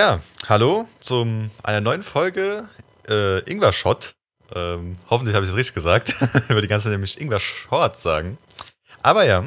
Ja, 0.00 0.18
hallo 0.48 0.88
zum 1.00 1.50
einer 1.62 1.82
neuen 1.82 2.02
Folge 2.02 2.70
äh, 3.06 3.40
Ingwer 3.40 3.74
Shot. 3.74 4.14
Ähm, 4.54 4.96
hoffentlich 5.10 5.36
habe 5.36 5.44
ich 5.44 5.50
es 5.50 5.56
richtig 5.58 5.74
gesagt. 5.74 6.08
ich 6.20 6.48
würde 6.48 6.62
die 6.62 6.68
ganze 6.68 6.84
Zeit 6.84 6.92
nämlich 6.92 7.20
Ingwer 7.20 7.38
Short 7.38 7.98
sagen. 7.98 8.38
Aber 9.02 9.26
ja, 9.26 9.44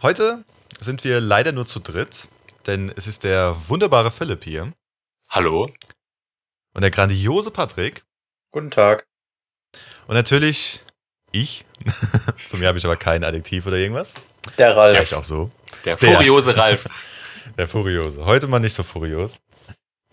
heute 0.00 0.44
sind 0.78 1.02
wir 1.02 1.20
leider 1.20 1.50
nur 1.50 1.66
zu 1.66 1.80
dritt, 1.80 2.28
denn 2.68 2.92
es 2.94 3.08
ist 3.08 3.24
der 3.24 3.56
wunderbare 3.66 4.12
Philipp 4.12 4.44
hier 4.44 4.72
Hallo? 5.30 5.68
und 6.74 6.82
der 6.82 6.92
grandiose 6.92 7.50
Patrick 7.50 8.04
Guten 8.52 8.70
Tag. 8.70 9.04
und 10.06 10.14
natürlich 10.14 10.80
ich. 11.32 11.64
zu 12.36 12.56
mir 12.58 12.68
habe 12.68 12.78
ich 12.78 12.84
aber 12.84 12.96
kein 12.96 13.24
Adjektiv 13.24 13.66
oder 13.66 13.78
irgendwas. 13.78 14.14
Der 14.58 14.76
Ralf. 14.76 15.02
Ich 15.02 15.12
auch 15.16 15.24
so. 15.24 15.50
Der 15.84 15.96
Der. 15.96 16.14
furiose 16.14 16.56
Ralf. 16.56 16.86
Der 17.56 17.66
Furiose. 17.66 18.24
Heute 18.24 18.46
mal 18.46 18.60
nicht 18.60 18.74
so 18.74 18.84
furios. 18.84 19.40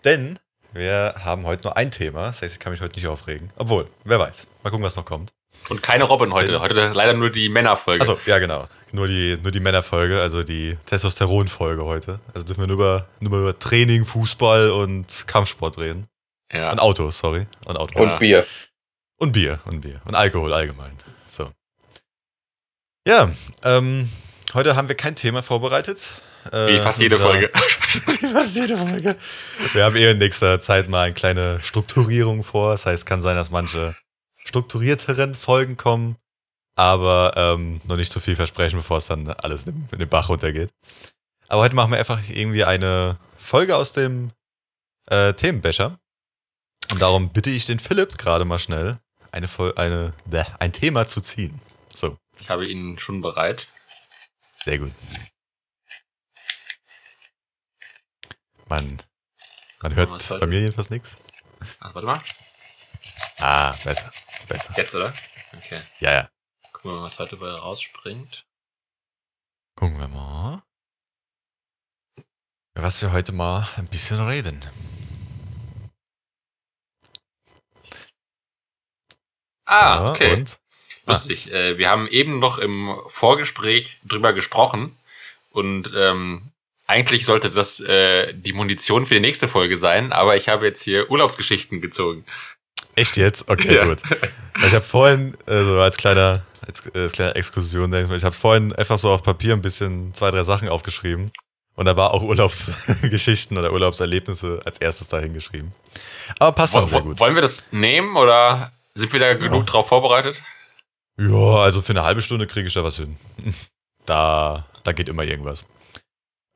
Denn 0.04 0.38
wir 0.72 1.14
haben 1.18 1.46
heute 1.46 1.64
nur 1.64 1.76
ein 1.76 1.90
Thema. 1.90 2.26
Das 2.26 2.42
heißt, 2.42 2.54
ich 2.54 2.60
kann 2.60 2.72
mich 2.72 2.80
heute 2.80 2.96
nicht 2.96 3.08
aufregen. 3.08 3.50
Obwohl, 3.56 3.88
wer 4.04 4.18
weiß. 4.18 4.46
Mal 4.62 4.70
gucken, 4.70 4.84
was 4.84 4.96
noch 4.96 5.04
kommt. 5.04 5.32
Und 5.68 5.82
keine 5.82 6.04
Robin 6.04 6.32
heute. 6.32 6.60
Heute 6.60 6.92
leider 6.92 7.14
nur 7.14 7.30
die 7.30 7.48
Männerfolge. 7.48 8.02
Achso, 8.02 8.18
ja, 8.26 8.38
genau. 8.38 8.68
Nur 8.92 9.08
die, 9.08 9.36
nur 9.42 9.50
die 9.50 9.60
Männerfolge, 9.60 10.20
also 10.20 10.42
die 10.42 10.76
Testosteron-Folge 10.86 11.84
heute. 11.84 12.20
Also 12.34 12.46
dürfen 12.46 12.60
wir 12.60 12.66
nur 12.68 12.76
über, 12.76 13.08
nur 13.20 13.40
über 13.40 13.58
Training, 13.58 14.04
Fußball 14.04 14.70
und 14.70 15.26
Kampfsport 15.26 15.78
reden. 15.78 16.06
Ja. 16.52 16.70
Und 16.70 16.78
Autos, 16.78 17.18
sorry. 17.18 17.46
Und 17.64 17.76
Autos. 17.76 18.00
Und 18.00 18.18
Bier. 18.18 18.46
Und 19.18 19.32
Bier, 19.32 19.58
und 19.64 19.80
Bier. 19.80 20.00
Und 20.04 20.14
Alkohol 20.14 20.52
allgemein. 20.52 20.96
So. 21.26 21.50
Ja, 23.08 23.30
ähm, 23.64 24.10
heute 24.54 24.76
haben 24.76 24.88
wir 24.88 24.94
kein 24.94 25.16
Thema 25.16 25.42
vorbereitet. 25.42 26.06
Äh, 26.52 26.74
Wie 26.74 26.78
fast 26.78 27.00
jede 27.00 27.18
Folge. 27.18 27.50
Wie 28.20 28.26
fast 28.32 28.56
jede 28.56 28.76
Folge. 28.76 29.16
Wir 29.72 29.84
haben 29.84 29.96
eh 29.96 30.10
in 30.10 30.18
nächster 30.18 30.60
Zeit 30.60 30.88
mal 30.88 31.02
eine 31.04 31.14
kleine 31.14 31.60
Strukturierung 31.62 32.44
vor. 32.44 32.72
Das 32.72 32.86
heißt, 32.86 33.06
kann 33.06 33.22
sein, 33.22 33.36
dass 33.36 33.50
manche 33.50 33.94
strukturierteren 34.44 35.34
Folgen 35.34 35.76
kommen, 35.76 36.16
aber 36.76 37.32
ähm, 37.36 37.80
noch 37.84 37.96
nicht 37.96 38.12
zu 38.12 38.20
viel 38.20 38.36
versprechen, 38.36 38.76
bevor 38.78 38.98
es 38.98 39.06
dann 39.06 39.28
alles 39.28 39.66
in, 39.66 39.88
den 39.90 40.08
Bach 40.08 40.28
runtergeht. 40.28 40.70
Aber 41.48 41.62
heute 41.62 41.74
machen 41.74 41.90
wir 41.90 41.98
einfach 41.98 42.20
irgendwie 42.28 42.64
eine 42.64 43.18
Folge 43.38 43.76
aus 43.76 43.92
dem 43.92 44.32
äh, 45.08 45.32
Themenbecher. 45.34 45.98
Und 46.92 47.02
darum 47.02 47.30
bitte 47.30 47.50
ich 47.50 47.66
den 47.66 47.80
Philipp 47.80 48.18
gerade 48.18 48.44
mal 48.44 48.58
schnell, 48.58 48.98
eine, 49.32 49.48
eine, 49.76 50.14
ein 50.60 50.72
Thema 50.72 51.06
zu 51.06 51.20
ziehen. 51.20 51.60
So, 51.94 52.16
Ich 52.38 52.48
habe 52.50 52.66
ihn 52.66 52.98
schon 52.98 53.20
bereit. 53.20 53.68
sehr 54.64 54.78
gut. 54.78 54.92
Man, 58.68 59.00
man 59.80 59.94
hört 59.94 60.10
heute? 60.10 60.38
bei 60.40 60.46
mir 60.46 60.60
jedenfalls 60.60 60.90
nichts. 60.90 61.16
Ach, 61.78 61.94
warte 61.94 62.06
mal. 62.06 62.20
Ah, 63.38 63.72
besser, 63.84 64.10
besser. 64.48 64.74
Jetzt, 64.76 64.94
oder? 64.94 65.14
Okay. 65.56 65.80
Ja, 66.00 66.12
ja. 66.12 66.30
Gucken 66.72 66.90
wir 66.90 66.96
mal, 66.96 67.04
was 67.04 67.18
heute 67.20 67.36
bei 67.36 67.48
rausspringt. 67.48 68.44
Gucken 69.76 69.98
wir 69.98 70.08
mal. 70.08 70.62
Was 72.74 73.00
wir 73.00 73.12
heute 73.12 73.32
mal 73.32 73.68
ein 73.76 73.86
bisschen 73.86 74.20
reden. 74.26 74.60
Ah, 79.64 80.10
okay. 80.10 80.32
Und? 80.34 80.58
Lustig. 81.06 81.52
Äh, 81.52 81.78
wir 81.78 81.88
haben 81.88 82.08
eben 82.08 82.40
noch 82.40 82.58
im 82.58 83.00
Vorgespräch 83.06 84.00
drüber 84.04 84.32
gesprochen. 84.32 84.98
Und 85.50 85.92
ähm, 85.94 86.52
eigentlich 86.86 87.24
sollte 87.24 87.50
das 87.50 87.80
äh, 87.80 88.32
die 88.34 88.52
Munition 88.52 89.06
für 89.06 89.14
die 89.14 89.20
nächste 89.20 89.48
Folge 89.48 89.76
sein. 89.76 90.12
Aber 90.12 90.36
ich 90.36 90.48
habe 90.48 90.66
jetzt 90.66 90.82
hier 90.82 91.10
Urlaubsgeschichten 91.10 91.80
gezogen. 91.80 92.24
Echt 92.94 93.16
jetzt? 93.16 93.48
Okay, 93.50 93.74
Ja. 93.74 93.84
gut. 93.84 93.98
Ich 94.66 94.72
habe 94.72 94.84
vorhin, 94.84 95.36
also 95.46 95.78
als 95.80 95.96
kleiner, 95.96 96.42
als, 96.66 96.82
äh, 96.94 96.98
als 97.00 97.12
kleine 97.12 97.34
Exkursion, 97.34 97.92
ich 98.14 98.24
habe 98.24 98.34
vorhin 98.34 98.72
einfach 98.72 98.98
so 98.98 99.10
auf 99.10 99.22
Papier 99.22 99.52
ein 99.52 99.60
bisschen 99.62 100.14
zwei, 100.14 100.30
drei 100.30 100.44
Sachen 100.44 100.68
aufgeschrieben. 100.68 101.30
Und 101.74 101.84
da 101.84 101.94
war 101.96 102.14
auch 102.14 102.22
Urlaubsgeschichten 102.22 103.58
oder 103.58 103.70
Urlaubserlebnisse 103.72 104.60
als 104.64 104.78
erstes 104.78 105.08
da 105.08 105.18
hingeschrieben. 105.18 105.74
Aber 106.38 106.52
passt 106.52 106.74
auch 106.74 106.88
sehr 106.88 107.02
gut. 107.02 107.20
wollen 107.20 107.34
wir 107.34 107.42
das 107.42 107.64
nehmen 107.70 108.16
oder 108.16 108.72
sind 108.94 109.12
wir 109.12 109.20
da 109.20 109.34
genug 109.34 109.66
drauf 109.66 109.88
vorbereitet? 109.88 110.40
Ja, 111.18 111.56
also 111.58 111.82
für 111.82 111.92
eine 111.92 112.02
halbe 112.02 112.22
Stunde 112.22 112.46
kriege 112.46 112.68
ich 112.68 112.74
da 112.74 112.82
was 112.84 112.96
hin. 112.96 113.16
Da, 114.06 114.64
da 114.84 114.92
geht 114.92 115.08
immer 115.08 115.24
irgendwas. 115.24 115.64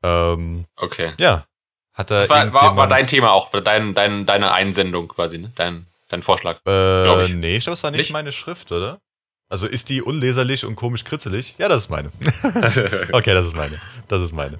Ähm, 0.03 0.65
Okay. 0.75 1.13
ja. 1.19 1.45
Hat 1.93 2.09
da 2.09 2.19
Das 2.19 2.29
war, 2.29 2.53
war, 2.53 2.75
war 2.77 2.87
dein 2.87 3.05
Thema 3.05 3.31
auch, 3.33 3.51
dein, 3.51 3.93
dein, 3.93 4.25
deine 4.25 4.53
Einsendung 4.53 5.09
quasi, 5.09 5.37
ne? 5.37 5.51
Dein, 5.55 5.87
dein 6.09 6.21
Vorschlag. 6.21 6.59
Äh, 6.65 7.23
ich. 7.23 7.33
nee, 7.35 7.57
ich 7.57 7.63
glaube, 7.65 7.73
es 7.73 7.83
war 7.83 7.91
nicht, 7.91 7.99
Nicht? 7.99 8.13
meine 8.13 8.31
Schrift, 8.31 8.71
oder? 8.71 9.01
Also 9.49 9.67
ist 9.67 9.89
die 9.89 10.01
unleserlich 10.01 10.63
und 10.65 10.75
komisch 10.77 11.03
kritzelig? 11.03 11.55
Ja, 11.57 11.67
das 11.67 11.83
ist 11.83 11.89
meine. 11.89 12.11
okay, 13.11 13.33
das 13.33 13.45
ist 13.47 13.55
meine. 13.55 13.79
Das 14.07 14.21
ist 14.21 14.31
meine. 14.31 14.57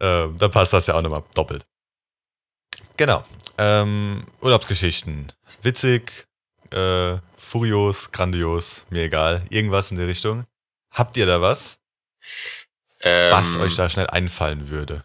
Ähm, 0.00 0.36
dann 0.38 0.50
passt 0.52 0.72
das 0.72 0.86
ja 0.86 0.94
auch 0.94 1.02
nochmal 1.02 1.24
doppelt. 1.34 1.66
Genau. 2.96 3.24
Ähm, 3.58 4.24
Urlaubsgeschichten. 4.40 5.32
Witzig, 5.62 6.26
äh, 6.70 7.16
furios, 7.36 8.12
grandios, 8.12 8.84
mir 8.90 9.02
egal. 9.02 9.44
Irgendwas 9.50 9.90
in 9.90 9.98
die 9.98 10.04
Richtung. 10.04 10.44
Habt 10.92 11.16
ihr 11.16 11.26
da 11.26 11.40
was, 11.40 11.78
ähm, 13.00 13.32
was 13.32 13.56
euch 13.56 13.76
da 13.76 13.88
schnell 13.90 14.06
einfallen 14.08 14.68
würde? 14.70 15.04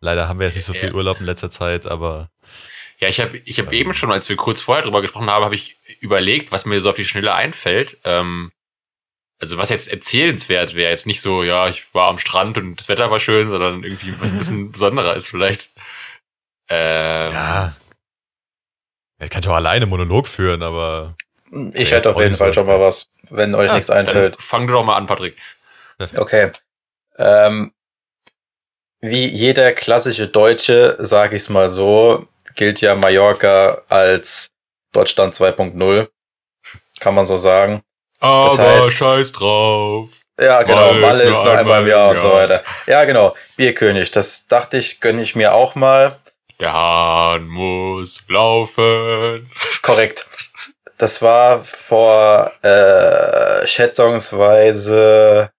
Leider 0.00 0.28
haben 0.28 0.38
wir 0.38 0.46
jetzt 0.46 0.56
nicht 0.56 0.64
so 0.64 0.74
viel. 0.74 0.92
Urlaub 0.94 1.20
in 1.20 1.26
letzter 1.26 1.50
Zeit, 1.50 1.86
aber 1.86 2.28
Ja, 2.98 3.08
ich 3.08 3.20
habe 3.20 3.36
ich 3.38 3.58
hab 3.58 3.66
Ähm. 3.68 3.72
eben 3.72 3.94
schon, 3.94 4.12
als 4.12 4.28
wir 4.28 4.36
kurz 4.36 4.60
vorher 4.60 4.82
drüber 4.84 5.00
gesprochen 5.02 5.30
haben, 5.30 5.44
habe 5.44 5.54
ich 5.54 5.78
überlegt, 6.00 6.52
was 6.52 6.64
mir 6.66 6.80
so 6.80 6.90
auf 6.90 6.94
die 6.96 7.04
Schnelle 7.04 7.34
einfällt. 7.34 7.96
Ähm, 8.04 8.52
also 9.38 9.58
was 9.58 9.68
jetzt 9.68 9.88
erzählenswert 9.88 10.74
wäre, 10.74 10.90
jetzt 10.90 11.06
nicht 11.06 11.20
so, 11.20 11.42
ja, 11.42 11.68
ich 11.68 11.92
war 11.94 12.08
am 12.08 12.18
Strand 12.18 12.56
und 12.56 12.76
das 12.76 12.88
Wetter 12.88 13.10
war 13.10 13.20
schön, 13.20 13.48
sondern 13.48 13.82
irgendwie 13.84 14.14
was 14.20 14.32
ein 14.32 14.38
bisschen 14.38 14.70
besonderer 14.72 15.14
ist 15.14 15.28
vielleicht. 15.28 15.70
Ähm, 16.68 17.32
ja. 17.32 17.76
Ich 19.22 19.30
kann 19.30 19.42
doch 19.42 19.54
alleine 19.54 19.86
Monolog 19.86 20.26
führen, 20.26 20.62
aber 20.62 21.16
Ich 21.74 21.90
hätte 21.90 22.10
auf 22.10 22.20
jeden 22.20 22.36
Fall 22.36 22.52
schon 22.52 22.66
mal 22.66 22.80
was, 22.80 23.10
wenn 23.30 23.54
euch 23.54 23.68
Ja, 23.68 23.74
nichts 23.74 23.86
Dann 23.88 23.98
einfällt. 23.98 24.36
fang 24.40 24.66
du 24.66 24.72
doch 24.74 24.84
mal 24.84 24.96
an, 24.96 25.06
Patrick. 25.06 25.36
Okay. 26.16 26.50
Ähm, 27.18 27.72
wie 29.00 29.26
jeder 29.28 29.72
klassische 29.72 30.26
Deutsche, 30.28 30.96
sage 30.98 31.36
ich 31.36 31.42
es 31.42 31.48
mal 31.48 31.68
so, 31.68 32.26
gilt 32.54 32.80
ja 32.80 32.94
Mallorca 32.94 33.82
als 33.88 34.50
Deutschland 34.92 35.34
2.0. 35.34 36.08
Kann 37.00 37.14
man 37.14 37.26
so 37.26 37.36
sagen. 37.36 37.82
Aber 38.20 38.48
heißt- 38.50 38.90
scheiß 38.92 39.32
drauf. 39.32 40.10
Ja, 40.40 40.62
genau. 40.62 40.92
Malle 40.92 41.00
Malle 41.00 41.22
ist 41.24 41.34
nur 41.36 41.44
nur 41.44 41.58
einmal 41.58 41.82
im 41.82 41.88
Jahr 41.88 42.10
und 42.10 42.20
so 42.20 42.28
Jahr. 42.28 42.36
weiter. 42.36 42.64
Ja, 42.86 43.04
genau. 43.04 43.34
Bierkönig. 43.56 44.10
Das 44.10 44.46
dachte 44.48 44.76
ich, 44.78 45.00
gönne 45.00 45.22
ich 45.22 45.34
mir 45.34 45.54
auch 45.54 45.74
mal. 45.74 46.18
Der 46.60 46.72
Hahn 46.72 47.46
muss 47.46 48.22
laufen. 48.28 49.50
Korrekt. 49.82 50.26
Das 50.98 51.20
war 51.20 51.62
vor 51.62 52.52
äh, 52.62 53.66
schätzungsweise 53.66 55.50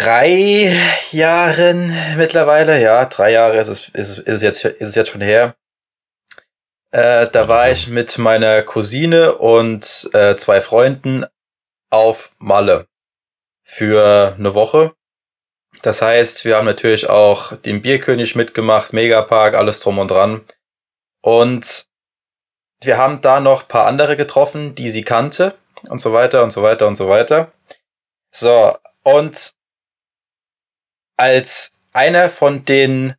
drei 0.00 0.74
Jahren 1.10 1.94
mittlerweile. 2.16 2.80
Ja, 2.80 3.04
drei 3.06 3.32
Jahre 3.32 3.58
ist 3.58 3.68
es, 3.68 3.88
ist, 3.90 4.18
ist 4.18 4.28
es, 4.28 4.42
jetzt, 4.42 4.64
ist 4.64 4.88
es 4.88 4.94
jetzt 4.94 5.10
schon 5.10 5.20
her. 5.20 5.54
Äh, 6.90 7.28
da 7.28 7.48
war 7.48 7.70
ich 7.70 7.88
mit 7.88 8.18
meiner 8.18 8.62
Cousine 8.62 9.36
und 9.36 10.10
äh, 10.12 10.36
zwei 10.36 10.60
Freunden 10.60 11.26
auf 11.90 12.34
Malle 12.38 12.86
für 13.64 14.34
eine 14.38 14.54
Woche. 14.54 14.94
Das 15.82 16.02
heißt, 16.02 16.44
wir 16.44 16.56
haben 16.56 16.66
natürlich 16.66 17.08
auch 17.08 17.56
den 17.56 17.82
Bierkönig 17.82 18.36
mitgemacht, 18.36 18.92
Megapark, 18.92 19.54
alles 19.54 19.80
drum 19.80 19.98
und 19.98 20.10
dran. 20.10 20.42
Und 21.22 21.86
wir 22.82 22.98
haben 22.98 23.20
da 23.20 23.40
noch 23.40 23.68
paar 23.68 23.86
andere 23.86 24.16
getroffen, 24.16 24.74
die 24.74 24.90
sie 24.90 25.02
kannte 25.02 25.54
und 25.88 25.98
so 25.98 26.12
weiter 26.12 26.42
und 26.42 26.50
so 26.50 26.62
weiter 26.62 26.86
und 26.86 26.96
so 26.96 27.08
weiter. 27.08 27.52
So, 28.30 28.76
und 29.02 29.54
als 31.16 31.80
einer 31.92 32.30
von 32.30 32.64
den 32.64 33.14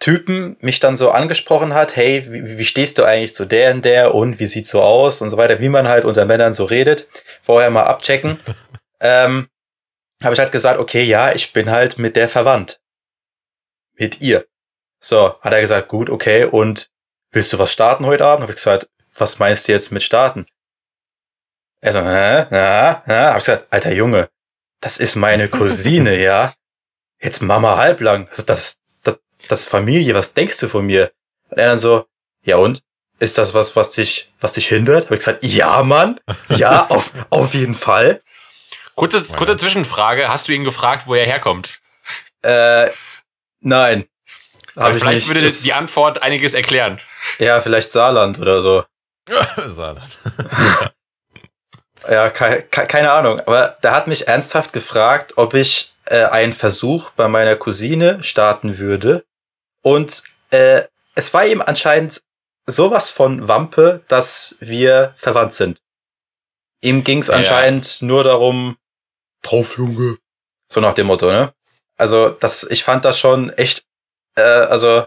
Typen 0.00 0.56
mich 0.60 0.78
dann 0.78 0.96
so 0.96 1.10
angesprochen 1.10 1.74
hat, 1.74 1.96
hey, 1.96 2.24
wie, 2.32 2.58
wie 2.58 2.64
stehst 2.64 2.98
du 2.98 3.04
eigentlich 3.04 3.34
zu 3.34 3.44
der 3.44 3.72
und 3.72 3.84
der 3.84 4.14
und 4.14 4.38
wie 4.38 4.46
sieht's 4.46 4.70
so 4.70 4.80
aus 4.80 5.22
und 5.22 5.30
so 5.30 5.36
weiter, 5.36 5.60
wie 5.60 5.68
man 5.68 5.88
halt 5.88 6.04
unter 6.04 6.24
Männern 6.24 6.52
so 6.52 6.64
redet, 6.64 7.08
vorher 7.42 7.70
mal 7.70 7.84
abchecken, 7.84 8.38
ähm, 9.00 9.48
habe 10.22 10.34
ich 10.34 10.40
halt 10.40 10.52
gesagt, 10.52 10.78
okay, 10.78 11.02
ja, 11.02 11.32
ich 11.32 11.52
bin 11.52 11.70
halt 11.70 11.98
mit 11.98 12.14
der 12.14 12.28
verwandt. 12.28 12.80
Mit 13.94 14.20
ihr. 14.20 14.46
So, 15.00 15.40
hat 15.40 15.52
er 15.52 15.60
gesagt, 15.60 15.88
gut, 15.88 16.10
okay, 16.10 16.44
und 16.44 16.90
willst 17.32 17.52
du 17.52 17.58
was 17.58 17.72
starten 17.72 18.06
heute 18.06 18.24
Abend? 18.24 18.42
Habe 18.42 18.52
ich 18.52 18.56
gesagt, 18.56 18.88
was 19.16 19.38
meinst 19.38 19.66
du 19.66 19.72
jetzt 19.72 19.90
mit 19.90 20.02
starten? 20.02 20.46
Er 21.80 21.92
so, 21.92 22.00
hä, 22.00 22.46
na, 22.50 23.02
na, 23.06 23.30
hab 23.30 23.38
ich 23.38 23.44
gesagt, 23.44 23.66
alter 23.70 23.92
Junge, 23.92 24.28
das 24.80 24.98
ist 24.98 25.16
meine 25.16 25.48
Cousine, 25.48 26.16
ja. 26.16 26.52
Jetzt 27.20 27.42
Mama 27.42 27.76
halblang. 27.76 28.28
Das, 28.34 28.46
das, 28.46 28.76
das, 29.02 29.18
das 29.48 29.60
ist 29.60 29.68
Familie, 29.68 30.14
was 30.14 30.34
denkst 30.34 30.58
du 30.58 30.68
von 30.68 30.86
mir? 30.86 31.10
Und 31.50 31.58
er 31.58 31.68
dann 31.68 31.78
so, 31.78 32.06
ja 32.42 32.56
und? 32.56 32.82
Ist 33.20 33.36
das 33.38 33.52
was, 33.54 33.74
was 33.74 33.90
dich, 33.90 34.32
was 34.40 34.52
dich 34.52 34.68
hindert? 34.68 35.06
Habe 35.06 35.14
ich 35.16 35.20
gesagt, 35.20 35.44
ja, 35.44 35.82
Mann. 35.82 36.20
Ja, 36.50 36.86
auf, 36.90 37.10
auf 37.30 37.54
jeden 37.54 37.74
Fall. 37.74 38.22
Kurze, 38.94 39.24
kurze 39.34 39.56
Zwischenfrage. 39.56 40.28
Hast 40.28 40.46
du 40.48 40.52
ihn 40.52 40.62
gefragt, 40.64 41.06
wo 41.06 41.14
er 41.14 41.26
herkommt? 41.26 41.80
Äh, 42.42 42.90
nein. 43.60 44.06
Hab 44.76 44.94
vielleicht 44.94 45.26
nicht. 45.26 45.28
würde 45.28 45.40
Das- 45.42 45.62
die 45.62 45.72
Antwort 45.72 46.22
einiges 46.22 46.54
erklären. 46.54 47.00
ja, 47.40 47.60
vielleicht 47.60 47.90
Saarland 47.90 48.38
oder 48.38 48.62
so. 48.62 48.84
Saarland. 49.56 50.18
Ja, 52.08 52.30
ke 52.30 52.62
ke 52.70 52.86
keine 52.86 53.10
Ahnung. 53.12 53.40
Aber 53.40 53.74
der 53.82 53.92
hat 53.92 54.06
mich 54.06 54.28
ernsthaft 54.28 54.72
gefragt, 54.72 55.34
ob 55.36 55.52
ich 55.54 55.92
äh, 56.10 56.24
einen 56.24 56.52
Versuch 56.52 57.10
bei 57.10 57.28
meiner 57.28 57.56
Cousine 57.56 58.22
starten 58.22 58.78
würde. 58.78 59.24
Und 59.82 60.22
äh, 60.50 60.82
es 61.14 61.32
war 61.34 61.46
ihm 61.46 61.60
anscheinend 61.62 62.22
sowas 62.66 63.10
von 63.10 63.48
Wampe, 63.48 64.02
dass 64.08 64.56
wir 64.60 65.12
verwandt 65.16 65.54
sind. 65.54 65.80
Ihm 66.80 67.02
ging 67.04 67.20
es 67.20 67.28
Ja. 67.28 67.34
anscheinend 67.34 68.02
nur 68.02 68.24
darum, 68.24 68.76
drauf, 69.42 69.78
Junge. 69.78 70.16
So 70.70 70.80
nach 70.80 70.94
dem 70.94 71.06
Motto, 71.06 71.30
ne? 71.30 71.52
Also, 71.96 72.28
das, 72.30 72.64
ich 72.64 72.84
fand 72.84 73.04
das 73.04 73.18
schon 73.18 73.50
echt, 73.50 73.84
äh, 74.36 74.42
also, 74.42 75.06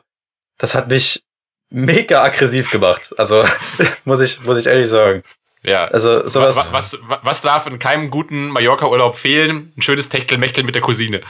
das 0.58 0.76
hat 0.76 0.90
mich 0.90 1.24
mega 1.70 2.24
aggressiv 2.24 2.72
gemacht. 2.72 3.14
Also, 3.18 3.46
muss 4.06 4.20
ich, 4.20 4.42
muss 4.42 4.58
ich 4.58 4.68
ehrlich 4.68 4.90
sagen. 4.90 5.24
Ja. 5.64 5.86
Also, 5.86 6.28
sowas. 6.28 6.56
was, 6.72 6.72
was, 6.72 7.00
was 7.24 7.42
darf 7.42 7.68
in 7.68 7.78
keinem 7.80 8.10
guten 8.10 8.48
Mallorca-Urlaub 8.50 9.16
fehlen? 9.16 9.74
Ein 9.78 9.82
schönes 9.82 10.10
Techtelmechtel 10.10 10.64
mit 10.64 10.76
der 10.76 10.82
Cousine. 10.82 11.22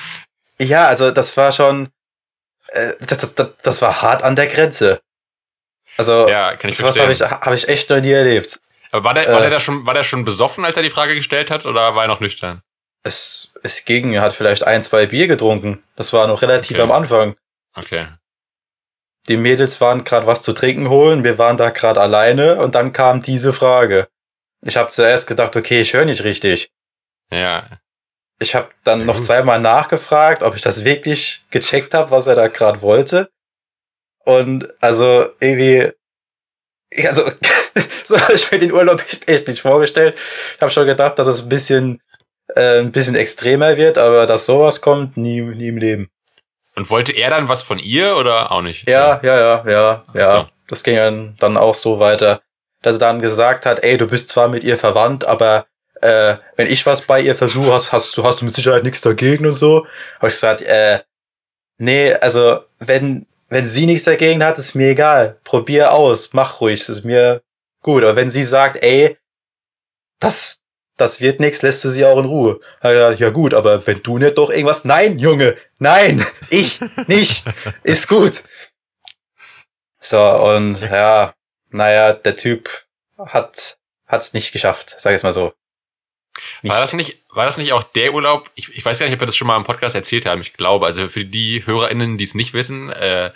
Ja, 0.59 0.87
also 0.87 1.11
das 1.11 1.35
war 1.37 1.51
schon, 1.51 1.89
äh, 2.67 2.93
das, 3.01 3.17
das, 3.19 3.35
das, 3.35 3.49
das 3.61 3.81
war 3.81 4.01
hart 4.01 4.23
an 4.23 4.35
der 4.35 4.47
Grenze. 4.47 5.01
Also 5.97 6.29
Ja, 6.29 6.55
kann 6.55 6.69
ich 6.69 6.77
sowas 6.77 6.99
habe 6.99 7.11
ich, 7.11 7.21
hab 7.21 7.53
ich 7.53 7.67
echt 7.67 7.89
noch 7.89 7.99
nie 7.99 8.11
erlebt. 8.11 8.59
Aber 8.91 9.03
war 9.05 9.13
der, 9.13 9.27
war, 9.27 9.39
äh, 9.39 9.41
der 9.41 9.49
da 9.49 9.59
schon, 9.59 9.85
war 9.85 9.93
der 9.93 10.03
schon 10.03 10.23
besoffen, 10.23 10.63
als 10.65 10.77
er 10.77 10.83
die 10.83 10.89
Frage 10.89 11.15
gestellt 11.15 11.51
hat, 11.51 11.65
oder 11.65 11.95
war 11.95 12.03
er 12.05 12.07
noch 12.07 12.19
nüchtern? 12.19 12.61
Es, 13.03 13.53
es 13.63 13.83
ging, 13.85 14.13
er 14.13 14.21
hat 14.21 14.33
vielleicht 14.33 14.63
ein, 14.63 14.83
zwei 14.83 15.07
Bier 15.07 15.27
getrunken. 15.27 15.83
Das 15.95 16.13
war 16.13 16.27
noch 16.27 16.41
relativ 16.41 16.77
Okay. 16.77 16.83
am 16.83 16.91
Anfang. 16.91 17.35
Okay. 17.75 18.07
Die 19.27 19.37
Mädels 19.37 19.81
waren 19.81 20.03
gerade 20.03 20.27
was 20.27 20.41
zu 20.41 20.53
trinken 20.53 20.89
holen, 20.89 21.23
wir 21.23 21.37
waren 21.37 21.57
da 21.57 21.69
gerade 21.69 22.01
alleine 22.01 22.57
und 22.57 22.75
dann 22.75 22.93
kam 22.93 23.21
diese 23.21 23.53
Frage. 23.53 24.07
Ich 24.61 24.77
habe 24.77 24.89
zuerst 24.89 25.27
gedacht, 25.27 25.55
okay, 25.55 25.81
ich 25.81 25.93
höre 25.93 26.05
nicht 26.05 26.23
richtig. 26.23 26.71
Ja. 27.31 27.67
Ich 28.39 28.55
habe 28.55 28.69
dann 28.83 29.05
noch 29.05 29.19
zweimal 29.21 29.59
nachgefragt, 29.59 30.43
ob 30.43 30.55
ich 30.55 30.61
das 30.61 30.83
wirklich 30.83 31.45
gecheckt 31.49 31.93
habe, 31.93 32.11
was 32.11 32.27
er 32.27 32.35
da 32.35 32.47
gerade 32.47 32.81
wollte. 32.81 33.29
Und 34.23 34.67
also 34.81 35.27
irgendwie, 35.39 35.91
also 37.05 37.23
so 38.05 38.19
habe 38.19 38.33
ich 38.33 38.51
mir 38.51 38.59
den 38.59 38.71
Urlaub 38.71 39.01
echt, 39.01 39.27
echt 39.27 39.47
nicht 39.47 39.61
vorgestellt. 39.61 40.15
Ich 40.55 40.61
habe 40.61 40.71
schon 40.71 40.85
gedacht, 40.85 41.17
dass 41.17 41.27
es 41.27 41.41
ein 41.41 41.49
bisschen, 41.49 42.01
äh, 42.55 42.79
ein 42.79 42.91
bisschen 42.91 43.15
extremer 43.15 43.77
wird, 43.77 43.97
aber 43.97 44.25
dass 44.27 44.45
sowas 44.45 44.81
kommt, 44.81 45.17
nie, 45.17 45.41
nie 45.41 45.69
im 45.69 45.77
Leben. 45.77 46.11
Und 46.75 46.89
wollte 46.89 47.11
er 47.13 47.29
dann 47.29 47.49
was 47.49 47.63
von 47.63 47.79
ihr 47.79 48.15
oder 48.15 48.51
auch 48.51 48.61
nicht? 48.61 48.87
Ja, 48.87 49.19
ja, 49.23 49.39
ja, 49.39 49.63
ja, 49.67 50.03
ja. 50.13 50.25
So. 50.25 50.49
Das 50.67 50.83
ging 50.83 50.95
dann, 50.95 51.35
dann 51.39 51.57
auch 51.57 51.75
so 51.75 51.99
weiter, 51.99 52.41
dass 52.81 52.95
er 52.95 52.99
dann 52.99 53.21
gesagt 53.21 53.65
hat, 53.65 53.83
ey, 53.83 53.97
du 53.97 54.07
bist 54.07 54.29
zwar 54.29 54.47
mit 54.47 54.63
ihr 54.63 54.77
verwandt, 54.77 55.25
aber 55.25 55.67
äh, 56.01 56.37
wenn 56.55 56.67
ich 56.67 56.85
was 56.85 57.03
bei 57.03 57.21
ihr 57.21 57.35
versuche, 57.35 57.73
hast, 57.73 57.91
hast 57.91 58.17
du 58.17 58.23
hast 58.23 58.41
du 58.41 58.45
mit 58.45 58.55
Sicherheit 58.55 58.83
nichts 58.83 59.01
dagegen 59.01 59.45
und 59.45 59.53
so. 59.53 59.85
Habe 60.17 60.27
ich 60.27 60.33
gesagt, 60.33 60.61
äh, 60.61 60.99
nee, 61.77 62.13
also 62.13 62.61
wenn 62.79 63.27
wenn 63.49 63.67
sie 63.67 63.85
nichts 63.85 64.05
dagegen 64.05 64.43
hat, 64.43 64.57
ist 64.57 64.75
mir 64.75 64.89
egal. 64.89 65.37
Probier 65.43 65.93
aus, 65.93 66.33
mach 66.33 66.61
ruhig, 66.61 66.87
ist 66.87 67.03
mir 67.03 67.41
gut. 67.81 68.03
Aber 68.03 68.15
wenn 68.15 68.29
sie 68.29 68.45
sagt, 68.45 68.81
ey, 68.83 69.17
das 70.19 70.61
das 70.97 71.19
wird 71.19 71.39
nichts, 71.39 71.61
lässt 71.61 71.83
du 71.83 71.89
sie 71.89 72.05
auch 72.05 72.17
in 72.19 72.25
Ruhe. 72.25 72.59
Gesagt, 72.81 73.19
Ja 73.19 73.29
gut, 73.31 73.53
aber 73.53 73.85
wenn 73.87 74.03
du 74.03 74.17
nicht 74.17 74.37
doch 74.37 74.51
irgendwas, 74.51 74.85
nein, 74.85 75.19
Junge, 75.19 75.57
nein, 75.79 76.25
ich 76.49 76.79
nicht, 77.07 77.45
ist 77.83 78.07
gut. 78.07 78.43
So, 79.99 80.19
und 80.19 80.79
ja, 80.81 81.33
naja, 81.71 82.13
der 82.13 82.35
Typ 82.35 82.69
hat 83.17 83.77
hat's 84.07 84.33
nicht 84.33 84.51
geschafft, 84.51 84.95
sag 84.99 85.15
ich 85.15 85.23
mal 85.23 85.33
so. 85.33 85.53
War 86.63 86.79
das 86.79 86.93
nicht, 86.93 87.17
war 87.29 87.45
das 87.45 87.57
nicht 87.57 87.73
auch 87.73 87.83
der 87.83 88.13
Urlaub? 88.13 88.49
Ich, 88.55 88.69
ich 88.75 88.83
weiß 88.83 88.99
gar 88.99 89.05
nicht, 89.05 89.13
ob 89.15 89.19
wir 89.19 89.25
das 89.25 89.35
schon 89.35 89.47
mal 89.47 89.57
im 89.57 89.63
Podcast 89.63 89.95
erzählt 89.95 90.25
haben. 90.25 90.41
Ich 90.41 90.53
glaube, 90.53 90.85
also 90.85 91.07
für 91.09 91.25
die 91.25 91.65
HörerInnen, 91.65 92.17
die 92.17 92.23
es 92.23 92.35
nicht 92.35 92.53
wissen, 92.53 92.89
äh, 92.89 93.31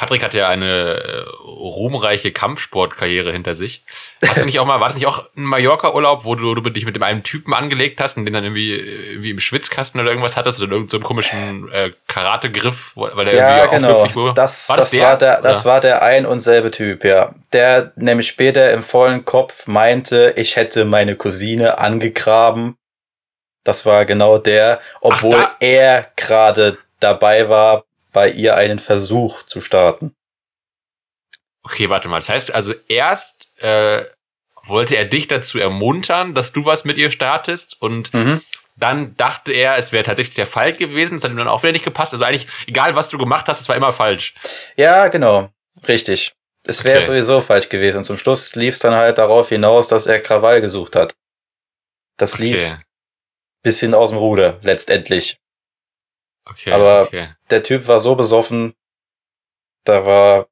Patrick 0.00 0.22
hat 0.22 0.32
ja 0.32 0.48
eine 0.48 0.94
äh, 0.94 1.24
ruhmreiche 1.44 2.32
Kampfsportkarriere 2.32 3.32
hinter 3.32 3.54
sich. 3.54 3.84
Hast 4.26 4.40
du 4.40 4.46
nicht 4.46 4.58
auch 4.58 4.64
mal, 4.64 4.80
war 4.80 4.88
das 4.88 4.94
nicht 4.96 5.06
auch 5.06 5.26
ein 5.36 5.42
Mallorca-Urlaub, 5.44 6.24
wo 6.24 6.34
du, 6.36 6.54
du 6.54 6.70
dich 6.70 6.86
mit 6.86 6.96
dem 6.96 7.02
einen 7.02 7.22
Typen 7.22 7.52
angelegt 7.52 8.00
hast 8.00 8.16
und 8.16 8.24
den 8.24 8.32
dann 8.32 8.42
irgendwie, 8.44 8.76
irgendwie 8.76 9.28
im 9.30 9.38
Schwitzkasten 9.40 10.00
oder 10.00 10.08
irgendwas 10.08 10.38
hattest 10.38 10.58
oder 10.62 10.68
in 10.68 10.72
irgendeinem 10.72 11.02
komischen 11.02 11.70
äh, 11.70 11.90
Karate-Griff, 12.08 12.92
weil 12.96 13.26
der 13.26 13.34
Ja, 13.34 13.64
irgendwie 13.64 13.76
genau. 13.76 13.96
aufhüpfig 13.98 14.16
wurde? 14.16 14.34
Das, 14.34 14.70
War 14.70 14.76
das, 14.76 14.86
das 14.86 14.90
der, 14.92 15.02
war 15.02 15.18
der, 15.18 15.42
das 15.42 15.60
oder? 15.60 15.70
war 15.70 15.80
der 15.82 16.02
ein 16.02 16.24
und 16.24 16.40
selbe 16.40 16.70
Typ, 16.70 17.04
ja. 17.04 17.34
Der 17.52 17.92
nämlich 17.96 18.28
später 18.28 18.72
im 18.72 18.82
vollen 18.82 19.26
Kopf 19.26 19.66
meinte, 19.66 20.32
ich 20.38 20.56
hätte 20.56 20.86
meine 20.86 21.14
Cousine 21.14 21.78
angegraben. 21.78 22.76
Das 23.64 23.84
war 23.84 24.06
genau 24.06 24.38
der, 24.38 24.80
obwohl 25.02 25.32
da- 25.32 25.56
er 25.60 26.06
gerade 26.16 26.78
dabei 27.00 27.50
war, 27.50 27.84
bei 28.12 28.30
ihr 28.30 28.56
einen 28.56 28.78
Versuch 28.78 29.42
zu 29.44 29.60
starten. 29.60 30.14
Okay, 31.62 31.88
warte 31.90 32.08
mal. 32.08 32.16
Das 32.18 32.28
heißt 32.28 32.52
also, 32.52 32.74
erst 32.88 33.50
äh, 33.62 34.04
wollte 34.62 34.96
er 34.96 35.04
dich 35.04 35.28
dazu 35.28 35.58
ermuntern, 35.58 36.34
dass 36.34 36.52
du 36.52 36.64
was 36.64 36.84
mit 36.84 36.96
ihr 36.98 37.10
startest 37.10 37.80
und 37.80 38.12
Mhm. 38.14 38.40
dann 38.76 39.16
dachte 39.16 39.52
er, 39.52 39.76
es 39.76 39.92
wäre 39.92 40.04
tatsächlich 40.04 40.34
der 40.34 40.46
Fall 40.46 40.72
gewesen. 40.72 41.16
Das 41.16 41.24
hat 41.24 41.30
ihm 41.30 41.36
dann 41.36 41.48
auch 41.48 41.62
wieder 41.62 41.72
nicht 41.72 41.84
gepasst. 41.84 42.12
Also 42.12 42.24
eigentlich, 42.24 42.46
egal 42.66 42.94
was 42.96 43.08
du 43.10 43.18
gemacht 43.18 43.46
hast, 43.46 43.60
es 43.60 43.68
war 43.68 43.76
immer 43.76 43.92
falsch. 43.92 44.34
Ja, 44.76 45.08
genau. 45.08 45.50
Richtig. 45.86 46.32
Es 46.64 46.84
wäre 46.84 46.98
Okay. 46.98 47.06
sowieso 47.06 47.40
falsch 47.40 47.68
gewesen. 47.68 47.98
Und 47.98 48.04
zum 48.04 48.18
Schluss 48.18 48.54
lief 48.54 48.74
es 48.74 48.80
dann 48.80 48.94
halt 48.94 49.16
darauf 49.18 49.48
hinaus, 49.48 49.88
dass 49.88 50.06
er 50.06 50.20
Krawall 50.20 50.60
gesucht 50.60 50.94
hat. 50.96 51.14
Das 52.18 52.38
lief 52.38 52.56
Okay, 52.56 52.76
bisschen 53.62 53.94
aus 53.94 54.10
dem 54.10 54.18
Ruder, 54.18 54.58
letztendlich. 54.62 55.36
okay, 56.46 56.72
Aber- 56.72 57.02
okay. 57.02 57.34
Der 57.50 57.62
Typ 57.62 57.88
war 57.88 58.00
so 58.00 58.14
besoffen, 58.14 58.74
da 59.84 60.06
war 60.06 60.46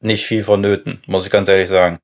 nicht 0.00 0.26
viel 0.26 0.44
vonnöten, 0.44 1.02
muss 1.06 1.24
ich 1.24 1.30
ganz 1.32 1.48
ehrlich 1.48 1.68
sagen. 1.68 1.98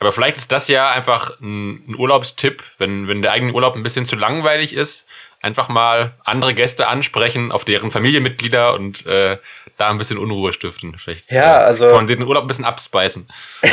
Aber 0.00 0.12
vielleicht 0.12 0.36
ist 0.36 0.52
das 0.52 0.68
ja 0.68 0.90
einfach 0.90 1.40
ein, 1.40 1.94
Urlaubstipp, 1.96 2.62
wenn, 2.78 3.08
wenn 3.08 3.22
der 3.22 3.32
eigene 3.32 3.52
Urlaub 3.52 3.74
ein 3.74 3.82
bisschen 3.82 4.04
zu 4.04 4.16
langweilig 4.16 4.74
ist, 4.74 5.08
einfach 5.40 5.68
mal 5.68 6.14
andere 6.24 6.52
Gäste 6.54 6.88
ansprechen 6.88 7.52
auf 7.52 7.64
deren 7.64 7.90
Familienmitglieder 7.90 8.74
und 8.74 9.06
äh, 9.06 9.38
da 9.76 9.90
ein 9.90 9.98
bisschen 9.98 10.18
Unruhe 10.18 10.52
stiften. 10.52 10.98
Vielleicht 10.98 11.30
Ja, 11.30 11.62
äh, 11.62 11.64
also- 11.64 11.86
kann 11.86 11.96
man 11.96 12.06
den 12.06 12.22
Urlaub 12.22 12.44
ein 12.44 12.48
bisschen 12.48 12.64
abspeisen. 12.64 13.28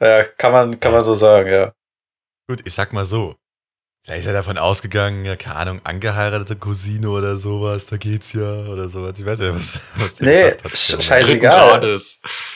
Ja, 0.00 0.22
kann 0.22 0.52
man, 0.52 0.78
kann 0.78 0.92
man 0.92 1.00
so 1.00 1.14
sagen, 1.14 1.50
ja. 1.50 1.72
Gut, 2.48 2.60
ich 2.64 2.72
sag 2.72 2.92
mal 2.92 3.04
so. 3.04 3.34
Vielleicht 4.08 4.20
ist 4.22 4.26
er 4.28 4.32
davon 4.32 4.56
ausgegangen, 4.56 5.26
ja, 5.26 5.36
keine 5.36 5.56
Ahnung, 5.56 5.80
angeheiratete 5.84 6.56
Cousine 6.56 7.10
oder 7.10 7.36
sowas, 7.36 7.86
da 7.88 7.98
geht's 7.98 8.32
ja, 8.32 8.40
oder 8.66 8.88
sowas. 8.88 9.12
Ich 9.18 9.26
weiß 9.26 9.38
ja, 9.40 9.54
was, 9.54 9.78
was 9.96 10.14
der 10.16 10.26
Nee, 10.26 10.42
gedacht 10.52 10.64
hat. 10.64 10.72
sch- 10.72 11.02
Scheißegal. 11.02 11.98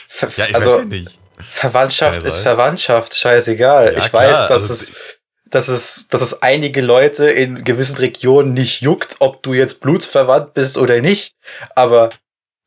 Ver 0.07 0.29
Ja, 0.35 0.45
ich 0.47 0.55
also, 0.55 0.69
weiß 0.71 0.77
ja 0.79 0.85
nicht. 0.85 1.19
Verwandtschaft 1.47 2.23
ist. 2.23 2.37
Verwandtschaft, 2.37 3.13
scheißegal. 3.15 3.93
Ja, 3.93 3.99
ich 3.99 4.09
klar, 4.09 4.23
weiß, 4.23 4.47
dass 4.47 4.51
also- 4.63 4.73
es, 4.73 4.93
dass 5.45 5.67
es, 5.67 6.07
dass 6.07 6.21
es 6.21 6.41
einige 6.41 6.81
Leute 6.81 7.25
in 7.29 7.63
gewissen 7.63 7.97
Regionen 7.97 8.55
nicht 8.55 8.81
juckt, 8.81 9.17
ob 9.19 9.43
du 9.43 9.53
jetzt 9.53 9.79
blutsverwandt 9.79 10.55
bist 10.55 10.79
oder 10.79 11.01
nicht. 11.01 11.35
Aber, 11.75 12.09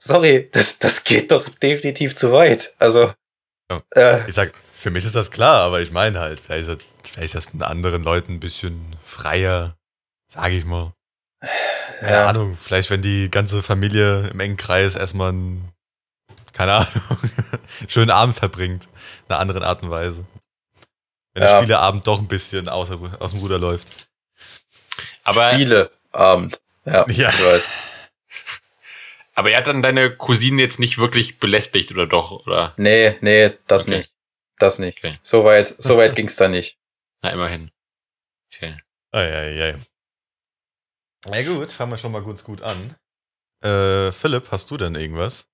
sorry, 0.01 0.49
das, 0.53 0.79
das 0.79 1.03
geht 1.03 1.33
doch 1.33 1.49
definitiv 1.49 2.15
zu 2.15 2.31
weit. 2.31 2.73
Also, 2.79 3.13
Ja. 3.69 3.83
äh, 3.97 4.29
Ich 4.29 4.35
sag, 4.37 4.53
für 4.79 4.91
mich 4.91 5.05
ist 5.05 5.17
das 5.17 5.33
klar, 5.33 5.63
aber 5.63 5.81
ich 5.81 5.91
meine 5.91 6.21
halt, 6.21 6.39
vielleicht 6.39 6.69
ist, 6.69 6.83
das, 6.83 6.87
vielleicht 7.17 7.35
ist 7.35 7.47
das 7.47 7.55
mit 7.55 7.63
anderen 7.63 8.03
Leuten 8.03 8.35
ein 8.35 8.41
bisschen 8.41 8.95
freier, 9.05 9.77
sage 10.29 10.55
ich 10.57 10.65
mal. 10.67 10.93
Keine 12.01 12.13
Ja. 12.13 12.27
Ahnung, 12.29 12.59
vielleicht 12.61 12.91
wenn 12.91 13.01
die 13.01 13.31
ganze 13.31 13.63
Familie 13.63 14.29
im 14.29 14.39
engen 14.41 14.57
Kreis 14.59 14.97
erstmal 14.97 15.31
einen, 15.31 15.73
keine 16.53 16.75
Ahnung, 16.75 16.91
schönen 17.89 18.11
Abend 18.11 18.37
verbringt. 18.37 18.89
Einer 19.29 19.39
anderen 19.39 19.63
Art 19.63 19.83
und 19.83 19.89
Weise. 19.91 20.25
Wenn 21.33 21.43
der 21.43 21.53
Ja. 21.53 21.59
Spieleabend 21.59 22.07
doch 22.07 22.19
ein 22.19 22.29
bisschen 22.29 22.69
außer, 22.69 22.99
aus 23.19 23.33
dem 23.33 23.41
Ruder 23.41 23.59
läuft. 23.59 23.89
Aber, 25.25 25.53
Spieleabend. 25.55 26.61
Ja, 26.85 27.05
Ja. 27.09 27.31
ich 27.31 27.43
weiß. 27.45 27.69
aber 29.35 29.51
er 29.53 29.59
hat 29.59 29.67
dann 29.67 29.83
deine 29.83 30.11
Cousine 30.15 30.61
jetzt 30.61 30.79
nicht 30.79 30.99
wirklich 30.99 31.39
belästigt 31.39 31.93
oder 31.93 32.07
doch, 32.07 32.31
oder? 32.47 32.75
Nee, 32.77 33.17
nee, 33.23 33.53
das 33.67 33.83
Okay. 33.89 33.99
nicht. 33.99 34.13
Das 34.59 34.79
nicht. 34.79 34.99
Okay. 34.99 35.19
So 35.23 35.45
weit, 35.45 35.75
so 35.79 35.97
weit 35.99 36.15
ging's 36.15 36.37
da 36.37 36.49
nicht. 36.49 36.79
Na, 37.27 37.33
immerhin. 37.33 37.73
Okay. 38.55 38.77
Eieiei. 39.11 39.75
Ja 41.29 41.43
gut, 41.43 41.73
fangen 41.73 41.91
wir 41.91 41.99
schon 41.99 42.13
mal 42.13 42.23
ganz 42.23 42.45
gut 42.45 42.63
an. 42.63 42.95
Äh, 43.63 44.13
Philipp, 44.13 44.53
hast 44.53 44.71
du 44.71 44.77
denn 44.77 44.95
irgendwas 44.95 45.49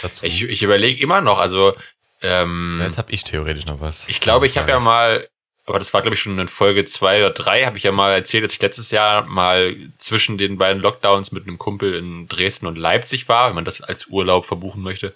dazu? 0.00 0.24
Ich, 0.24 0.42
ich 0.42 0.62
überlege 0.62 1.02
immer 1.02 1.20
noch, 1.20 1.38
also, 1.38 1.76
ähm, 2.22 2.80
Jetzt 2.82 2.96
hab 2.96 3.12
ich 3.12 3.22
theoretisch 3.22 3.66
noch 3.66 3.82
was. 3.82 4.08
Ich 4.08 4.22
glaube, 4.22 4.46
ich 4.46 4.56
habe 4.56 4.70
ja 4.70 4.80
mal, 4.80 5.28
aber 5.66 5.78
das 5.78 5.92
war 5.92 6.00
glaube 6.00 6.14
ich 6.14 6.22
schon 6.22 6.38
in 6.38 6.48
Folge 6.48 6.86
zwei 6.86 7.18
oder 7.18 7.32
drei, 7.32 7.66
habe 7.66 7.76
ich 7.76 7.82
ja 7.82 7.92
mal 7.92 8.14
erzählt, 8.14 8.44
dass 8.44 8.54
ich 8.54 8.62
letztes 8.62 8.90
Jahr 8.90 9.26
mal 9.26 9.76
zwischen 9.98 10.38
den 10.38 10.56
beiden 10.56 10.80
Lockdowns 10.80 11.32
mit 11.32 11.46
einem 11.46 11.58
Kumpel 11.58 11.96
in 11.96 12.28
Dresden 12.28 12.66
und 12.66 12.78
Leipzig 12.78 13.28
war, 13.28 13.48
wenn 13.48 13.56
man 13.56 13.66
das 13.66 13.82
als 13.82 14.06
Urlaub 14.06 14.46
verbuchen 14.46 14.82
möchte. 14.82 15.14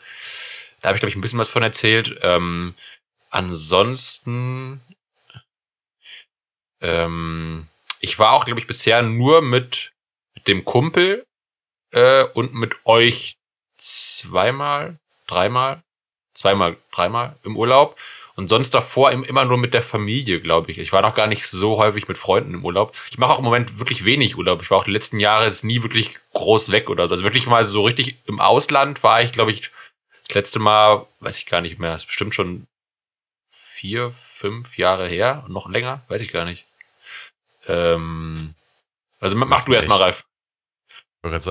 Da 0.82 0.88
habe 0.88 0.96
ich 0.96 1.00
glaube 1.00 1.10
ich 1.10 1.16
ein 1.16 1.22
bisschen 1.22 1.38
was 1.38 1.48
von 1.48 1.62
erzählt. 1.62 2.18
Ähm, 2.20 2.74
ansonsten, 3.30 4.80
ähm, 6.80 7.66
ich 8.00 8.18
war 8.18 8.32
auch 8.32 8.44
glaube 8.44 8.60
ich 8.60 8.66
bisher 8.66 9.02
nur 9.02 9.42
mit, 9.42 9.92
mit 10.34 10.48
dem 10.48 10.64
Kumpel 10.64 11.24
äh, 11.92 12.24
und 12.34 12.54
mit 12.54 12.76
euch 12.84 13.36
zweimal, 13.76 14.98
dreimal, 15.26 15.82
zweimal, 16.34 16.76
dreimal 16.92 17.36
im 17.44 17.56
Urlaub. 17.56 17.98
Und 18.36 18.46
sonst 18.46 18.70
davor 18.70 19.10
im- 19.10 19.24
immer 19.24 19.44
nur 19.44 19.58
mit 19.58 19.74
der 19.74 19.82
Familie, 19.82 20.40
glaube 20.40 20.70
ich. 20.70 20.78
Ich 20.78 20.92
war 20.92 21.02
noch 21.02 21.16
gar 21.16 21.26
nicht 21.26 21.48
so 21.48 21.76
häufig 21.78 22.06
mit 22.06 22.16
Freunden 22.18 22.54
im 22.54 22.64
Urlaub. 22.64 22.94
Ich 23.10 23.18
mache 23.18 23.32
auch 23.32 23.38
im 23.38 23.44
Moment 23.44 23.80
wirklich 23.80 24.04
wenig 24.04 24.36
Urlaub. 24.38 24.62
Ich 24.62 24.70
war 24.70 24.78
auch 24.78 24.84
die 24.84 24.92
letzten 24.92 25.18
Jahre 25.18 25.46
jetzt 25.46 25.64
nie 25.64 25.82
wirklich 25.82 26.16
groß 26.34 26.70
weg 26.70 26.88
oder 26.88 27.08
so. 27.08 27.14
Also 27.14 27.24
wirklich 27.24 27.48
mal 27.48 27.64
so 27.64 27.82
richtig 27.82 28.16
im 28.26 28.38
Ausland 28.38 29.02
war 29.02 29.22
ich, 29.22 29.32
glaube 29.32 29.50
ich, 29.50 29.72
das 30.28 30.36
letzte 30.36 30.60
Mal, 30.60 31.04
weiß 31.18 31.36
ich 31.38 31.46
gar 31.46 31.60
nicht 31.60 31.80
mehr, 31.80 31.96
ist 31.96 32.06
bestimmt 32.06 32.32
schon 32.32 32.68
vier, 33.50 34.12
fünf 34.12 34.78
Jahre 34.78 35.08
her. 35.08 35.44
Noch 35.48 35.68
länger, 35.68 36.02
weiß 36.06 36.20
ich 36.22 36.30
gar 36.30 36.44
nicht. 36.44 36.64
Ähm, 37.68 38.54
also 39.20 39.36
mach 39.36 39.64
du 39.64 39.72
ist 39.72 39.76
erst 39.76 39.88
mal, 39.88 39.94
echt- 39.96 40.04
Ralf. 40.04 40.24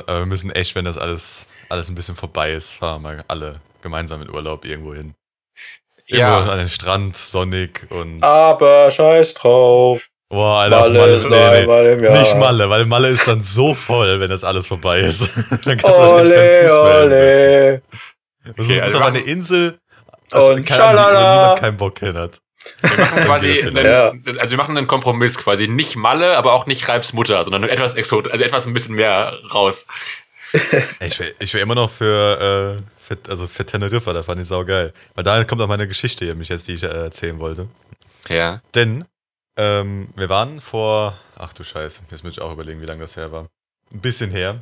Wir 0.08 0.26
müssen 0.26 0.50
echt, 0.52 0.76
wenn 0.76 0.86
das 0.86 0.98
alles, 0.98 1.48
alles 1.70 1.90
ein 1.90 1.96
bisschen 1.96 2.16
vorbei 2.16 2.54
ist, 2.54 2.72
fahren 2.74 3.02
wir 3.04 3.10
mal 3.16 3.26
alle 3.28 3.60
gemeinsam 3.82 4.22
in 4.22 4.30
Urlaub 4.30 4.66
irgendwo 4.66 4.94
hin. 4.94 5.14
Irgendwo 6.08 6.32
Ja, 6.46 6.52
an 6.52 6.58
den 6.60 6.70
Strand, 6.70 7.18
sonnig 7.18 7.86
und. 7.92 8.24
Aber 8.24 8.90
scheiß 8.90 9.34
drauf. 9.34 10.08
Boah, 10.30 10.62
Alter, 10.62 10.80
Malle 10.80 11.00
Malle, 11.00 11.16
ist 11.16 11.24
nee, 11.24 11.30
nee. 11.30 11.38
einmal 11.44 11.86
im 11.86 12.04
Jahr. 12.04 12.18
Nicht 12.20 12.36
Malle, 12.38 12.70
weil 12.70 12.86
Malle 12.86 13.10
ist 13.10 13.28
dann 13.28 13.42
so 13.42 13.74
voll, 13.76 14.20
wenn 14.20 14.30
das 14.30 14.44
alles 14.44 14.68
vorbei 14.68 15.00
ist. 15.02 15.22
dann 15.66 15.78
kannst 15.78 15.86
du 15.86 16.02
Ole, 16.02 16.34
keinen 16.34 16.70
Fuß 16.70 16.84
mehr 16.84 17.02
hinsetzen. 17.02 17.12
ole. 17.12 17.82
Du 18.44 18.64
Okay, 18.64 18.68
bist 18.68 18.82
also 18.82 18.98
auf 19.00 19.04
eine 19.06 19.20
Insel, 19.20 19.80
das 20.30 20.44
Und 20.44 20.70
niemand 20.70 21.60
keinen 21.60 21.78
Bock 21.78 22.00
hin 22.00 22.18
hat. 22.18 22.42
Wir 22.82 22.98
machen 22.98 23.24
quasi, 23.26 23.62
einen, 23.62 24.40
also 24.40 24.52
wir 24.52 24.58
machen 24.58 24.78
einen 24.78 24.88
Kompromiss 24.88 25.38
quasi. 25.38 25.68
Nicht 25.68 25.96
Malle, 25.96 26.38
aber 26.38 26.54
auch 26.54 26.66
nicht 26.66 26.88
Ralfs 26.88 27.14
Mutter, 27.14 27.44
sondern 27.44 27.64
etwas 27.64 27.96
exot, 27.96 28.30
also 28.30 28.44
etwas 28.44 28.66
ein 28.66 28.74
bisschen 28.74 28.96
mehr 28.96 29.40
raus. 29.54 29.88
Ich 31.02 31.20
wäre 31.20 31.34
ich 31.40 31.54
wär 31.54 31.62
immer 31.62 31.76
noch 31.76 31.92
für, 31.92 32.80
äh, 32.80 32.84
für, 33.00 33.18
also 33.30 33.48
für 33.48 33.66
Teneriffa, 33.66 34.14
da 34.14 34.24
fand 34.24 34.42
ich 34.42 34.48
sau 34.48 34.64
geil. 34.64 34.94
Weil 35.14 35.24
da 35.26 35.44
kommt 35.44 35.62
auch 35.62 35.68
meine 35.68 35.88
Geschichte 35.88 36.24
hier, 36.26 36.36
mich 36.36 36.50
jetzt, 36.50 36.68
die 36.68 36.74
ich 36.74 36.84
äh, 36.84 36.88
erzählen 36.88 37.40
wollte. 37.40 37.68
Ja. 38.30 38.62
Denn 38.74 39.06
ähm, 39.58 40.10
wir 40.16 40.30
waren 40.30 40.62
vor, 40.62 41.18
ach 41.36 41.54
du 41.54 41.64
Scheiße, 41.64 42.02
jetzt 42.10 42.24
muss 42.24 42.34
ich 42.34 42.42
auch 42.42 42.54
überlegen, 42.54 42.82
wie 42.82 42.86
lange 42.86 43.02
das 43.02 43.16
her 43.18 43.32
war. 43.32 43.48
Ein 43.92 44.02
bisschen 44.02 44.32
her. 44.32 44.62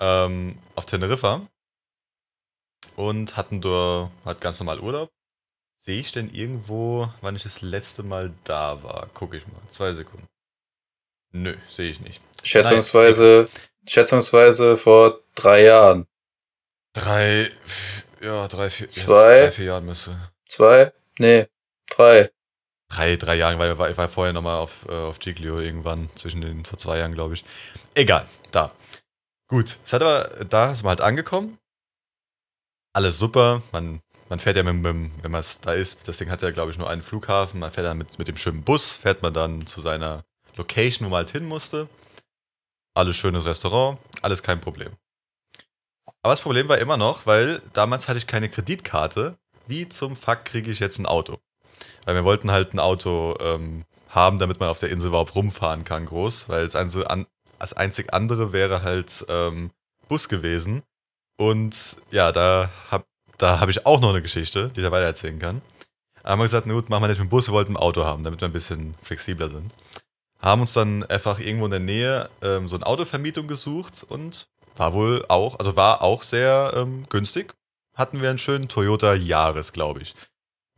Ähm, 0.00 0.58
auf 0.74 0.86
Teneriffa. 0.86 1.42
Und 2.96 3.36
hatten 3.36 3.60
dort 3.60 4.10
halt 4.24 4.40
ganz 4.40 4.60
normal 4.60 4.80
Urlaub. 4.80 5.10
Sehe 5.84 5.98
ich 5.98 6.12
denn 6.12 6.32
irgendwo, 6.32 7.12
wann 7.22 7.34
ich 7.34 7.42
das 7.42 7.60
letzte 7.60 8.04
Mal 8.04 8.32
da 8.44 8.84
war? 8.84 9.08
Gucke 9.14 9.36
ich 9.36 9.46
mal. 9.48 9.60
Zwei 9.68 9.92
Sekunden. 9.92 10.28
Nö, 11.32 11.56
sehe 11.68 11.90
ich 11.90 12.00
nicht. 12.00 12.20
Schätzungsweise, 12.44 13.48
schätzungsweise 13.88 14.76
vor 14.76 15.18
drei 15.34 15.64
Jahren. 15.64 16.06
Drei, 16.92 17.50
ja, 18.20 18.46
drei, 18.46 18.70
vier, 18.70 18.88
Zwei. 18.90 19.40
drei, 19.40 19.50
vier 19.50 19.64
Jahre 19.64 19.82
müsste. 19.82 20.32
Zwei? 20.48 20.92
Nee, 21.18 21.48
drei. 21.90 22.30
Drei, 22.88 23.16
drei 23.16 23.34
Jahren, 23.34 23.58
weil 23.58 23.72
ich 23.72 23.78
war, 23.78 23.90
ich 23.90 23.96
war 23.96 24.08
vorher 24.08 24.32
nochmal 24.32 24.58
auf, 24.58 24.86
äh, 24.88 24.92
auf 24.92 25.18
Giglio 25.18 25.58
irgendwann, 25.58 26.14
zwischen 26.14 26.42
den, 26.42 26.64
vor 26.64 26.78
zwei 26.78 26.98
Jahren, 26.98 27.14
glaube 27.14 27.34
ich. 27.34 27.44
Egal, 27.94 28.28
da. 28.52 28.70
Gut, 29.48 29.78
es 29.84 29.92
hat 29.92 30.02
aber, 30.02 30.44
da 30.44 30.70
ist 30.70 30.84
man 30.84 30.90
halt 30.90 31.00
angekommen. 31.00 31.58
Alles 32.92 33.18
super, 33.18 33.62
man, 33.72 34.00
man 34.32 34.38
fährt 34.38 34.56
ja 34.56 34.62
mit, 34.62 34.76
mit 34.76 35.22
wenn 35.22 35.30
man 35.30 35.44
da 35.60 35.74
ist, 35.74 36.08
das 36.08 36.16
Ding 36.16 36.30
hat 36.30 36.40
ja, 36.40 36.50
glaube 36.52 36.70
ich, 36.70 36.78
nur 36.78 36.88
einen 36.88 37.02
Flughafen, 37.02 37.60
man 37.60 37.70
fährt 37.70 37.86
dann 37.86 37.98
mit, 37.98 38.18
mit 38.18 38.28
dem 38.28 38.38
schönen 38.38 38.62
Bus, 38.62 38.96
fährt 38.96 39.20
man 39.20 39.34
dann 39.34 39.66
zu 39.66 39.82
seiner 39.82 40.24
Location, 40.56 41.04
wo 41.04 41.10
man 41.10 41.18
halt 41.18 41.32
hin 41.32 41.44
musste. 41.44 41.86
Alles 42.94 43.16
schönes 43.16 43.44
Restaurant, 43.44 43.98
alles 44.22 44.42
kein 44.42 44.58
Problem. 44.58 44.92
Aber 46.22 46.32
das 46.32 46.40
Problem 46.40 46.66
war 46.70 46.78
immer 46.78 46.96
noch, 46.96 47.26
weil 47.26 47.60
damals 47.74 48.08
hatte 48.08 48.16
ich 48.16 48.26
keine 48.26 48.48
Kreditkarte. 48.48 49.36
Wie 49.66 49.86
zum 49.90 50.16
Fuck 50.16 50.46
kriege 50.46 50.70
ich 50.70 50.80
jetzt 50.80 50.98
ein 50.98 51.04
Auto? 51.04 51.38
Weil 52.06 52.14
wir 52.14 52.24
wollten 52.24 52.50
halt 52.50 52.72
ein 52.72 52.78
Auto 52.78 53.36
ähm, 53.38 53.84
haben, 54.08 54.38
damit 54.38 54.60
man 54.60 54.70
auf 54.70 54.80
der 54.80 54.88
Insel 54.88 55.08
überhaupt 55.08 55.34
rumfahren 55.34 55.84
kann, 55.84 56.06
groß. 56.06 56.48
Weil 56.48 56.64
das, 56.64 56.74
einzige, 56.74 57.10
an, 57.10 57.26
das 57.58 57.74
einzig 57.74 58.14
andere 58.14 58.54
wäre 58.54 58.82
halt 58.82 59.26
ähm, 59.28 59.72
Bus 60.08 60.30
gewesen. 60.30 60.82
Und 61.36 61.98
ja, 62.10 62.32
da 62.32 62.70
habe 62.90 63.04
da 63.42 63.60
hab 63.60 63.68
ich 63.68 63.86
auch 63.86 64.00
noch 64.00 64.10
eine 64.10 64.22
Geschichte, 64.22 64.70
die 64.74 64.80
ich 64.80 64.86
da 64.86 64.92
weiter 64.92 65.06
erzählen 65.06 65.38
kann. 65.38 65.62
Haben 66.24 66.40
wir 66.40 66.44
gesagt, 66.44 66.66
na 66.66 66.74
gut, 66.74 66.88
machen 66.88 67.02
wir 67.02 67.08
nicht 67.08 67.18
mit 67.18 67.28
dem 67.28 67.30
Bus, 67.30 67.48
wir 67.48 67.54
wollten 67.54 67.72
ein 67.72 67.76
Auto 67.76 68.04
haben, 68.04 68.22
damit 68.24 68.40
wir 68.40 68.48
ein 68.48 68.52
bisschen 68.52 68.94
flexibler 69.02 69.50
sind. 69.50 69.72
Haben 70.38 70.60
uns 70.60 70.72
dann 70.72 71.04
einfach 71.04 71.38
irgendwo 71.38 71.66
in 71.66 71.70
der 71.72 71.80
Nähe 71.80 72.30
ähm, 72.42 72.68
so 72.68 72.76
eine 72.76 72.86
Autovermietung 72.86 73.48
gesucht 73.48 74.04
und 74.08 74.46
war 74.76 74.94
wohl 74.94 75.24
auch, 75.28 75.58
also 75.58 75.76
war 75.76 76.02
auch 76.02 76.22
sehr 76.22 76.72
ähm, 76.76 77.04
günstig. 77.08 77.54
Hatten 77.94 78.22
wir 78.22 78.30
einen 78.30 78.38
schönen 78.38 78.68
Toyota 78.68 79.14
Yaris, 79.14 79.72
glaube 79.72 80.02
ich 80.02 80.14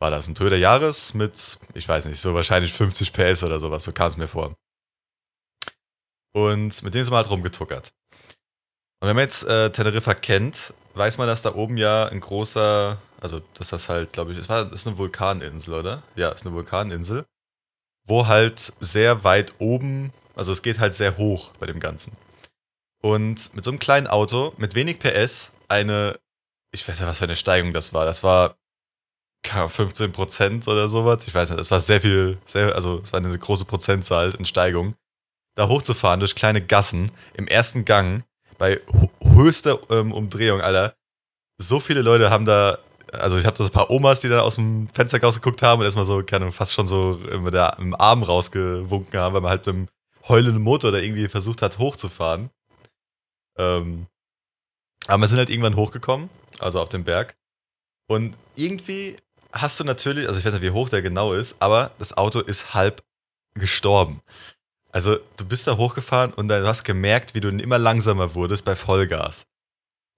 war 0.05 0.11
das 0.11 0.29
ein 0.29 0.35
Toyota 0.35 0.57
Yaris 0.57 1.15
mit, 1.15 1.59
ich 1.73 1.89
weiß 1.89 2.05
nicht, 2.05 2.21
so 2.21 2.35
wahrscheinlich 2.35 2.75
50 2.75 3.13
PS 3.15 3.43
oder 3.43 3.59
sowas, 3.59 3.85
so 3.85 3.93
kam 3.93 4.09
es 4.09 4.19
mir 4.19 4.29
vor. 4.29 4.55
Und 6.33 6.83
mit 6.83 6.93
dem 6.95 7.05
sind 7.05 7.13
wir 7.13 7.17
halt 7.17 7.31
rumgetuckert. 7.31 7.95
Und 9.05 9.09
wenn 9.09 9.17
man 9.17 9.25
jetzt 9.25 9.45
äh, 9.45 9.71
Teneriffa 9.71 10.15
kennt, 10.15 10.73
weiß 10.95 11.19
man, 11.19 11.27
dass 11.27 11.43
da 11.43 11.55
oben 11.55 11.77
ja 11.77 12.07
ein 12.07 12.21
großer, 12.21 12.97
also 13.21 13.43
dass 13.53 13.69
das 13.69 13.91
halt, 13.91 14.15
glaube 14.15 14.33
ich, 14.33 14.39
es 14.39 14.49
war, 14.49 14.73
ist 14.73 14.87
eine 14.87 14.97
Vulkaninsel, 14.97 15.75
oder? 15.75 16.03
Ja, 16.17 16.31
ist 16.31 16.47
eine 16.47 16.55
Vulkaninsel, 16.55 17.27
wo 18.07 18.29
halt 18.29 18.73
sehr 18.81 19.23
weit 19.23 19.53
oben, 19.59 20.15
also 20.35 20.53
es 20.53 20.63
geht 20.63 20.79
halt 20.79 20.95
sehr 20.95 21.19
hoch 21.19 21.53
bei 21.59 21.67
dem 21.67 21.81
Ganzen. 21.81 22.17
Und 23.03 23.55
mit 23.55 23.63
so 23.63 23.73
einem 23.73 23.79
kleinen 23.79 24.07
Auto, 24.07 24.55
mit 24.57 24.75
wenig 24.75 25.01
PS, 25.01 25.53
eine, 25.69 26.19
ich 26.73 26.89
weiß 26.89 27.01
ja, 27.01 27.07
was 27.07 27.19
für 27.19 27.25
eine 27.25 27.37
Steigung 27.37 27.75
das 27.75 27.93
war. 27.93 28.07
Das 28.07 28.23
war 28.23 28.57
keine 29.43 29.65
Ahnung, 29.65 29.71
15 29.71 30.13
Prozent 30.13 30.67
oder 30.67 30.89
sowas. 30.89 31.29
Ich 31.29 31.35
weiß 31.35 31.51
nicht, 31.51 31.61
es 31.61 31.71
war 31.71 31.83
sehr 31.83 32.01
viel, 32.01 32.39
sehr, 32.47 32.75
also 32.75 33.03
es 33.05 33.13
war 33.13 33.21
eine 33.21 33.39
große 33.39 33.67
Prozentzahl 33.67 34.35
in 34.39 34.47
Steigung. 34.47 34.95
Da 35.57 35.69
hochzufahren 35.69 36.21
durch 36.21 36.35
kleine 36.35 36.65
Gassen 36.65 37.13
im 37.35 37.47
ersten 37.47 37.85
Gang 37.85 38.25
bei 38.59 38.81
höchster 39.23 39.79
ähm, 39.91 40.13
Umdrehung, 40.13 40.61
Alter. 40.61 40.95
So 41.59 41.81
viele 41.81 42.03
Leute 42.03 42.31
haben 42.31 42.45
da, 42.45 42.79
also 43.13 43.39
ich 43.39 43.47
habe 43.47 43.57
so 43.57 43.65
ein 43.65 43.71
paar 43.71 43.91
Omas, 43.91 44.21
die 44.21 44.29
da 44.29 44.41
aus 44.41 44.57
dem 44.57 44.89
Fenster 44.93 45.21
rausgeguckt 45.21 45.63
haben 45.63 45.81
und 45.81 45.85
erstmal 45.85 46.05
so, 46.05 46.23
keine 46.23 46.45
Ahnung, 46.45 46.53
fast 46.53 46.75
schon 46.75 46.87
so 46.87 47.21
mit 47.41 47.55
der, 47.55 47.77
im 47.79 47.95
Arm 47.95 48.23
rausgewunken 48.23 49.19
haben, 49.19 49.35
weil 49.35 49.41
man 49.41 49.51
halt 49.51 49.67
mit 49.67 49.75
dem 49.75 49.89
heulenden 50.29 50.63
Motor 50.63 50.93
da 50.93 50.99
irgendwie 50.99 51.29
versucht 51.29 51.63
hat 51.63 51.79
hochzufahren. 51.79 52.51
Ähm, 53.57 54.07
aber 55.07 55.23
wir 55.23 55.29
sind 55.29 55.39
halt 55.39 55.51
irgendwann 55.51 55.77
hochgekommen, 55.77 56.31
also 56.59 56.81
auf 56.81 56.89
den 56.89 57.05
Berg. 57.05 57.37
Und 58.09 58.37
irgendwie 58.57 59.17
hast 59.53 59.79
du 59.79 59.85
natürlich, 59.85 60.27
also 60.27 60.39
ich 60.39 60.45
weiß 60.45 60.55
nicht, 60.55 60.63
wie 60.63 60.71
hoch 60.71 60.89
der 60.89 61.03
genau 61.03 61.33
ist, 61.33 61.57
aber 61.61 61.93
das 61.99 62.17
Auto 62.17 62.41
ist 62.41 62.75
halb 62.75 63.03
gestorben. 63.55 64.21
Also 64.95 65.19
du 65.37 65.45
bist 65.45 65.67
da 65.67 65.77
hochgefahren 65.77 66.33
und 66.33 66.49
du 66.49 66.69
hast 66.69 66.85
gemerkt, 66.85 67.35
wie 67.35 67.41
du 67.41 67.49
immer 67.49 67.79
langsamer 67.79 68.37
wurdest 68.37 68.65
bei 68.65 68.77
Vollgas. 68.77 69.45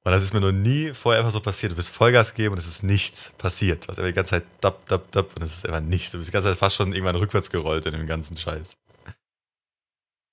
Und 0.04 0.12
das 0.12 0.22
ist 0.22 0.34
mir 0.34 0.40
noch 0.40 0.52
nie 0.52 0.92
vorher 0.92 1.20
einfach 1.20 1.32
so 1.32 1.40
passiert. 1.40 1.72
Du 1.72 1.76
bist 1.76 1.88
Vollgas 1.88 2.34
gegeben 2.34 2.52
und 2.52 2.58
es 2.58 2.66
ist 2.66 2.82
nichts 2.82 3.32
passiert. 3.38 3.84
Du 3.84 3.88
hast 3.88 3.98
einfach 3.98 4.10
die 4.10 4.14
ganze 4.14 4.30
Zeit 4.32 4.44
dab, 4.60 4.84
dab, 4.86 5.10
dab 5.12 5.34
und 5.34 5.42
es 5.42 5.56
ist 5.56 5.66
einfach 5.66 5.80
nichts. 5.80 6.12
Du 6.12 6.18
bist 6.18 6.28
die 6.28 6.32
ganze 6.32 6.50
Zeit 6.50 6.58
fast 6.58 6.76
schon 6.76 6.92
irgendwann 6.92 7.16
rückwärts 7.16 7.48
gerollt 7.48 7.86
in 7.86 7.92
dem 7.92 8.06
ganzen 8.06 8.36
Scheiß. 8.36 8.76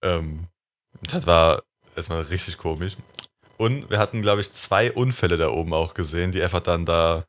Ähm, 0.03 0.47
das 1.03 1.25
war 1.25 1.63
erstmal 1.95 2.23
richtig 2.23 2.57
komisch. 2.57 2.97
Und 3.55 3.89
wir 3.89 3.97
hatten, 3.97 4.23
glaube 4.23 4.41
ich, 4.41 4.51
zwei 4.51 4.91
Unfälle 4.91 5.37
da 5.37 5.51
oben 5.51 5.73
auch 5.73 5.93
gesehen, 5.93 6.33
die 6.33 6.43
einfach 6.43 6.59
dann 6.59 6.85
da. 6.85 7.23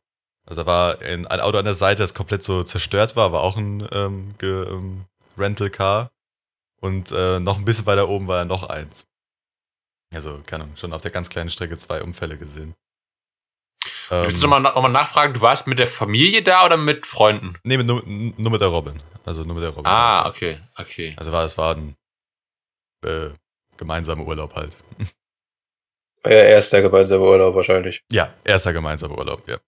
Also 0.47 0.63
da 0.63 0.67
war 0.67 1.01
ein, 1.01 1.27
Auto 1.29 1.59
an 1.59 1.65
der 1.65 1.77
Seite, 1.77 2.03
das 2.03 2.13
komplett 2.13 2.43
so 2.43 2.65
zerstört 2.65 3.15
war, 3.15 3.31
war 3.31 3.43
auch 3.43 3.57
ein 3.57 3.89
ähm, 3.93 4.35
ähm, 4.43 5.05
Rental 5.39 5.71
Car. 5.71 6.11
Und 6.85 7.13
äh, 7.13 7.41
noch 7.41 7.57
ein 7.57 7.65
bisschen 7.65 7.87
weiter 7.87 8.11
oben 8.11 8.29
war 8.29 8.41
ja 8.41 8.45
noch 8.45 8.65
eins. 8.65 9.07
Also, 10.15 10.43
keine 10.45 10.65
Ahnung, 10.65 10.77
schon 10.77 10.93
auf 10.93 11.01
der 11.01 11.13
ganz 11.13 11.31
kleinen 11.31 11.49
Strecke 11.49 11.79
zwei 11.79 12.03
Unfälle 12.03 12.37
gesehen. 12.37 12.75
Ähm, 14.11 14.25
Willst 14.25 14.43
du 14.43 14.49
nochmal 14.49 14.61
noch 14.61 14.83
mal 14.83 14.91
nachfragen, 14.91 15.33
du 15.33 15.41
warst 15.41 15.67
mit 15.67 15.79
der 15.79 15.87
Familie 15.87 16.43
da 16.43 16.67
oder 16.67 16.77
mit 16.77 17.07
Freunden? 17.07 17.57
Nee, 17.63 17.79
mit, 17.79 17.87
nur, 17.87 18.03
nur 18.05 18.51
mit 18.51 18.61
der 18.61 18.69
Robin. 18.69 19.03
Also 19.25 19.45
nur 19.45 19.55
mit 19.55 19.65
der 19.65 19.71
Robin. 19.71 19.87
Ah, 19.87 20.29
okay, 20.29 20.61
okay. 20.77 21.15
Also 21.17 21.33
war 21.33 21.47
es 21.47 21.57
war 21.57 21.75
ein 21.75 21.97
äh, 23.03 23.31
gemeinsamer 23.79 24.27
Urlaub 24.27 24.55
halt. 24.55 24.77
Euer 26.23 26.45
erster 26.45 26.83
gemeinsamer 26.83 27.25
Urlaub 27.25 27.55
wahrscheinlich. 27.55 28.03
Ja, 28.13 28.35
erster 28.45 28.75
gemeinsamer 28.75 29.17
Urlaub, 29.17 29.49
ja. 29.49 29.59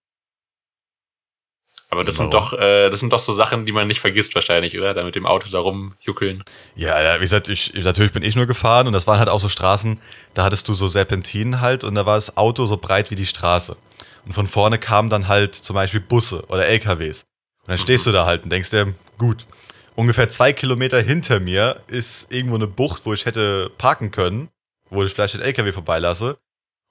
Aber 1.97 2.05
das 2.05 2.17
sind 2.17 2.35
doch, 2.35 2.53
äh, 2.53 2.91
das 2.91 3.00
sind 3.00 3.11
doch 3.11 3.21
so 3.21 3.33
Sachen, 3.33 3.65
die 3.65 3.73
man 3.73 3.88
nicht 3.88 4.00
vergisst 4.00 4.35
wahrscheinlich, 4.35 4.76
oder? 4.76 4.93
Da 4.93 5.03
mit 5.03 5.15
dem 5.15 5.25
Auto 5.25 5.49
da 5.50 5.59
rumjuckeln. 5.59 6.45
Ja, 6.75 7.03
ja, 7.03 7.17
wie 7.17 7.21
gesagt, 7.21 7.49
ich, 7.49 7.73
natürlich 7.73 8.12
bin 8.12 8.23
ich 8.23 8.37
nur 8.37 8.45
gefahren 8.45 8.87
und 8.87 8.93
das 8.93 9.07
waren 9.07 9.19
halt 9.19 9.31
auch 9.31 9.41
so 9.41 9.49
Straßen, 9.49 9.99
da 10.35 10.45
hattest 10.45 10.69
du 10.69 10.75
so 10.75 10.88
Serpentinen 10.88 11.62
halt 11.62 11.85
und 11.85 11.95
da 11.95 12.05
war 12.05 12.17
das 12.17 12.37
Auto 12.37 12.67
so 12.67 12.76
breit 12.76 13.11
wie 13.11 13.15
die 13.15 13.25
Straße. 13.25 13.79
Und 14.26 14.35
von 14.35 14.47
vorne 14.47 14.79
kamen 14.79 15.09
dann 15.09 15.26
halt 15.26 15.55
zum 15.55 15.73
Beispiel 15.73 16.00
Busse 16.00 16.45
oder 16.49 16.67
LKWs. 16.67 17.23
Und 17.62 17.69
dann 17.69 17.79
stehst 17.79 18.05
du 18.05 18.12
da 18.12 18.26
halt 18.26 18.45
und 18.45 18.50
denkst 18.50 18.69
dir, 18.69 18.93
gut, 19.17 19.47
ungefähr 19.95 20.29
zwei 20.29 20.53
Kilometer 20.53 21.00
hinter 21.00 21.41
mir 21.41 21.81
ist 21.87 22.31
irgendwo 22.31 22.57
eine 22.57 22.67
Bucht, 22.67 23.07
wo 23.07 23.15
ich 23.15 23.25
hätte 23.25 23.71
parken 23.79 24.11
können, 24.11 24.50
wo 24.91 25.03
ich 25.03 25.15
vielleicht 25.15 25.33
den 25.33 25.41
LKW 25.41 25.73
vorbeilasse. 25.73 26.37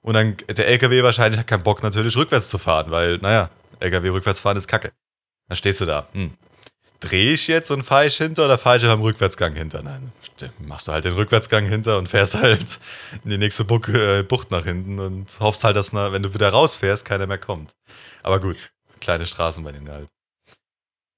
Und 0.02 0.14
dann, 0.14 0.36
der 0.48 0.66
LKW 0.68 1.02
wahrscheinlich 1.02 1.38
hat 1.38 1.46
keinen 1.46 1.62
Bock 1.62 1.82
natürlich 1.84 2.16
rückwärts 2.16 2.48
zu 2.48 2.58
fahren, 2.58 2.90
weil, 2.90 3.18
naja, 3.18 3.50
LKW 3.80 4.10
rückwärts 4.10 4.40
fahren 4.40 4.56
ist 4.56 4.68
kacke. 4.68 4.92
Dann 5.48 5.56
stehst 5.56 5.80
du 5.80 5.84
da, 5.84 6.08
hm, 6.12 6.32
drehe 7.00 7.32
ich 7.32 7.46
jetzt 7.46 7.70
und 7.70 7.82
fahre 7.82 8.06
ich 8.06 8.16
hinter 8.16 8.44
oder 8.46 8.58
fahre 8.58 8.78
ich 8.78 8.84
am 8.84 9.02
Rückwärtsgang 9.02 9.54
hinter? 9.54 9.82
Nein, 9.82 10.12
machst 10.58 10.88
du 10.88 10.92
halt 10.92 11.04
den 11.04 11.14
Rückwärtsgang 11.14 11.66
hinter 11.66 11.98
und 11.98 12.08
fährst 12.08 12.34
halt 12.40 12.78
in 13.24 13.30
die 13.30 13.38
nächste 13.38 13.64
Buch, 13.64 13.86
äh, 13.88 14.22
Bucht 14.22 14.50
nach 14.50 14.64
hinten 14.64 14.98
und 14.98 15.28
hoffst 15.40 15.64
halt, 15.64 15.76
dass, 15.76 15.92
na, 15.92 16.12
wenn 16.12 16.22
du 16.22 16.34
wieder 16.34 16.50
rausfährst, 16.50 17.04
keiner 17.04 17.26
mehr 17.26 17.38
kommt. 17.38 17.74
Aber 18.22 18.40
gut, 18.40 18.72
kleine 19.00 19.26
Straßen 19.26 19.62
bei 19.62 19.72
denen 19.72 19.88
halt. 19.88 20.08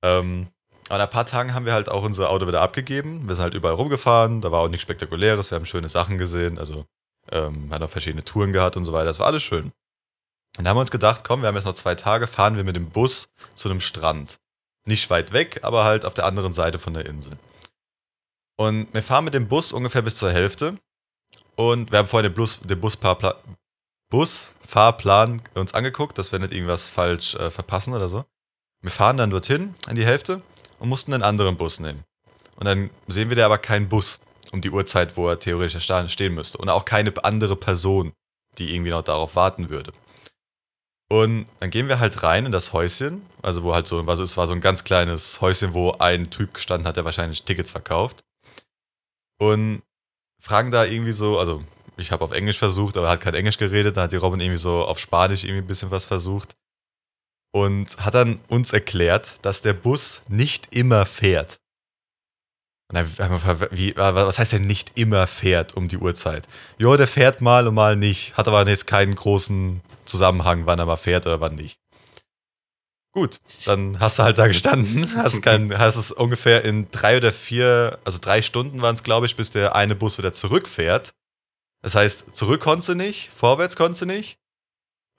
Ähm, 0.03 0.49
nach 0.91 1.01
ein 1.01 1.11
paar 1.11 1.27
Tagen 1.27 1.55
haben 1.55 1.67
wir 1.67 1.75
halt 1.75 1.89
auch 1.89 2.03
unser 2.03 2.31
Auto 2.31 2.47
wieder 2.47 2.63
abgegeben. 2.63 3.29
Wir 3.29 3.35
sind 3.35 3.43
halt 3.43 3.55
überall 3.55 3.75
rumgefahren, 3.75 4.41
da 4.41 4.51
war 4.51 4.61
auch 4.61 4.69
nichts 4.69 4.83
Spektakuläres, 4.83 5.51
wir 5.51 5.57
haben 5.57 5.67
schöne 5.67 5.89
Sachen 5.89 6.19
gesehen, 6.19 6.59
also 6.59 6.87
ähm, 7.31 7.69
haben 7.71 7.85
auch 7.85 7.91
verschiedene 7.91 8.25
Touren 8.25 8.53
gehabt 8.53 8.77
und 8.77 8.85
so 8.85 8.93
weiter, 8.93 9.07
das 9.07 9.19
war 9.19 9.27
alles 9.27 9.43
schön. 9.43 9.73
Und 10.59 10.65
da 10.65 10.71
haben 10.71 10.77
wir 10.77 10.81
uns 10.81 10.91
gedacht, 10.91 11.23
komm, 11.25 11.43
wir 11.43 11.49
haben 11.49 11.55
jetzt 11.55 11.65
noch 11.65 11.75
zwei 11.75 11.95
Tage, 11.95 12.27
fahren 12.27 12.57
wir 12.57 12.65
mit 12.65 12.77
dem 12.77 12.91
Bus 12.91 13.29
zu 13.55 13.71
einem 13.71 13.81
Strand 13.81 14.39
nicht 14.89 15.09
weit 15.11 15.33
weg, 15.33 15.61
aber 15.63 15.85
halt 15.85 16.05
auf 16.05 16.15
der 16.15 16.25
anderen 16.25 16.53
Seite 16.53 16.79
von 16.79 16.95
der 16.95 17.07
Insel. 17.07 17.39
Und 18.57 18.93
wir 18.93 19.03
fahren 19.03 19.25
mit 19.25 19.35
dem 19.35 19.47
Bus 19.47 19.73
ungefähr 19.73 20.03
bis 20.03 20.17
zur 20.17 20.33
Hälfte. 20.33 20.79
Und 21.55 21.93
wir 21.93 21.99
haben 21.99 22.09
vorhin 22.09 22.31
den, 22.31 22.35
Bus, 22.35 22.59
den 22.61 22.81
Busfahrplan, 22.81 23.35
Busfahrplan 24.11 25.43
uns 25.55 25.75
angeguckt, 25.75 26.19
dass 26.19 26.33
wir 26.33 26.39
nicht 26.39 26.53
irgendwas 26.53 26.89
falsch 26.89 27.35
äh, 27.35 27.51
verpassen 27.51 27.95
oder 27.95 28.09
so. 28.09 28.25
Wir 28.81 28.91
fahren 28.91 29.17
dann 29.17 29.31
dorthin, 29.31 29.75
an 29.87 29.97
die 29.97 30.07
Hälfte, 30.07 30.43
und 30.79 30.89
mussten 30.89 31.13
einen 31.13 31.23
anderen 31.23 31.57
Bus 31.57 31.79
nehmen. 31.81 32.05
Und 32.57 32.65
dann 32.65 32.91
sehen 33.07 33.29
wir 33.29 33.37
da 33.37 33.45
aber 33.45 33.59
keinen 33.59 33.89
Bus 33.89 34.19
um 34.53 34.61
die 34.61 34.71
Uhrzeit, 34.71 35.17
wo 35.17 35.29
er 35.29 35.39
theoretisch 35.39 35.85
stehen 35.85 36.35
müsste. 36.35 36.59
Und 36.59 36.69
auch 36.69 36.85
keine 36.85 37.13
andere 37.23 37.57
Person, 37.57 38.13
die 38.57 38.75
irgendwie 38.75 38.91
noch 38.91 39.03
darauf 39.03 39.37
warten 39.37 39.69
würde. 39.69 39.93
Und 41.11 41.47
dann 41.61 41.71
gehen 41.71 41.89
wir 41.89 42.01
halt 42.01 42.23
rein 42.23 42.47
in 42.47 42.53
das 42.53 42.75
Häuschen, 42.75 43.23
also 43.43 43.63
wo 43.63 43.75
halt 43.75 43.87
so, 43.87 44.01
also 44.01 44.23
es 44.23 44.37
war 44.37 44.47
so 44.47 44.53
ein 44.53 44.61
ganz 44.61 44.85
kleines 44.85 45.41
Häuschen, 45.41 45.73
wo 45.73 45.93
ein 45.93 46.31
Typ 46.31 46.55
gestanden 46.55 46.87
hat, 46.87 46.97
der 46.97 47.05
wahrscheinlich 47.07 47.45
Tickets 47.45 47.71
verkauft. 47.71 48.23
Und 49.41 49.83
fragen 50.41 50.71
da 50.71 50.85
irgendwie 50.85 51.13
so, 51.13 51.39
also 51.39 51.65
ich 51.97 52.13
habe 52.13 52.25
auf 52.25 52.33
Englisch 52.33 52.59
versucht, 52.59 52.97
aber 52.97 53.07
er 53.07 53.13
hat 53.13 53.21
kein 53.23 53.35
Englisch 53.35 53.57
geredet, 53.57 53.97
dann 53.97 54.05
hat 54.05 54.13
die 54.13 54.17
Robin 54.17 54.41
irgendwie 54.41 54.59
so 54.59 54.85
auf 54.85 54.99
Spanisch 54.99 55.45
irgendwie 55.45 55.63
ein 55.63 55.67
bisschen 55.67 55.91
was 55.91 56.05
versucht. 56.05 56.55
Und 57.53 57.99
hat 57.99 58.15
dann 58.15 58.41
uns 58.49 58.75
erklärt, 58.75 59.37
dass 59.41 59.63
der 59.63 59.73
Bus 59.73 60.23
nicht 60.29 60.75
immer 60.75 61.07
fährt. 61.07 61.59
Und 62.91 62.97
dann 63.19 63.71
wie, 63.71 63.97
was 63.97 64.39
heißt 64.39 64.53
denn 64.53 64.67
nicht 64.67 64.93
immer 64.99 65.27
fährt 65.27 65.75
um 65.75 65.89
die 65.89 65.99
Uhrzeit? 65.99 66.47
Jo, 66.79 66.97
der 66.97 67.09
fährt 67.09 67.41
mal 67.41 67.67
und 67.67 67.75
mal 67.75 67.97
nicht. 67.97 68.37
Hat 68.37 68.49
aber 68.49 68.67
jetzt 68.69 68.87
keinen 68.87 69.15
großen 69.15 69.81
Zusammenhang, 70.09 70.67
wann 70.67 70.79
er 70.79 70.87
mal 70.87 70.97
fährt 70.97 71.27
oder 71.27 71.41
wann 71.41 71.55
nicht. 71.55 71.79
Gut, 73.15 73.41
dann 73.65 73.99
hast 74.01 74.19
du 74.19 74.23
halt 74.23 74.39
da 74.39 74.47
gestanden, 74.47 75.15
hast, 75.17 75.43
kein, 75.43 75.73
hast 75.79 75.97
es 75.97 76.13
ungefähr 76.13 76.65
in 76.65 76.91
drei 76.91 77.17
oder 77.17 77.33
vier, 77.33 77.99
also 78.05 78.19
drei 78.21 78.43
Stunden 78.43 78.83
waren 78.83 78.95
es, 78.95 79.03
glaube 79.03 79.27
ich, 79.27 79.35
bis 79.35 79.51
der 79.51 79.75
eine 79.75 79.95
Bus 79.97 80.19
wieder 80.19 80.33
zurückfährt. 80.33 81.13
Das 81.83 81.95
heißt, 81.95 82.35
zurück 82.37 82.61
konntest 82.61 82.91
du 82.91 82.95
nicht, 82.95 83.31
vorwärts 83.35 83.77
konntest 83.77 84.03
du 84.03 84.07
nicht. 84.07 84.37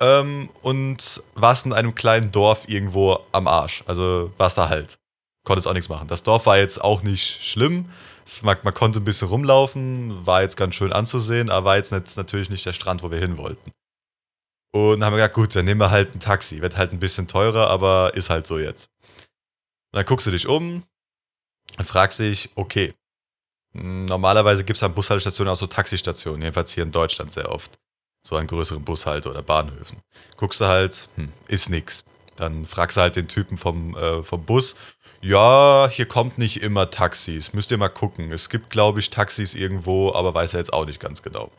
Ähm, 0.02 0.50
und 0.62 1.24
warst 1.36 1.66
in 1.66 1.74
einem 1.74 1.94
kleinen 1.96 2.32
Dorf 2.32 2.70
irgendwo 2.70 3.20
am 3.34 3.48
Arsch. 3.48 3.84
Also 3.86 4.32
warst 4.38 4.58
da 4.58 4.70
halt. 4.70 4.98
Konntest 5.46 5.68
auch 5.68 5.74
nichts 5.74 5.90
machen. 5.90 6.08
Das 6.08 6.24
Dorf 6.24 6.46
war 6.46 6.58
jetzt 6.58 6.82
auch 6.82 7.02
nicht 7.04 7.44
schlimm. 7.44 7.90
Es- 8.26 8.42
Man, 8.44 8.58
man 8.64 8.74
konnte 8.74 9.00
ein 9.00 9.04
bisschen 9.06 9.28
rumlaufen, 9.28 10.26
war 10.26 10.42
jetzt 10.42 10.56
ganz 10.58 10.76
schön 10.76 10.94
anzusehen, 10.94 11.50
aber 11.50 11.66
war 11.66 11.78
jetzt 11.78 11.92
nicht, 11.92 12.16
natürlich 12.16 12.50
nicht 12.50 12.66
der 12.66 12.74
Strand, 12.74 13.04
wo 13.04 13.12
wir 13.12 13.20
hin 13.20 13.38
wollten. 13.38 13.72
Und 14.72 15.04
haben 15.04 15.14
wir 15.14 15.18
gesagt, 15.18 15.34
gut, 15.36 15.56
dann 15.56 15.66
nehmen 15.66 15.82
wir 15.82 15.90
halt 15.90 16.14
ein 16.16 16.20
Taxi. 16.20 16.62
Wird 16.62 16.78
halt 16.78 16.92
ein 16.92 17.00
bisschen 17.00 17.28
teurer, 17.28 17.70
aber 17.70 18.14
ist 18.14 18.30
halt 18.30 18.46
so 18.46 18.60
jetzt. 18.60 18.90
Und 19.92 19.98
dann 19.98 20.06
guckst 20.06 20.28
du 20.28 20.32
dich 20.32 20.48
um 20.48 20.84
und 21.78 21.86
fragst 21.88 22.20
dich, 22.20 22.50
okay, 22.56 22.94
mh, 23.74 24.06
normalerweise 24.10 24.64
gibt 24.64 24.78
es 24.78 24.84
an 24.84 24.94
Bushaltestationen 24.94 25.52
auch 25.52 25.58
so 25.58 25.68
Taxistationen, 25.68 26.42
jedenfalls 26.42 26.74
hier 26.74 26.84
in 26.84 26.92
Deutschland 26.92 27.32
sehr 27.32 27.52
oft. 27.52 27.80
So 28.22 28.36
an 28.36 28.48
größeren 28.48 28.84
Bushalte 28.84 29.30
oder 29.30 29.42
Bahnhöfen. 29.42 30.02
Guckst 30.38 30.62
du 30.62 30.66
halt, 30.66 31.10
hm, 31.16 31.32
ist 31.48 31.70
nix. 31.70 32.04
Dann 32.36 32.66
fragst 32.66 32.98
du 32.98 33.02
halt 33.02 33.16
den 33.16 33.28
Typen 33.28 33.58
vom, 33.58 33.96
äh, 33.96 34.24
vom 34.24 34.46
Bus, 34.46 34.76
ja, 35.22 35.90
hier 35.92 36.06
kommt 36.08 36.38
nicht 36.38 36.62
immer 36.62 36.90
Taxis. 36.90 37.54
Müsst 37.54 37.72
ihr 37.72 37.78
mal 37.78 37.90
gucken. 37.90 38.32
Es 38.32 38.50
gibt, 38.50 38.70
glaube 38.70 39.00
ich, 39.00 39.10
Taxis 39.10 39.54
irgendwo, 39.54 40.14
aber 40.14 40.34
weiß 40.34 40.54
er 40.54 40.60
jetzt 40.60 40.72
auch 40.72 40.86
nicht 40.86 41.00
ganz 41.02 41.22
genau. 41.22 41.52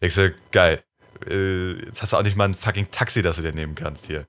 Ich 0.00 0.14
sag, 0.14 0.34
geil. 0.52 0.82
Äh, 1.26 1.84
jetzt 1.86 2.02
hast 2.02 2.12
du 2.12 2.16
auch 2.16 2.22
nicht 2.22 2.36
mal 2.36 2.44
ein 2.44 2.54
fucking 2.54 2.90
Taxi, 2.90 3.22
das 3.22 3.36
du 3.36 3.42
dir 3.42 3.52
nehmen 3.52 3.74
kannst 3.74 4.06
hier. 4.06 4.26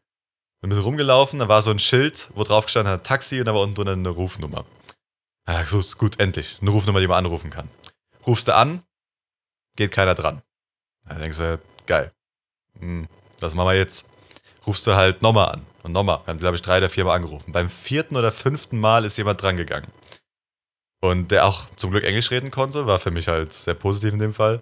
Wir 0.61 0.75
sind 0.75 0.83
rumgelaufen, 0.83 1.39
da 1.39 1.47
war 1.47 1.61
so 1.61 1.71
ein 1.71 1.79
Schild, 1.79 2.29
wo 2.35 2.43
drauf 2.43 2.65
gestanden 2.65 2.93
hat 2.93 3.05
Taxi 3.05 3.39
und 3.39 3.45
da 3.45 3.53
war 3.53 3.61
unten 3.61 3.75
drunter 3.75 3.93
eine 3.93 4.09
Rufnummer. 4.09 4.65
Ah, 5.45 5.65
so 5.65 5.79
ist 5.79 5.97
gut, 5.97 6.19
endlich. 6.19 6.57
Eine 6.61 6.69
Rufnummer, 6.69 6.99
die 6.99 7.07
man 7.07 7.25
anrufen 7.25 7.49
kann. 7.49 7.67
Rufst 8.27 8.47
du 8.47 8.55
an, 8.55 8.83
geht 9.75 9.91
keiner 9.91 10.13
dran. 10.13 10.43
Da 11.07 11.15
denkst 11.15 11.37
du, 11.37 11.59
geil. 11.87 12.11
Hm, 12.79 13.07
was 13.39 13.55
machen 13.55 13.69
wir 13.69 13.75
jetzt? 13.75 14.05
Rufst 14.67 14.85
du 14.85 14.93
halt 14.93 15.23
nochmal 15.23 15.49
an. 15.49 15.65
Und 15.83 15.93
nochmal. 15.93 16.19
Wir 16.25 16.27
haben, 16.27 16.37
glaube 16.37 16.55
ich, 16.55 16.61
drei 16.61 16.77
oder 16.77 16.89
vier 16.89 17.05
Mal 17.05 17.15
angerufen. 17.15 17.51
Beim 17.51 17.69
vierten 17.69 18.15
oder 18.15 18.31
fünften 18.31 18.79
Mal 18.79 19.03
ist 19.03 19.17
jemand 19.17 19.41
drangegangen. 19.41 19.89
Und 21.01 21.31
der 21.31 21.47
auch 21.47 21.67
zum 21.75 21.89
Glück 21.89 22.03
Englisch 22.03 22.29
reden 22.29 22.51
konnte, 22.51 22.85
war 22.85 22.99
für 22.99 23.09
mich 23.09 23.27
halt 23.27 23.53
sehr 23.53 23.73
positiv 23.73 24.13
in 24.13 24.19
dem 24.19 24.35
Fall. 24.35 24.61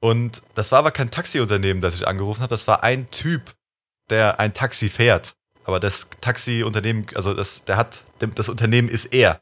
Und 0.00 0.42
das 0.54 0.72
war 0.72 0.78
aber 0.80 0.90
kein 0.90 1.10
Taxiunternehmen, 1.10 1.82
das 1.82 1.94
ich 1.94 2.08
angerufen 2.08 2.40
habe. 2.40 2.50
Das 2.50 2.66
war 2.66 2.82
ein 2.82 3.10
Typ, 3.10 3.54
der 4.08 4.40
ein 4.40 4.54
Taxi 4.54 4.88
fährt. 4.88 5.34
Aber 5.64 5.78
das 5.78 6.08
Taxiunternehmen, 6.20 7.06
also 7.14 7.34
das, 7.34 7.64
der 7.64 7.76
hat, 7.76 8.02
das 8.34 8.48
Unternehmen 8.48 8.88
ist 8.88 9.06
er. 9.06 9.40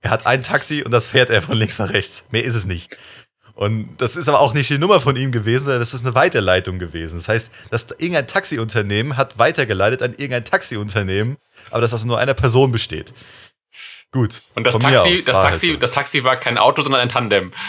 Er 0.00 0.10
hat 0.10 0.26
ein 0.26 0.42
Taxi 0.42 0.82
und 0.82 0.90
das 0.90 1.06
fährt 1.06 1.30
er 1.30 1.42
von 1.42 1.56
links 1.56 1.78
nach 1.78 1.90
rechts. 1.90 2.24
Mehr 2.30 2.44
ist 2.44 2.56
es 2.56 2.66
nicht. 2.66 2.96
Und 3.54 3.96
das 3.98 4.16
ist 4.16 4.28
aber 4.28 4.40
auch 4.40 4.54
nicht 4.54 4.70
die 4.70 4.78
Nummer 4.78 5.00
von 5.00 5.14
ihm 5.14 5.30
gewesen, 5.30 5.64
sondern 5.64 5.80
das 5.80 5.94
ist 5.94 6.04
eine 6.04 6.14
Weiterleitung 6.14 6.78
gewesen. 6.78 7.16
Das 7.16 7.28
heißt, 7.28 7.50
dass 7.70 7.86
irgendein 7.98 8.26
Taxiunternehmen 8.26 9.16
hat 9.16 9.38
weitergeleitet 9.38 10.02
an 10.02 10.12
irgendein 10.12 10.44
Taxiunternehmen, 10.44 11.36
aber 11.70 11.82
das 11.82 11.92
aus 11.92 12.04
nur 12.04 12.18
einer 12.18 12.34
Person 12.34 12.72
besteht. 12.72 13.12
Gut. 14.12 14.42
Und 14.54 14.64
das 14.66 14.76
Taxi, 14.78 15.14
aus 15.14 15.24
das 15.24 15.36
war 15.36 15.42
Taxi, 15.42 15.66
halt 15.68 15.76
so. 15.76 15.80
das 15.80 15.90
Taxi 15.92 16.22
war 16.22 16.36
kein 16.36 16.58
Auto, 16.58 16.82
sondern 16.82 17.00
ein 17.00 17.08
Tandem. 17.08 17.52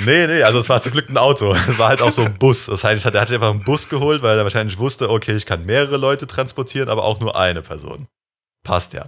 Nee, 0.00 0.26
nee, 0.26 0.42
also 0.42 0.58
es 0.58 0.68
war 0.68 0.80
zum 0.80 0.92
Glück 0.92 1.08
ein 1.10 1.18
Auto. 1.18 1.54
Es 1.68 1.78
war 1.78 1.88
halt 1.90 2.00
auch 2.00 2.10
so 2.10 2.22
ein 2.22 2.38
Bus. 2.38 2.66
Das 2.66 2.82
heißt, 2.82 3.04
er 3.04 3.20
hat 3.20 3.30
einfach 3.30 3.50
einen 3.50 3.62
Bus 3.62 3.88
geholt, 3.88 4.22
weil 4.22 4.38
er 4.38 4.44
wahrscheinlich 4.44 4.78
wusste, 4.78 5.10
okay, 5.10 5.32
ich 5.36 5.44
kann 5.46 5.66
mehrere 5.66 5.96
Leute 5.98 6.26
transportieren, 6.26 6.88
aber 6.88 7.04
auch 7.04 7.20
nur 7.20 7.36
eine 7.36 7.60
Person. 7.62 8.08
Passt 8.64 8.94
ja. 8.94 9.06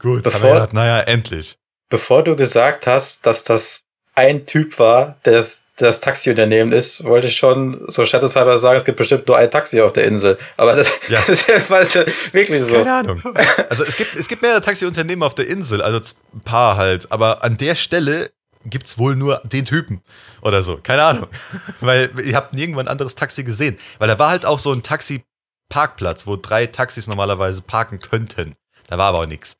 Gut, 0.00 0.22
Bevor- 0.22 0.34
haben 0.34 0.42
wir 0.46 0.52
gedacht, 0.54 0.72
naja, 0.74 1.00
endlich. 1.00 1.56
Bevor 1.90 2.22
du 2.22 2.36
gesagt 2.36 2.86
hast, 2.86 3.26
dass 3.26 3.42
das 3.44 3.82
ein 4.14 4.46
Typ 4.46 4.78
war, 4.78 5.16
der 5.24 5.44
das, 5.76 6.00
Taxiunternehmen 6.00 6.72
ist, 6.72 7.04
wollte 7.04 7.28
ich 7.28 7.36
schon 7.36 7.82
so 7.88 8.04
scherzeshalber 8.04 8.58
sagen, 8.58 8.76
es 8.76 8.84
gibt 8.84 8.98
bestimmt 8.98 9.26
nur 9.26 9.38
ein 9.38 9.50
Taxi 9.50 9.80
auf 9.80 9.92
der 9.92 10.04
Insel. 10.04 10.38
Aber 10.56 10.74
das, 10.74 10.92
Ja. 11.08 11.20
das 11.26 11.46
ist 11.46 11.94
ja 11.94 12.04
wirklich 12.32 12.62
so. 12.62 12.74
Keine 12.74 12.92
Ahnung. 12.92 13.22
Also 13.70 13.84
es 13.84 13.96
gibt, 13.96 14.14
es 14.14 14.28
gibt 14.28 14.42
mehrere 14.42 14.60
Taxiunternehmen 14.60 15.22
auf 15.22 15.34
der 15.34 15.46
Insel, 15.48 15.80
also 15.80 15.98
ein 16.34 16.40
paar 16.40 16.76
halt. 16.76 17.10
Aber 17.10 17.42
an 17.42 17.56
der 17.56 17.74
Stelle 17.74 18.30
gibt's 18.64 18.98
wohl 18.98 19.16
nur 19.16 19.40
den 19.44 19.64
Typen 19.64 20.02
oder 20.42 20.62
so. 20.62 20.76
Keine 20.76 21.02
Ahnung. 21.04 21.28
Weil 21.80 22.10
ihr 22.22 22.36
habt 22.36 22.54
nirgendwann 22.54 22.86
ein 22.86 22.92
anderes 22.92 23.14
Taxi 23.14 23.42
gesehen. 23.42 23.78
Weil 23.98 24.08
da 24.08 24.18
war 24.18 24.30
halt 24.30 24.44
auch 24.44 24.58
so 24.58 24.72
ein 24.72 24.82
Taxi-Parkplatz, 24.82 26.26
wo 26.26 26.36
drei 26.36 26.66
Taxis 26.66 27.06
normalerweise 27.06 27.62
parken 27.62 28.00
könnten. 28.00 28.56
Da 28.88 28.98
war 28.98 29.06
aber 29.06 29.20
auch 29.20 29.26
nichts. 29.26 29.56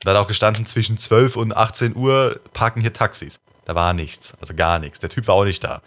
Da 0.00 0.10
hat 0.10 0.18
auch 0.18 0.26
gestanden, 0.26 0.66
zwischen 0.66 0.98
12 0.98 1.36
und 1.36 1.56
18 1.56 1.94
Uhr 1.94 2.40
parken 2.52 2.80
hier 2.80 2.92
Taxis. 2.92 3.40
Da 3.64 3.74
war 3.74 3.92
nichts, 3.92 4.34
also 4.40 4.54
gar 4.54 4.78
nichts. 4.78 4.98
Der 5.00 5.08
Typ 5.08 5.28
war 5.28 5.36
auch 5.36 5.44
nicht 5.44 5.62
da. 5.62 5.68
Da 5.68 5.74
habe 5.74 5.82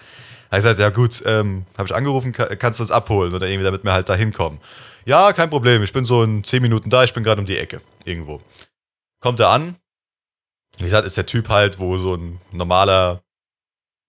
ich 0.51 0.57
gesagt, 0.57 0.79
ja 0.79 0.89
gut, 0.89 1.21
ähm, 1.25 1.65
habe 1.77 1.88
ich 1.88 1.95
angerufen, 1.95 2.31
kann, 2.31 2.57
kannst 2.57 2.79
du 2.79 2.83
das 2.83 2.91
abholen 2.91 3.33
oder 3.33 3.47
irgendwie, 3.47 3.65
damit 3.65 3.83
wir 3.83 3.93
halt 3.93 4.09
da 4.09 4.15
hinkommen. 4.15 4.59
Ja, 5.05 5.33
kein 5.33 5.49
Problem, 5.49 5.83
ich 5.83 5.93
bin 5.93 6.05
so 6.05 6.23
in 6.23 6.43
10 6.43 6.61
Minuten 6.61 6.89
da, 6.89 7.03
ich 7.03 7.13
bin 7.13 7.23
gerade 7.23 7.39
um 7.41 7.45
die 7.45 7.57
Ecke, 7.57 7.81
irgendwo. 8.05 8.41
Kommt 9.21 9.39
er 9.39 9.49
an, 9.49 9.75
wie 10.77 10.83
gesagt, 10.83 11.05
ist 11.05 11.17
der 11.17 11.25
Typ 11.25 11.49
halt, 11.49 11.79
wo 11.79 11.97
so 11.97 12.15
ein 12.15 12.39
normaler, 12.51 13.21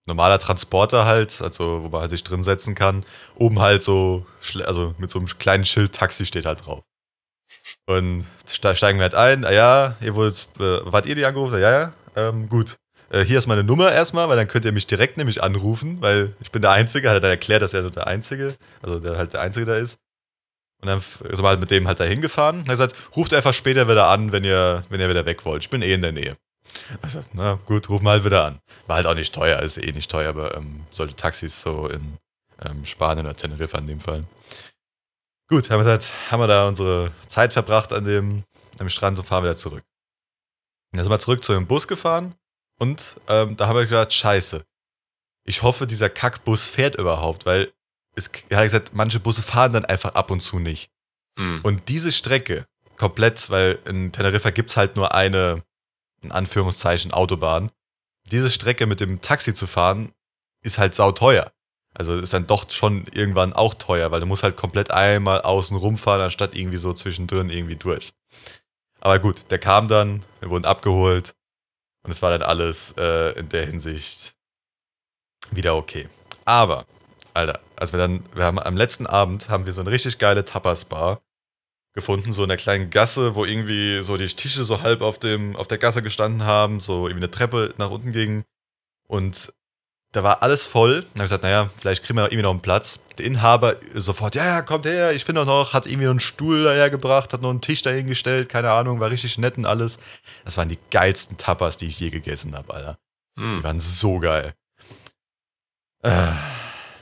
normaler 0.07 0.39
Transporter 0.39 1.05
halt, 1.05 1.41
also 1.43 1.83
wo 1.85 1.89
man 1.89 2.03
halt 2.03 2.11
sich 2.11 2.25
drin 2.25 2.43
setzen 2.43 2.75
kann, 2.75 3.05
oben 3.35 3.61
halt 3.61 3.83
so, 3.83 4.27
also 4.65 4.95
mit 4.99 5.11
so 5.11 5.19
einem 5.19 5.29
kleinen 5.39 5.65
Schild 5.65 5.93
Taxi 5.93 6.27
steht 6.27 6.47
halt 6.47 6.67
drauf. 6.67 6.83
Und 7.87 8.27
steigen 8.49 8.99
wir 8.99 9.05
halt 9.05 9.15
ein, 9.15 9.45
ah 9.45 9.53
ja, 9.53 9.97
ihr 10.01 10.15
wollt, 10.15 10.49
äh, 10.59 10.81
wart 10.85 11.07
ihr 11.07 11.15
die 11.15 11.25
angerufen? 11.25 11.61
Ja, 11.61 11.71
ja, 11.71 11.93
ähm, 12.17 12.49
gut. 12.49 12.77
Äh, 13.11 13.25
hier 13.25 13.39
ist 13.39 13.47
meine 13.47 13.65
Nummer 13.65 13.93
erstmal, 13.93 14.29
weil 14.29 14.37
dann 14.37 14.49
könnt 14.49 14.65
ihr 14.65 14.73
mich 14.73 14.87
direkt 14.87 15.17
nämlich 15.17 15.43
anrufen, 15.43 15.99
weil 16.01 16.35
ich 16.41 16.51
bin 16.51 16.63
der 16.63 16.73
Einzige, 16.73 17.09
hat 17.09 17.17
er 17.17 17.21
dann 17.21 17.31
erklärt, 17.31 17.63
dass 17.63 17.75
er 17.75 17.83
nur 17.83 17.91
der 17.91 18.07
Einzige, 18.07 18.57
also 18.83 18.99
der 18.99 19.17
halt 19.17 19.33
der 19.33 19.41
Einzige 19.41 19.67
da 19.67 19.77
ist. 19.77 19.99
Und 20.83 20.89
dann 20.89 21.01
sind 21.01 21.43
wir 21.43 21.49
halt 21.49 21.61
mit 21.61 21.71
dem 21.71 21.89
halt 21.89 22.01
da 22.01 22.05
hingefahren. 22.05 22.57
Er 22.57 22.61
hat 22.61 22.69
gesagt, 22.69 22.97
ruft 23.17 23.33
einfach 23.33 23.55
später 23.55 23.89
wieder 23.89 24.09
an, 24.09 24.33
wenn 24.33 24.45
ihr, 24.45 24.85
wenn 24.89 25.01
ihr 25.01 25.09
wieder 25.09 25.25
weg 25.25 25.45
wollt. 25.45 25.63
Ich 25.63 25.71
bin 25.71 25.83
eh 25.83 25.95
in 25.95 26.03
der 26.03 26.13
Nähe. 26.13 26.37
Also, 27.01 27.25
na 27.33 27.59
gut, 27.65 27.89
ruf 27.89 28.03
mal 28.03 28.13
halt 28.13 28.25
wieder 28.25 28.45
an. 28.45 28.61
War 28.87 28.97
halt 28.97 29.07
auch 29.07 29.15
nicht 29.15 29.35
teuer, 29.35 29.61
ist 29.63 29.79
eh 29.79 29.93
nicht 29.93 30.11
teuer, 30.11 30.29
aber 30.29 30.57
ähm, 30.57 30.85
solche 30.91 31.17
Taxis 31.17 31.63
so 31.63 31.89
in 31.89 32.19
ähm, 32.63 32.85
Spanien 32.85 33.25
oder 33.25 33.37
Teneriffa 33.37 33.79
in 33.79 33.87
dem 33.87 34.01
Fall. 34.01 34.25
Gut, 35.49 35.71
haben 35.71 35.79
wir, 35.79 35.85
gesagt, 35.85 36.13
haben 36.31 36.41
wir 36.41 36.49
da 36.49 36.67
unsere 36.67 37.13
Zeit 37.29 37.53
verbracht 37.53 37.93
an 37.93 38.05
dem, 38.05 38.43
am 38.79 38.89
Strand 38.89 39.19
und 39.19 39.25
fahren 39.25 39.45
wieder 39.45 39.55
zurück. 39.55 39.85
dann 40.93 41.05
sind 41.05 41.13
wir 41.13 41.19
zurück 41.21 41.45
zu 41.45 41.53
dem 41.53 41.67
Bus 41.67 41.87
gefahren 41.87 42.35
und 42.79 43.17
ähm, 43.29 43.57
da 43.57 43.69
haben 43.69 43.77
wir 43.77 43.87
gedacht, 43.87 44.13
scheiße. 44.13 44.65
Ich 45.45 45.63
hoffe, 45.63 45.87
dieser 45.87 46.11
Kackbus 46.11 46.67
fährt 46.67 46.97
überhaupt, 46.97 47.47
weil 47.47 47.73
es, 48.17 48.31
er 48.49 48.59
hat 48.59 48.65
gesagt, 48.65 48.91
manche 48.95 49.21
Busse 49.21 49.43
fahren 49.43 49.73
dann 49.73 49.85
einfach 49.85 50.15
ab 50.15 50.31
und 50.31 50.41
zu 50.41 50.59
nicht. 50.59 50.91
Hm. 51.39 51.61
Und 51.63 51.89
diese 51.89 52.13
Strecke 52.13 52.67
komplett, 52.97 53.51
weil 53.51 53.79
in 53.85 54.13
Teneriffa 54.13 54.51
gibt 54.51 54.71
es 54.71 54.77
halt 54.77 54.97
nur 54.97 55.15
eine, 55.15 55.63
in 56.23 56.33
Anführungszeichen, 56.33 57.13
Autobahn. 57.13 57.71
Diese 58.31 58.51
Strecke 58.51 58.87
mit 58.87 59.01
dem 59.01 59.21
Taxi 59.21 59.55
zu 59.55 59.67
fahren, 59.67 60.13
ist 60.63 60.79
halt 60.79 60.95
sauteuer. 60.95 61.53
Also 61.95 62.19
ist 62.19 62.33
dann 62.33 62.47
doch 62.47 62.71
schon 62.71 63.07
irgendwann 63.15 63.53
auch 63.53 63.75
teuer, 63.75 64.11
weil 64.11 64.21
du 64.21 64.27
musst 64.27 64.43
halt 64.43 64.57
komplett 64.57 64.91
einmal 64.91 65.43
außen 65.43 65.77
rumfahren, 65.77 66.21
anstatt 66.21 66.57
irgendwie 66.57 66.77
so 66.77 66.93
zwischendrin 66.93 67.49
irgendwie 67.49 67.77
durch. 67.77 68.13
Aber 69.01 69.19
gut, 69.19 69.51
der 69.51 69.59
kam 69.59 69.89
dann, 69.89 70.25
wir 70.41 70.51
wurden 70.51 70.65
abgeholt 70.65 71.36
und 72.07 72.13
es 72.13 72.23
war 72.23 72.31
dann 72.31 72.43
alles 72.43 72.95
äh, 72.97 73.37
in 73.37 73.49
der 73.49 73.67
Hinsicht 73.67 74.37
wieder 75.51 75.75
okay. 75.75 76.09
Aber, 76.45 76.87
Alter, 77.35 77.61
als 77.75 77.93
wir 77.93 77.99
dann, 77.99 78.25
wir 78.33 78.45
haben 78.45 78.61
am 78.61 78.77
letzten 78.77 79.09
Abend 79.09 79.49
haben 79.49 79.67
wir 79.67 79.73
so 79.73 79.81
eine 79.81 79.91
richtig 79.91 80.19
geile 80.19 80.45
Tapas-Bar 80.45 81.21
gefunden, 81.95 82.33
so 82.33 82.45
in 82.45 82.49
der 82.49 82.59
kleinen 82.59 82.91
Gasse, 82.91 83.35
wo 83.35 83.45
irgendwie 83.45 84.03
so 84.03 84.17
die 84.17 84.29
Tische 84.29 84.65
so 84.65 84.83
halb 84.83 85.01
auf 85.03 85.19
dem, 85.19 85.57
auf 85.57 85.67
der 85.67 85.79
Gasse 85.79 86.01
gestanden 86.01 86.45
haben, 86.45 86.79
so 86.79 87.09
irgendwie 87.09 87.25
eine 87.25 87.31
Treppe 87.33 87.75
nach 87.77 87.91
unten 87.91 88.13
ging. 88.13 88.45
Und 89.09 89.53
da 90.17 90.23
war 90.23 90.43
alles 90.43 90.65
voll. 90.65 91.03
Dann 91.03 91.09
habe 91.09 91.17
ich 91.17 91.23
gesagt, 91.25 91.43
naja, 91.43 91.69
vielleicht 91.77 92.03
kriegen 92.03 92.19
wir 92.19 92.25
irgendwie 92.25 92.43
noch 92.43 92.51
einen 92.51 92.61
Platz. 92.61 93.01
Der 93.19 93.27
Inhaber 93.27 93.77
sofort, 93.93 94.35
ja, 94.35 94.47
ja, 94.47 94.63
kommt 94.63 94.87
her, 94.87 95.13
ich 95.13 95.27
bin 95.27 95.35
doch 95.35 95.45
noch, 95.45 95.75
hat 95.75 95.87
irgendwie 95.87 96.07
noch 96.07 96.13
einen 96.13 96.21
Stuhl 96.21 96.65
dahergebracht, 96.65 97.35
hat 97.35 97.43
noch 97.43 97.51
einen 97.51 97.61
Tisch 97.61 97.83
dahingestellt, 97.83 98.49
keine 98.49 98.71
Ahnung, 98.71 98.99
war 98.99 99.11
richtig 99.11 99.37
nett 99.37 99.59
und 99.59 99.67
alles. 99.67 99.99
Das 100.47 100.57
waren 100.57 100.71
die 100.71 100.79
geilsten 100.91 101.37
Tapas, 101.37 101.77
die 101.77 101.87
ich 101.87 102.01
je 102.01 102.09
gegessen 102.09 102.57
habe, 102.57 102.73
Alter. 102.73 102.99
Hm. 103.39 103.57
Die 103.59 103.65
waren 103.65 103.79
so 103.79 104.19
geil. 104.19 104.55
Äh, 106.03 106.33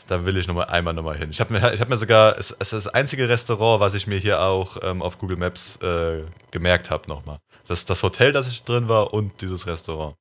da 0.08 0.24
will 0.24 0.36
ich 0.36 0.48
noch 0.48 0.54
mal 0.54 0.64
einmal 0.64 0.92
nochmal 0.92 1.16
hin. 1.16 1.30
Ich 1.30 1.38
habe 1.38 1.52
mir, 1.52 1.72
ich 1.72 1.80
hab 1.80 1.88
mir 1.88 1.96
sogar, 1.96 2.36
es, 2.36 2.50
es 2.50 2.72
ist 2.72 2.86
das 2.86 2.88
einzige 2.88 3.28
Restaurant, 3.28 3.78
was 3.78 3.94
ich 3.94 4.08
mir 4.08 4.18
hier 4.18 4.40
auch 4.40 4.78
ähm, 4.82 5.02
auf 5.02 5.18
Google 5.18 5.36
Maps 5.36 5.76
äh, 5.76 6.24
gemerkt 6.50 6.90
habe 6.90 7.08
nochmal. 7.08 7.38
Das 7.68 7.78
ist 7.78 7.90
das 7.90 8.02
Hotel, 8.02 8.32
das 8.32 8.48
ich 8.48 8.64
drin 8.64 8.88
war 8.88 9.14
und 9.14 9.40
dieses 9.40 9.68
Restaurant. 9.68 10.16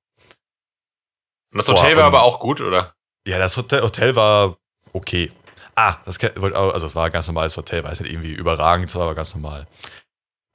Und 1.53 1.59
das 1.59 1.67
Hotel 1.67 1.93
Boah, 1.93 2.01
war 2.01 2.07
aber 2.07 2.23
auch 2.23 2.39
gut, 2.39 2.61
oder? 2.61 2.95
Ja, 3.27 3.37
das 3.37 3.55
Hotel, 3.55 3.83
Hotel 3.83 4.15
war 4.15 4.57
okay. 4.91 5.31
Ah, 5.75 5.97
das 6.05 6.19
also 6.19 6.87
es 6.87 6.95
war 6.95 7.05
ein 7.05 7.11
ganz 7.11 7.27
normales 7.27 7.55
Hotel, 7.57 7.83
war 7.83 7.91
jetzt 7.91 8.01
nicht 8.01 8.11
irgendwie 8.11 8.33
überragend, 8.33 8.89
es 8.89 8.95
war 8.95 9.03
aber 9.03 9.15
ganz 9.15 9.35
normal. 9.35 9.67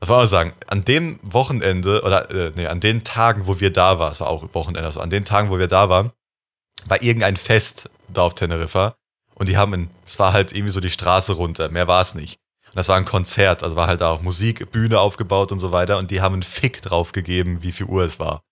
Das 0.01 0.09
war 0.09 0.23
auch 0.23 0.27
sagen, 0.27 0.55
an 0.67 0.85
dem 0.85 1.21
Wochenende, 1.23 2.03
oder 2.03 2.31
äh, 2.31 2.53
nee, 2.57 2.67
an 2.67 2.81
den 2.81 3.05
Tagen, 3.05 3.47
wo 3.47 3.61
wir 3.61 3.73
da 3.73 4.01
waren, 4.01 4.11
es 4.11 4.21
war 4.21 4.29
auch 4.29 4.53
Wochenende, 4.55 4.87
also 4.87 5.01
an 5.01 5.11
den 5.11 5.25
Tagen, 5.25 5.51
wo 5.51 5.59
wir 5.59 5.69
da 5.69 5.89
waren, 5.89 6.13
war 6.87 7.01
irgendein 7.01 7.37
Fest 7.37 7.91
da 8.09 8.23
auf 8.23 8.35
Teneriffa 8.35 8.97
und 9.35 9.49
die 9.49 9.57
haben, 9.57 9.91
es 10.05 10.19
war 10.19 10.33
halt 10.33 10.53
irgendwie 10.53 10.73
so 10.73 10.81
die 10.81 10.91
Straße 10.91 11.33
runter, 11.33 11.69
mehr 11.69 11.87
war 11.87 12.01
es 12.01 12.15
nicht. 12.17 12.41
Und 12.67 12.77
das 12.77 12.89
war 12.89 12.97
ein 12.97 13.05
Konzert, 13.05 13.63
also 13.63 13.77
war 13.77 13.87
halt 13.87 14.01
da 14.01 14.11
auch 14.11 14.21
Musik, 14.21 14.73
Bühne 14.73 14.99
aufgebaut 14.99 15.53
und 15.53 15.61
so 15.61 15.71
weiter 15.71 15.99
und 15.99 16.11
die 16.11 16.21
haben 16.21 16.35
einen 16.35 16.43
Fick 16.43 16.83
drauf 16.83 17.13
gegeben, 17.13 17.63
wie 17.63 17.73
viel 17.73 17.87
Uhr 17.87 18.03
es 18.03 18.19
war. 18.19 18.43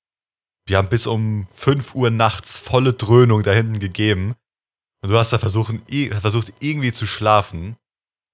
Die 0.68 0.76
haben 0.76 0.88
bis 0.88 1.06
um 1.06 1.46
5 1.52 1.94
Uhr 1.94 2.10
nachts 2.10 2.58
volle 2.58 2.92
Dröhnung 2.92 3.42
da 3.42 3.52
hinten 3.52 3.78
gegeben. 3.78 4.34
Und 5.02 5.10
du 5.10 5.18
hast 5.18 5.32
da 5.32 5.38
versucht, 5.38 5.74
versucht 6.20 6.52
irgendwie 6.60 6.92
zu 6.92 7.06
schlafen. 7.06 7.76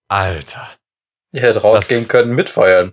Alter. 0.08 0.68
Ihr 1.32 1.42
hättet 1.42 1.62
rausgehen 1.62 2.02
Das- 2.02 2.08
können, 2.08 2.34
mitfeiern. 2.34 2.92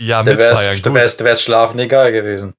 Ja, 0.00 0.22
Da 0.22 0.30
mitfeiern. 0.30 0.54
wär's, 0.54 0.82
da 0.82 0.90
gut. 0.90 1.24
wär's, 1.24 1.42
Schlafen 1.42 1.78
egal 1.80 2.12
gewesen. 2.12 2.54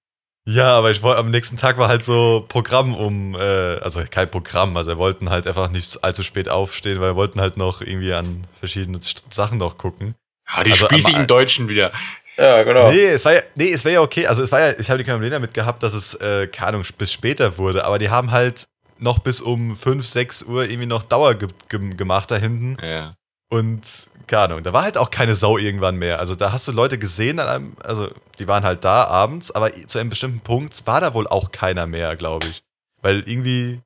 Ja, 0.48 0.78
aber 0.78 0.90
ich 0.92 1.02
wollte 1.04 1.20
am 1.20 1.32
nächsten 1.32 1.58
Tag 1.58 1.78
war 1.78 1.90
halt 1.90 2.04
so 2.04 2.44
Programm 2.48 2.96
um, 2.96 3.36
äh, 3.36 3.40
also 3.40 4.04
kein 4.10 4.32
Programm, 4.32 4.76
also 4.78 4.90
wir 4.92 4.98
wollten 4.98 5.30
halt 5.30 5.46
einfach 5.46 5.70
nicht 5.70 6.04
allzu 6.04 6.24
spät 6.24 6.50
aufstehen, 6.50 7.00
weil 7.00 7.12
wir 7.12 7.16
wollten 7.16 7.40
halt 7.40 7.56
noch 7.56 7.82
irgendwie 7.82 8.14
an 8.14 8.48
verschiedene 8.58 8.98
St- 9.00 9.22
Sachen 9.30 9.58
noch 9.60 9.78
gucken. 9.78 10.16
Ja, 10.56 10.64
die 10.64 10.72
Also, 10.72 10.86
spießigen 10.86 11.22
am- 11.22 11.28
Deutschen 11.28 11.68
wieder. 11.70 11.92
Ja, 12.40 12.64
genau. 12.64 12.90
Nee, 12.90 13.08
es 13.08 13.26
war 13.26 13.34
ja, 13.34 13.42
nee, 13.56 13.72
es 13.72 13.84
wäre 13.84 13.96
ja 13.96 14.02
okay. 14.02 14.28
Also 14.28 14.42
es 14.44 14.52
war 14.52 14.60
ja, 14.60 14.80
ich 14.80 14.90
habe 14.90 15.04
die 15.04 15.10
Problem 15.10 15.32
damit 15.32 15.54
gehabt, 15.54 15.84
dass 15.84 15.94
es, 15.94 16.14
äh, 16.16 16.48
keine 16.48 16.70
Ahnung, 16.70 16.84
bis 16.98 17.12
später 17.12 17.58
wurde, 17.58 17.86
aber 17.86 18.00
die 18.00 18.10
haben 18.10 18.32
halt 18.32 18.68
noch 18.98 19.20
bis 19.20 19.42
um 19.42 19.76
5, 19.76 20.06
6 20.06 20.44
Uhr 20.44 20.64
irgendwie 20.64 20.86
noch 20.86 21.04
Dauer 21.04 21.36
ge 21.36 21.50
ge 21.68 21.96
gemacht 21.96 22.32
da 22.32 22.36
hinten. 22.36 22.78
Ja. 22.82 23.16
Und 23.52 23.82
keine 24.28 24.44
Ahnung, 24.44 24.64
da 24.64 24.74
war 24.74 24.84
halt 24.84 24.98
auch 24.98 25.10
keine 25.10 25.36
Sau 25.36 25.58
irgendwann 25.58 25.96
mehr. 25.96 26.20
Also 26.20 26.36
da 26.36 26.52
hast 26.52 26.68
du 26.68 26.72
Leute 26.72 27.00
gesehen, 27.00 27.40
an 27.40 27.48
einem, 27.48 27.74
also 27.84 28.08
die 28.38 28.48
waren 28.48 28.64
halt 28.64 28.84
da 28.84 29.06
abends, 29.06 29.52
aber 29.52 29.72
zu 29.72 29.98
einem 29.98 30.12
bestimmten 30.12 30.42
Punkt 30.42 30.86
war 30.86 31.02
da 31.02 31.14
wohl 31.14 31.28
auch 31.28 31.52
keiner 31.52 31.88
mehr, 31.88 32.16
glaube 32.16 32.48
ich. 32.48 32.62
Weil 33.02 33.28
irgendwie 33.28 33.82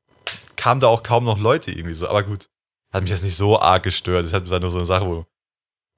kamen 0.55 0.81
da 0.81 0.87
auch 0.87 1.03
kaum 1.03 1.23
noch 1.23 1.39
Leute 1.39 1.71
irgendwie 1.71 1.95
so. 1.95 2.07
Aber 2.07 2.23
gut, 2.23 2.47
hat 2.91 3.03
mich 3.03 3.11
jetzt 3.11 3.23
nicht 3.23 3.37
so 3.37 3.59
arg 3.59 3.83
gestört. 3.83 4.31
Das 4.31 4.49
war 4.49 4.59
nur 4.59 4.69
so 4.69 4.77
eine 4.77 4.85
Sache, 4.85 5.05
wo 5.05 5.25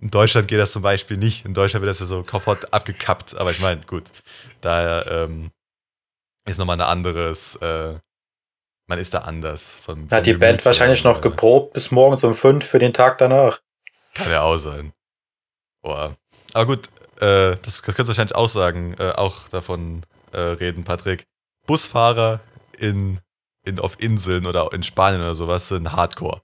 in 0.02 0.12
Deutschland 0.12 0.48
geht 0.48 0.60
das 0.60 0.72
zum 0.72 0.82
Beispiel 0.82 1.18
nicht. 1.18 1.46
In 1.46 1.54
Deutschland 1.54 1.82
wird 1.82 1.90
das 1.90 2.00
ja 2.00 2.06
so 2.06 2.24
sofort 2.24 2.74
abgekappt. 2.74 3.38
Aber 3.38 3.52
ich 3.52 3.60
meine, 3.60 3.82
gut, 3.82 4.12
da 4.62 5.02
ähm, 5.24 5.52
ist 6.46 6.58
nochmal 6.58 6.80
ein 6.80 6.88
anderes, 6.88 7.56
äh, 7.58 7.98
man 8.88 9.00
ist 9.00 9.14
da 9.14 9.20
anders. 9.20 9.70
Vom, 9.70 10.10
Hat 10.12 10.26
die 10.26 10.34
Band 10.34 10.64
wahrscheinlich 10.66 11.04
noch 11.04 11.22
geprobt 11.22 11.74
bis 11.74 11.92
morgens 11.92 12.24
um 12.24 12.34
fünf 12.34 12.66
für 12.66 12.80
den 12.80 12.94
Tag 12.94 13.18
danach. 13.18 13.62
Kann 14.14 14.30
ja 14.30 14.42
auch 14.42 14.58
sein. 14.58 14.94
Boah. 15.82 16.16
Aber 16.54 16.66
gut, 16.66 16.88
äh, 17.18 17.56
das, 17.56 17.62
das 17.62 17.84
könntest 17.84 18.00
du 18.00 18.08
wahrscheinlich 18.10 18.36
auch 18.36 18.50
sagen, 18.50 18.96
äh, 19.00 19.12
auch 19.12 19.50
davon 19.50 20.04
äh, 20.32 20.40
reden, 20.40 20.84
Patrick. 20.84 21.26
Busfahrer 21.66 22.42
in, 22.78 23.20
in, 23.66 23.80
auf 23.80 24.00
Inseln 24.00 24.46
oder 24.46 24.72
in 24.72 24.84
Spanien 24.84 25.22
oder 25.22 25.36
sowas 25.36 25.70
sind 25.70 25.92
Hardcore. 25.92 26.42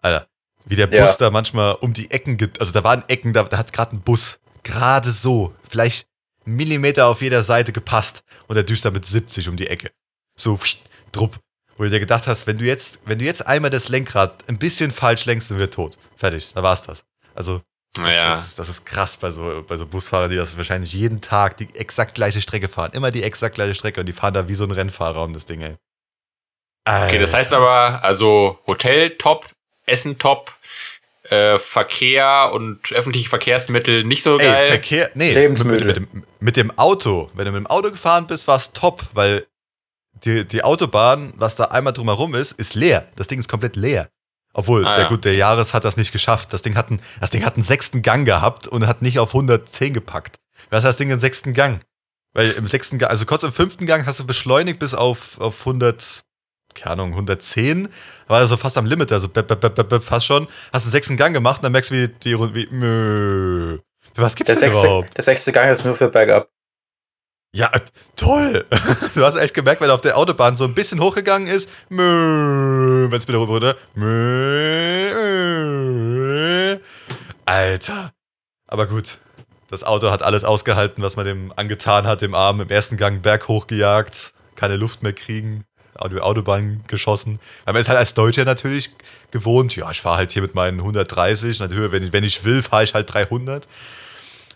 Alter, 0.00 0.26
wie 0.64 0.76
der 0.76 0.86
Bus 0.86 0.98
Ja. 0.98 1.16
da 1.18 1.30
manchmal 1.30 1.74
um 1.76 1.92
die 1.92 2.10
Ecken, 2.10 2.38
also 2.58 2.72
da 2.72 2.84
waren 2.84 3.04
Ecken, 3.08 3.32
da, 3.32 3.42
da 3.44 3.58
hat 3.58 3.72
gerade 3.72 3.96
ein 3.96 4.00
Bus 4.00 4.38
gerade 4.62 5.10
so, 5.12 5.54
vielleicht 5.68 6.06
einen 6.46 6.56
Millimeter 6.56 7.06
auf 7.06 7.22
jeder 7.22 7.42
Seite 7.42 7.72
gepasst 7.72 8.22
und 8.48 8.54
der 8.56 8.64
düst 8.64 8.84
da 8.84 8.90
mit 8.90 9.04
70 9.06 9.48
um 9.48 9.56
die 9.56 9.66
Ecke. 9.68 9.90
So, 10.36 10.56
pft, 10.56 10.78
drupp. 11.12 11.38
Wo 11.76 11.84
du 11.84 11.90
dir 11.90 12.00
gedacht 12.00 12.26
hast, 12.26 12.46
wenn 12.46 12.58
du 12.58 12.64
jetzt, 12.64 13.00
wenn 13.04 13.18
du 13.18 13.24
jetzt 13.24 13.46
einmal 13.46 13.70
das 13.70 13.88
Lenkrad 13.88 14.48
ein 14.48 14.58
bisschen 14.58 14.90
falsch 14.92 15.24
lenkst, 15.24 15.50
dann 15.50 15.58
wird 15.58 15.74
tot. 15.74 15.98
Fertig, 16.16 16.52
da 16.54 16.62
war's 16.62 16.82
das. 16.82 17.04
Also, 17.34 17.62
das, 17.94 18.04
Naja. 18.04 18.32
ist, 18.32 18.58
das 18.58 18.68
ist 18.68 18.84
krass 18.86 19.16
bei 19.16 19.30
so, 19.32 19.64
bei 19.66 19.76
so 19.76 19.86
Busfahrern, 19.86 20.30
die 20.30 20.36
das 20.36 20.56
wahrscheinlich 20.56 20.92
jeden 20.92 21.20
Tag 21.20 21.56
die 21.56 21.68
exakt 21.74 22.14
gleiche 22.14 22.40
Strecke 22.40 22.68
fahren. 22.68 22.92
Immer 22.92 23.10
die 23.10 23.22
exakt 23.22 23.56
gleiche 23.56 23.74
Strecke 23.74 24.00
und 24.00 24.06
die 24.06 24.12
fahren 24.12 24.34
da 24.34 24.48
wie 24.48 24.54
so 24.54 24.64
ein 24.64 24.70
Rennfahrer 24.70 25.22
um 25.22 25.32
das 25.32 25.46
Ding, 25.46 25.60
ey. 25.62 25.76
Okay, 26.86 27.18
das 27.18 27.32
heißt 27.32 27.52
Alter. 27.54 27.66
aber, 27.66 28.04
also 28.04 28.58
Hotel 28.66 29.16
top, 29.16 29.48
Essen 29.86 30.18
top, 30.18 30.52
äh, 31.30 31.58
Verkehr 31.58 32.50
und 32.52 32.92
öffentliche 32.92 33.28
Verkehrsmittel 33.28 34.04
nicht 34.04 34.22
so 34.22 34.38
Ey, 34.38 34.46
geil. 34.46 34.66
Verkehr, 34.68 35.10
nee, 35.14 35.28
mit, 35.28 35.34
Lebensmittel. 35.36 35.86
mit, 35.86 35.96
mit, 36.00 36.12
dem, 36.12 36.24
mit 36.40 36.56
dem 36.56 36.78
Auto. 36.78 37.30
Wenn 37.34 37.46
du 37.46 37.52
mit 37.52 37.60
dem 37.60 37.66
Auto 37.66 37.90
gefahren 37.90 38.26
bist, 38.26 38.46
war 38.46 38.56
es 38.56 38.72
top, 38.72 39.04
weil 39.14 39.46
die, 40.24 40.46
die 40.46 40.62
Autobahn, 40.62 41.32
was 41.36 41.56
da 41.56 41.64
einmal 41.64 41.92
drumherum 41.92 42.34
ist, 42.34 42.52
ist 42.52 42.74
leer. 42.74 43.08
Das 43.16 43.28
Ding 43.28 43.38
ist 43.40 43.48
komplett 43.48 43.76
leer. 43.76 44.08
Obwohl, 44.52 44.86
Ah, 44.86 44.94
der 44.94 45.04
ja. 45.04 45.08
gut, 45.08 45.24
der 45.24 45.34
Jahres 45.34 45.74
hat 45.74 45.84
das 45.84 45.96
nicht 45.96 46.12
geschafft. 46.12 46.52
Das 46.52 46.62
Ding 46.62 46.76
hat 46.76 46.88
einen, 46.88 47.00
das 47.20 47.30
Ding 47.30 47.44
hat 47.44 47.54
einen 47.56 47.64
sechsten 47.64 48.02
Gang 48.02 48.24
gehabt 48.24 48.68
und 48.68 48.86
hat 48.86 49.02
nicht 49.02 49.18
auf 49.18 49.30
110 49.34 49.92
gepackt. 49.94 50.36
Was 50.70 50.78
heißt 50.78 50.90
das 50.90 50.96
Ding 50.98 51.10
im 51.10 51.18
sechsten 51.18 51.54
Gang? 51.54 51.80
Weil 52.34 52.52
im 52.52 52.66
sechsten 52.68 52.98
Gang, 52.98 53.10
also 53.10 53.26
kurz 53.26 53.42
im 53.42 53.52
fünften 53.52 53.86
Gang 53.86 54.06
hast 54.06 54.20
du 54.20 54.26
beschleunigt 54.26 54.78
bis 54.78 54.94
auf, 54.94 55.40
auf 55.40 55.60
100, 55.60 56.22
keine 56.74 56.92
Ahnung, 56.94 57.10
110. 57.12 57.88
War 58.26 58.38
also 58.38 58.56
fast 58.56 58.76
am 58.78 58.86
Limit, 58.86 59.12
also 59.12 59.28
bep, 59.28 59.46
bep, 59.48 59.60
bep, 59.60 59.74
bep, 59.74 59.88
bep, 59.88 60.02
fast 60.04 60.26
schon. 60.26 60.46
Hast 60.72 60.84
einen 60.84 60.92
sechsten 60.92 61.16
Gang 61.16 61.32
gemacht 61.34 61.58
und 61.58 61.64
dann 61.64 61.72
merkst 61.72 61.90
du, 61.90 61.94
wie 61.94 62.08
die 62.08 62.32
Runde, 62.34 62.54
wie, 62.54 62.66
mö. 62.70 63.78
Was 64.16 64.34
gibt's 64.36 64.52
Der 64.52 64.60
denn 64.60 64.70
sechste, 64.72 64.86
überhaupt? 64.86 65.16
der 65.16 65.24
sechste 65.24 65.52
Gang 65.52 65.70
ist 65.72 65.84
nur 65.84 65.96
für 65.96 66.08
Bergab. 66.08 66.48
Ja, 67.54 67.70
äh, 67.72 67.80
toll. 68.16 68.66
Du 69.14 69.24
hast 69.24 69.36
echt 69.36 69.54
gemerkt, 69.54 69.80
wenn 69.80 69.88
er 69.88 69.94
auf 69.94 70.00
der 70.00 70.18
Autobahn 70.18 70.56
so 70.56 70.64
ein 70.64 70.74
bisschen 70.74 71.00
hochgegangen 71.00 71.46
ist, 71.48 71.70
wenn 71.88 73.12
es 73.12 73.28
wieder 73.28 73.38
runter, 73.38 73.76
mö. 75.44 76.78
Alter. 77.44 78.12
Aber 78.66 78.86
gut, 78.86 79.18
das 79.70 79.84
Auto 79.84 80.10
hat 80.10 80.22
alles 80.22 80.42
ausgehalten, 80.44 81.02
was 81.02 81.16
man 81.16 81.26
dem 81.26 81.52
angetan 81.56 82.06
hat, 82.06 82.22
dem 82.22 82.34
Arm 82.34 82.60
im 82.60 82.70
ersten 82.70 82.96
Gang 82.96 83.22
berg 83.22 83.46
hochgejagt, 83.48 84.32
keine 84.56 84.76
Luft 84.76 85.02
mehr 85.02 85.12
kriegen, 85.12 85.64
Autobahn 85.96 86.82
geschossen. 86.86 87.38
Aber 87.64 87.74
man 87.74 87.82
ist 87.82 87.88
halt 87.88 87.98
als 87.98 88.14
Deutscher 88.14 88.44
natürlich 88.44 88.90
gewohnt, 89.30 89.74
ja, 89.76 89.90
ich 89.90 90.00
fahre 90.00 90.18
halt 90.18 90.32
hier 90.32 90.42
mit 90.42 90.54
meinen 90.54 90.78
130, 90.80 91.60
in 91.60 91.68
der 91.68 91.76
Höhe, 91.78 91.92
wenn 91.92 92.02
ich, 92.04 92.12
wenn 92.12 92.24
ich 92.24 92.44
will, 92.44 92.62
fahre 92.62 92.84
ich 92.84 92.94
halt 92.94 93.12
300. 93.12 93.66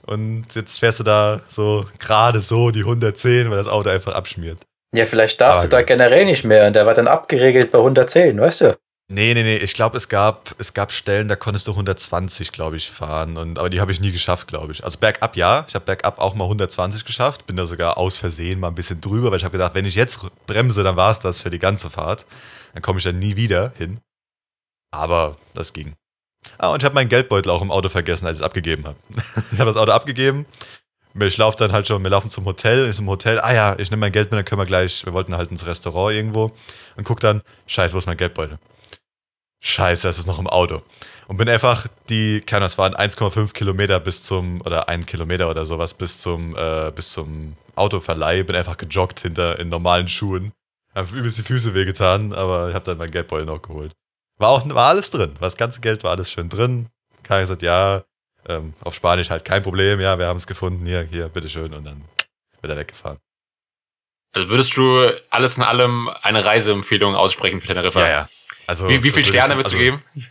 Und 0.07 0.47
jetzt 0.55 0.79
fährst 0.79 1.01
du 1.01 1.05
da 1.05 1.41
so 1.49 1.87
gerade 1.99 2.41
so 2.41 2.71
die 2.71 2.81
110, 2.81 3.51
weil 3.51 3.57
das 3.57 3.69
Auto 3.69 3.91
einfach 3.91 4.15
abschmiert. 4.15 4.59
Ja, 4.95 5.05
vielleicht 5.05 5.41
darfst 5.41 5.61
Ah, 5.61 5.65
du 5.65 5.69
da 5.69 5.83
generell 5.83 6.25
nicht 6.25 6.45
mehr. 6.45 6.67
Und 6.67 6.73
der 6.73 6.87
war 6.87 6.95
dann 6.95 7.09
abgeregelt 7.09 7.71
bei 7.71 7.79
110, 7.79 8.41
weißt 8.41 8.61
du? 8.63 8.77
Nee, 9.11 9.33
nee, 9.33 9.43
nee, 9.43 9.57
ich 9.57 9.73
glaube, 9.73 9.97
es 9.97 10.11
gab, 10.11 10.55
es 10.59 10.75
gab 10.75 10.93
Stellen, 10.93 11.29
da 11.29 11.37
konntest 11.37 11.67
du 11.67 11.71
120, 11.71 12.53
glaube 12.53 12.77
ich, 12.77 12.91
fahren. 12.91 13.39
Und, 13.39 13.59
aber 13.59 13.71
die 13.71 13.81
habe 13.81 13.91
ich 13.91 14.01
nie 14.01 14.13
geschafft, 14.13 14.49
glaube 14.49 14.73
ich. 14.73 14.85
Also 14.85 14.99
bergab 14.99 15.35
ja. 15.35 15.65
Ich 15.67 15.75
habe 15.75 15.87
bergab 15.87 16.19
auch 16.19 16.35
mal 16.35 16.45
120 16.45 17.07
geschafft. 17.07 17.47
Bin 17.47 17.57
da 17.57 17.67
sogar 17.67 17.97
aus 17.97 18.17
Versehen 18.19 18.61
mal 18.61 18.69
ein 18.69 18.75
bisschen 18.75 19.01
drüber, 19.01 19.31
weil 19.31 19.39
ich 19.39 19.45
habe 19.45 19.53
gedacht, 19.53 19.75
wenn 19.75 19.87
ich 19.87 19.95
jetzt 19.95 20.21
bremse, 20.47 20.83
dann 20.83 20.97
war 20.97 21.11
es 21.11 21.21
das 21.21 21.41
für 21.41 21.49
die 21.49 21.59
ganze 21.59 21.89
Fahrt. 21.89 22.27
Dann 22.75 22.83
komme 22.83 22.99
ich 22.99 23.05
dann 23.05 23.19
nie 23.19 23.37
wieder 23.37 23.73
hin. 23.79 23.99
Aber 24.91 25.37
das 25.55 25.73
ging. 25.73 25.95
Ah, 26.59 26.69
und 26.69 26.83
ich 26.83 26.85
habe 26.85 26.95
meinen 26.95 27.09
Geldbeutel 27.09 27.51
auch 27.51 27.63
im 27.63 27.71
Auto 27.71 27.89
vergessen, 27.89 28.27
als 28.27 28.37
ich 28.39 28.43
es 28.43 28.47
abgegeben 28.47 28.85
habe. 28.85 28.99
ich 29.53 29.59
habe 29.59 29.71
das 29.71 29.79
Auto 29.79 29.93
abgegeben. 29.93 30.45
Ich 31.19 31.39
laufe 31.39 31.57
dann 31.57 31.73
halt 31.73 31.89
schon, 31.89 32.03
wir 32.03 32.11
laufen 32.11 32.29
zum 32.29 32.45
Hotel. 32.45 32.91
Ich 32.91 32.97
zum 32.97 33.09
Hotel, 33.09 33.41
ah 33.41 33.55
ja, 33.55 33.75
ich 33.79 33.91
nehme 33.91 34.03
mein 34.03 34.13
Geld 34.13 34.31
mit, 34.31 34.39
dann 34.39 34.45
können 34.45 34.61
wir 34.61 34.67
gleich, 34.67 35.07
wir 35.07 35.15
wollten 35.15 35.35
halt 35.35 35.51
ins 35.51 35.67
Restaurant 35.67 36.15
irgendwo. 36.15 36.53
Und 36.97 37.05
guck 37.05 37.21
dann, 37.21 37.41
scheiße, 37.67 37.95
wo 37.95 37.99
ist 37.99 38.07
mein 38.07 38.19
Geldbeutel? 38.19 38.59
Scheiße, 39.61 40.09
es 40.09 40.19
ist 40.19 40.27
noch 40.27 40.39
im 40.39 40.47
Auto. 40.47 40.83
Und 41.27 41.37
bin 41.37 41.49
einfach 41.49 41.87
die, 42.09 42.41
keine 42.41 42.59
Ahnung, 42.59 42.67
es 42.67 42.79
waren 42.79 42.95
1,5 42.95 43.53
Kilometer 43.53 44.01
bis 44.01 44.23
zum, 44.23 44.61
oder 44.63 44.89
ein 44.89 45.05
Kilometer 45.05 45.51
oder 45.51 45.65
sowas, 45.65 45.95
bis 45.95 46.19
zum, 46.21 46.57
äh, 46.57 46.93
bis 46.95 47.13
zum 47.13 47.57
Autoverleih. 47.75 48.45
Bin 48.45 48.57
einfach 48.57 48.77
gejoggt 48.77 49.21
hinter, 49.21 49.59
in 49.59 49.69
normalen 49.69 50.09
Schuhen. 50.09 50.53
Hab 50.95 51.13
übelst 51.13 51.39
die 51.39 51.43
Füße 51.43 51.75
wehgetan, 51.75 52.33
aber 52.33 52.69
ich 52.69 52.75
habe 52.75 52.85
dann 52.85 52.99
mein 52.99 53.11
Geldbeutel 53.11 53.47
noch 53.47 53.63
geholt. 53.63 53.93
War 54.39 54.51
auch, 54.51 54.69
war 54.69 54.89
alles 54.89 55.11
drin. 55.11 55.35
Das 55.41 55.57
ganze 55.57 55.81
Geld 55.81 56.05
war 56.05 56.13
alles 56.13 56.31
schön 56.31 56.49
drin. 56.49 56.89
Kai 57.25 57.41
gesagt, 57.41 57.63
ja, 57.63 58.05
ähm, 58.49 58.75
auf 58.81 58.95
Spanisch 58.95 59.31
halt 59.31 59.45
kein 59.45 59.63
Problem, 59.63 60.01
ja, 60.01 60.19
wir 60.19 60.27
haben 60.27 60.37
es 60.37 60.47
gefunden, 60.47 60.87
hier, 60.87 61.03
hier, 61.03 61.29
bitteschön. 61.29 61.75
Und 61.75 61.85
dann 61.85 62.05
wird 62.61 62.73
er 62.73 62.79
weggefahren. 62.79 63.19
Also 64.33 64.49
würdest 64.51 64.77
du 64.77 65.11
alles 65.31 65.57
in 65.57 65.63
allem 65.63 66.09
eine 66.23 66.45
Reiseempfehlung 66.45 67.17
aussprechen 67.17 67.61
für 67.61 67.67
Teneriffa? 67.67 68.01
Ja, 68.01 68.09
ja. 68.09 68.29
Also, 68.69 68.89
Wie, 68.89 69.03
wie 69.03 69.11
viele 69.11 69.25
Sterne 69.25 69.57
würdest 69.57 69.75
du 69.75 69.79
also, 69.79 69.99
geben? 70.13 70.29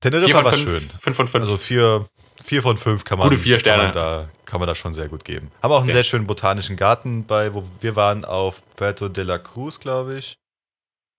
Teneriffa 0.00 0.44
war 0.44 0.52
fünf? 0.52 0.62
schön. 0.62 0.90
Fünf 1.00 1.16
von 1.16 1.26
fünf. 1.28 1.42
Also 1.42 1.56
vier, 1.56 2.06
vier 2.40 2.62
von 2.62 2.78
fünf 2.78 3.04
kann 3.04 3.18
man, 3.18 3.28
Gute 3.28 3.40
vier 3.40 3.58
Sterne. 3.58 3.92
Kann 3.92 3.94
man, 3.94 3.94
da, 3.94 4.30
kann 4.44 4.60
man 4.60 4.66
da 4.68 4.74
schon 4.76 4.94
sehr 4.94 5.08
gut 5.08 5.24
geben. 5.24 5.50
Haben 5.62 5.72
auch 5.72 5.78
einen 5.78 5.86
Okay. 5.86 5.94
sehr 5.96 6.04
schönen 6.04 6.26
botanischen 6.26 6.76
Garten 6.76 7.24
bei, 7.26 7.52
wo 7.52 7.64
wir 7.80 7.96
waren 7.96 8.24
auf 8.24 8.62
Puerto 8.76 9.08
de 9.08 9.24
la 9.24 9.38
Cruz, 9.38 9.80
glaube 9.80 10.18
ich. 10.18 10.38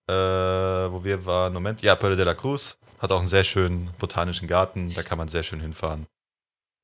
Äh, 0.10 0.14
wo 0.14 1.04
wir 1.04 1.26
waren, 1.26 1.54
Moment, 1.54 1.82
ja, 1.82 1.96
Puerto 1.96 2.16
de 2.16 2.26
la 2.26 2.34
Cruz. 2.36 2.78
Hat 3.00 3.12
auch 3.12 3.20
einen 3.20 3.28
sehr 3.28 3.44
schönen 3.44 3.90
botanischen 4.00 4.48
Garten, 4.48 4.94
da 4.94 5.04
kann 5.04 5.18
man 5.18 5.28
sehr 5.28 5.44
schön 5.44 5.60
hinfahren. 5.60 6.08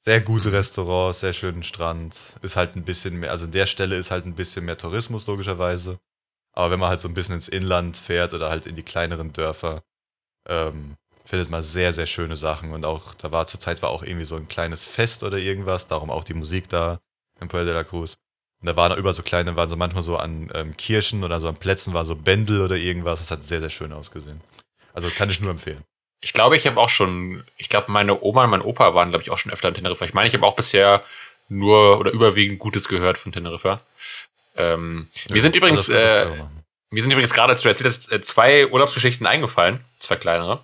Sehr 0.01 0.19
gute 0.19 0.51
Restaurants, 0.51 1.21
sehr 1.21 1.31
schönen 1.33 1.63
Strand. 1.63 2.35
Ist 2.41 2.55
halt 2.57 2.75
ein 2.75 2.83
bisschen 2.83 3.19
mehr, 3.19 3.31
also 3.31 3.45
an 3.45 3.51
der 3.51 3.67
Stelle 3.67 3.95
ist 3.95 4.11
halt 4.11 4.25
ein 4.25 4.35
bisschen 4.35 4.65
mehr 4.65 4.77
Tourismus, 4.77 5.27
logischerweise. 5.27 5.97
Aber 6.53 6.71
wenn 6.71 6.79
man 6.79 6.89
halt 6.89 7.01
so 7.01 7.07
ein 7.07 7.13
bisschen 7.13 7.35
ins 7.35 7.47
Inland 7.47 7.97
fährt 7.97 8.33
oder 8.33 8.49
halt 8.49 8.65
in 8.65 8.75
die 8.75 8.83
kleineren 8.83 9.33
Dörfer, 9.33 9.83
ähm, 10.47 10.95
findet 11.25 11.49
man 11.49 11.61
sehr, 11.61 11.93
sehr 11.93 12.07
schöne 12.07 12.35
Sachen. 12.35 12.73
Und 12.73 12.85
auch, 12.85 13.13
da 13.13 13.31
war 13.31 13.45
zur 13.45 13.59
Zeit 13.59 13.81
war 13.81 13.89
auch 13.89 14.03
irgendwie 14.03 14.25
so 14.25 14.35
ein 14.35 14.47
kleines 14.47 14.83
Fest 14.83 15.23
oder 15.23 15.37
irgendwas, 15.37 15.87
darum 15.87 16.09
auch 16.09 16.23
die 16.23 16.33
Musik 16.33 16.69
da 16.69 16.99
in 17.39 17.47
Puerto 17.47 17.65
de 17.65 17.73
la 17.73 17.83
Cruz. 17.83 18.17
Und 18.61 18.65
da 18.65 18.75
waren 18.75 18.91
auch 18.91 18.97
über 18.97 19.13
so 19.13 19.23
kleine, 19.23 19.55
waren 19.55 19.69
so 19.69 19.75
manchmal 19.75 20.03
so 20.03 20.17
an 20.17 20.51
ähm, 20.53 20.75
Kirchen 20.75 21.23
oder 21.23 21.39
so 21.39 21.47
an 21.47 21.55
Plätzen 21.55 21.93
war 21.93 22.03
so 22.03 22.15
Bändel 22.15 22.61
oder 22.61 22.75
irgendwas. 22.75 23.19
Das 23.19 23.31
hat 23.31 23.43
sehr, 23.43 23.61
sehr 23.61 23.69
schön 23.69 23.93
ausgesehen. 23.93 24.41
Also 24.93 25.09
kann 25.09 25.29
ich 25.29 25.39
nur 25.39 25.51
empfehlen. 25.51 25.83
Ich 26.21 26.33
glaube, 26.33 26.57
ich 26.57 26.67
habe 26.67 26.79
auch 26.79 26.89
schon, 26.89 27.45
ich 27.55 27.69
glaube, 27.69 27.91
meine 27.91 28.21
Oma 28.21 28.43
und 28.43 28.49
mein 28.49 28.61
Opa 28.61 28.93
waren, 28.93 29.11
glaube 29.11 29.23
ich, 29.23 29.31
auch 29.31 29.37
schon 29.37 29.53
öfter 29.53 29.69
in 29.69 29.75
Teneriffa. 29.75 30.03
Ich 30.03 30.13
meine, 30.13 30.27
ich 30.27 30.33
habe 30.33 30.45
auch 30.45 30.55
bisher 30.55 31.03
nur 31.47 31.99
oder 31.99 32.11
überwiegend 32.11 32.59
Gutes 32.59 32.89
gehört 32.89 33.17
von 33.17 33.31
Teneriffa. 33.31 33.81
Ähm, 34.55 35.07
mir 35.29 35.41
sind 35.41 35.55
übrigens, 35.55 35.89
äh, 35.89 36.25
mir 36.89 37.01
sind 37.01 37.11
übrigens 37.11 37.33
gerade, 37.33 37.53
als 37.53 37.65
hast, 37.65 38.11
äh, 38.11 38.21
zwei 38.21 38.67
Urlaubsgeschichten 38.67 39.25
eingefallen, 39.27 39.79
zwei 39.99 40.15
kleinere. 40.15 40.63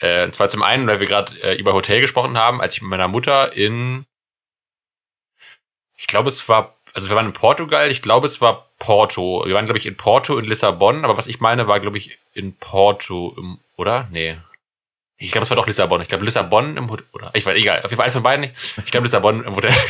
Äh, 0.00 0.24
und 0.24 0.34
zwar 0.34 0.48
zum 0.48 0.62
einen, 0.62 0.86
weil 0.86 1.00
wir 1.00 1.06
gerade 1.06 1.40
äh, 1.42 1.56
über 1.56 1.72
Hotel 1.72 2.00
gesprochen 2.00 2.36
haben, 2.36 2.60
als 2.60 2.74
ich 2.74 2.82
mit 2.82 2.90
meiner 2.90 3.08
Mutter 3.08 3.52
in, 3.52 4.04
ich 5.96 6.06
glaube, 6.06 6.28
es 6.28 6.48
war, 6.48 6.76
also 6.92 7.08
wir 7.08 7.16
waren 7.16 7.26
in 7.26 7.32
Portugal, 7.32 7.90
ich 7.90 8.02
glaube, 8.02 8.26
es 8.26 8.40
war 8.40 8.68
Porto. 8.78 9.44
Wir 9.46 9.54
waren, 9.54 9.66
glaube 9.66 9.78
ich, 9.78 9.86
in 9.86 9.96
Porto, 9.96 10.36
in 10.38 10.44
Lissabon, 10.44 11.04
aber 11.04 11.16
was 11.16 11.28
ich 11.28 11.40
meine, 11.40 11.68
war, 11.68 11.78
glaube 11.78 11.98
ich, 11.98 12.18
in 12.34 12.56
Porto, 12.56 13.34
im, 13.38 13.60
oder? 13.76 14.08
Nee. 14.10 14.38
Ich 15.22 15.30
glaube, 15.30 15.44
es 15.44 15.50
war 15.50 15.56
doch 15.56 15.66
Lissabon. 15.66 16.02
Ich 16.02 16.08
glaube, 16.08 16.24
Lissabon 16.24 16.76
im 16.76 16.90
Hotel, 16.90 17.06
oder? 17.12 17.30
Ich 17.34 17.46
weiß, 17.46 17.56
egal. 17.56 17.78
Auf 17.78 17.84
jeden 17.84 17.96
Fall 17.96 18.06
eins 18.06 18.14
von 18.14 18.24
beiden. 18.24 18.50
Ich 18.84 18.90
glaube, 18.90 19.06
Lissabon 19.06 19.44
im 19.44 19.56
Hotel. 19.56 19.72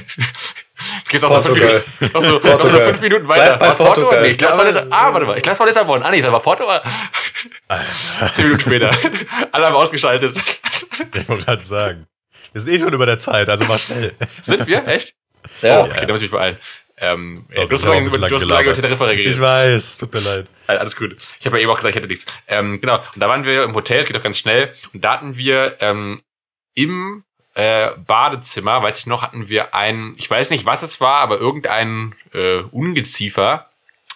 Es 1.04 1.10
geht 1.12 1.22
noch 1.22 1.30
so, 1.30 1.40
fünf. 1.42 1.58
Minuten, 1.58 2.12
noch, 2.12 2.20
so, 2.20 2.32
noch 2.32 2.66
so 2.66 2.78
fünf 2.80 3.00
Minuten 3.00 3.28
weiter. 3.28 3.56
Bei 3.56 3.68
War's 3.68 3.76
Porto? 3.78 4.00
Portugal. 4.00 4.22
Nee, 4.22 4.28
ich 4.30 4.38
glaube, 4.38 4.54
es 4.54 4.58
war 4.58 4.64
Ja, 4.64 4.70
Lissabon. 4.70 4.92
Ah, 4.92 5.12
warte 5.12 5.26
mal. 5.26 5.36
Ich 5.36 5.42
glaube, 5.42 5.52
es 5.52 5.60
war 5.60 5.66
Lissabon. 5.66 6.02
Ah, 6.02 6.10
nee, 6.10 6.20
das 6.20 6.32
war 6.32 6.40
Porto. 6.40 6.64
Zehn 8.32 8.44
Minuten 8.46 8.62
später. 8.62 8.90
Alle 9.52 9.66
haben 9.66 9.76
ausgeschaltet. 9.76 10.36
Ich 11.14 11.28
wollte 11.28 11.44
gerade 11.44 11.64
sagen. 11.64 12.06
Wir 12.52 12.60
sind 12.62 12.72
eh 12.72 12.80
schon 12.80 12.92
über 12.92 13.06
der 13.06 13.18
Zeit, 13.18 13.48
also 13.48 13.64
mach 13.66 13.78
schnell. 13.78 14.12
Sind 14.40 14.66
wir? 14.66 14.86
Echt? 14.88 15.14
Ja. 15.60 15.82
Oh, 15.82 15.84
okay, 15.84 16.06
da 16.06 16.12
muss 16.12 16.20
ich 16.20 16.22
mich 16.22 16.30
beeilen. 16.32 16.58
Ähm, 17.04 17.46
Sorry, 17.52 17.66
du 17.68 17.74
hast 17.74 17.84
lange 17.84 18.06
über, 18.06 18.28
du 18.28 18.34
hast 18.36 18.42
lang 18.42 18.48
lange 18.50 18.62
über 18.62 18.74
gelabert. 18.74 18.76
Teneriffa 18.76 19.06
geredet. 19.06 19.34
Ich 19.34 19.40
weiß, 19.40 19.90
es 19.90 19.98
tut 19.98 20.14
mir 20.14 20.20
leid. 20.20 20.46
Äh, 20.68 20.76
Alles 20.76 20.94
gut. 20.94 21.16
Ich 21.40 21.46
habe 21.46 21.58
ja 21.58 21.62
eben 21.64 21.72
auch 21.72 21.76
gesagt, 21.76 21.90
ich 21.90 21.96
hätte 21.96 22.06
nichts. 22.06 22.26
Ähm, 22.46 22.80
genau. 22.80 22.98
Und 22.98 23.20
da 23.20 23.28
waren 23.28 23.42
wir 23.42 23.64
im 23.64 23.74
Hotel, 23.74 23.98
es 23.98 24.06
geht 24.06 24.16
auch 24.16 24.22
ganz 24.22 24.38
schnell. 24.38 24.72
Und 24.94 25.02
da 25.02 25.14
hatten 25.14 25.36
wir 25.36 25.78
ähm, 25.80 26.22
im 26.74 27.24
äh, 27.54 27.90
Badezimmer, 28.06 28.82
weiß 28.82 29.00
ich 29.00 29.06
noch, 29.06 29.22
hatten 29.22 29.48
wir 29.48 29.74
ein, 29.74 30.14
ich 30.16 30.30
weiß 30.30 30.50
nicht, 30.50 30.64
was 30.64 30.82
es 30.84 31.00
war, 31.00 31.18
aber 31.18 31.38
irgendein 31.38 32.14
äh, 32.32 32.60
Ungeziefer, 32.70 33.68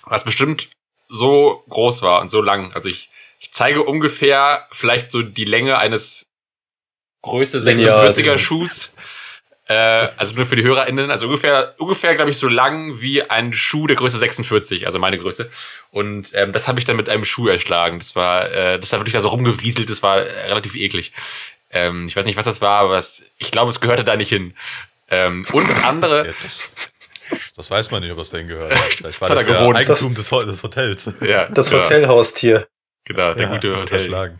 was 0.05 0.22
bestimmt 0.22 0.68
so 1.09 1.64
groß 1.68 2.03
war 2.03 2.20
und 2.20 2.31
so 2.31 2.40
lang. 2.40 2.72
Also 2.72 2.88
ich, 2.88 3.11
ich 3.40 3.53
zeige 3.53 3.83
ungefähr 3.83 4.68
vielleicht 4.70 5.11
so 5.11 5.22
die 5.22 5.44
Länge 5.44 5.79
eines 5.79 6.27
Größe 7.22 7.59
Lineals. 7.59 8.16
46er 8.16 8.38
Schuhs. 8.38 8.92
Äh, 9.68 10.09
also 10.16 10.35
nur 10.35 10.46
für 10.46 10.55
die 10.57 10.62
HörerInnen, 10.62 11.11
also 11.11 11.26
ungefähr, 11.26 11.74
ungefähr, 11.79 12.14
glaube 12.14 12.31
ich, 12.31 12.38
so 12.38 12.48
lang 12.48 13.00
wie 13.00 13.22
ein 13.22 13.52
Schuh 13.52 13.87
der 13.88 13.96
Größe 13.96 14.16
46, 14.18 14.87
also 14.87 14.98
meine 15.00 15.18
Größe. 15.18 15.50
Und 15.90 16.31
ähm, 16.35 16.52
das 16.52 16.68
habe 16.68 16.79
ich 16.79 16.85
dann 16.85 16.96
mit 16.96 17.09
einem 17.09 17.24
Schuh 17.24 17.48
erschlagen. 17.48 17.98
Das 17.98 18.14
war, 18.14 18.50
äh, 18.50 18.79
das 18.79 18.92
war 18.92 19.00
wirklich 19.00 19.14
da 19.14 19.20
so 19.20 19.29
rumgewieselt, 19.29 19.90
das 19.90 20.02
war 20.02 20.18
äh, 20.18 20.46
relativ 20.48 20.76
eklig. 20.76 21.12
Ähm, 21.72 22.07
ich 22.07 22.14
weiß 22.14 22.24
nicht, 22.26 22.37
was 22.37 22.44
das 22.44 22.61
war, 22.61 22.81
aber 22.83 22.96
es, 22.96 23.24
ich 23.38 23.50
glaube, 23.50 23.70
es 23.70 23.81
gehörte 23.81 24.05
da 24.05 24.14
nicht 24.16 24.29
hin. 24.29 24.55
Ähm, 25.11 25.44
und 25.52 25.68
das 25.68 25.83
andere, 25.83 26.26
Ja, 26.29 26.33
das, 26.42 26.59
das 27.57 27.70
weiß 27.70 27.90
man 27.90 28.02
nicht, 28.05 28.12
ob 28.12 28.18
es 28.20 28.31
dahin 28.31 28.46
gehört. 28.46 28.72
Vielleicht 28.90 29.20
war 29.20 29.29
hat 29.31 29.37
das 29.38 29.46
er 29.48 29.52
ja 29.52 29.59
gewohnt. 29.61 29.76
Eigentum 29.76 30.14
des, 30.14 30.29
des 30.29 30.62
Hotels. 30.62 31.11
ja, 31.22 31.46
Das 31.46 31.70
genau, 31.70 31.83
Hotelhaustier. 31.83 32.68
Genau, 33.05 33.35
der 33.35 33.46
Ja, 33.46 33.52
gute 33.52 33.72
hat 33.76 33.83
Hotel. 33.92 34.38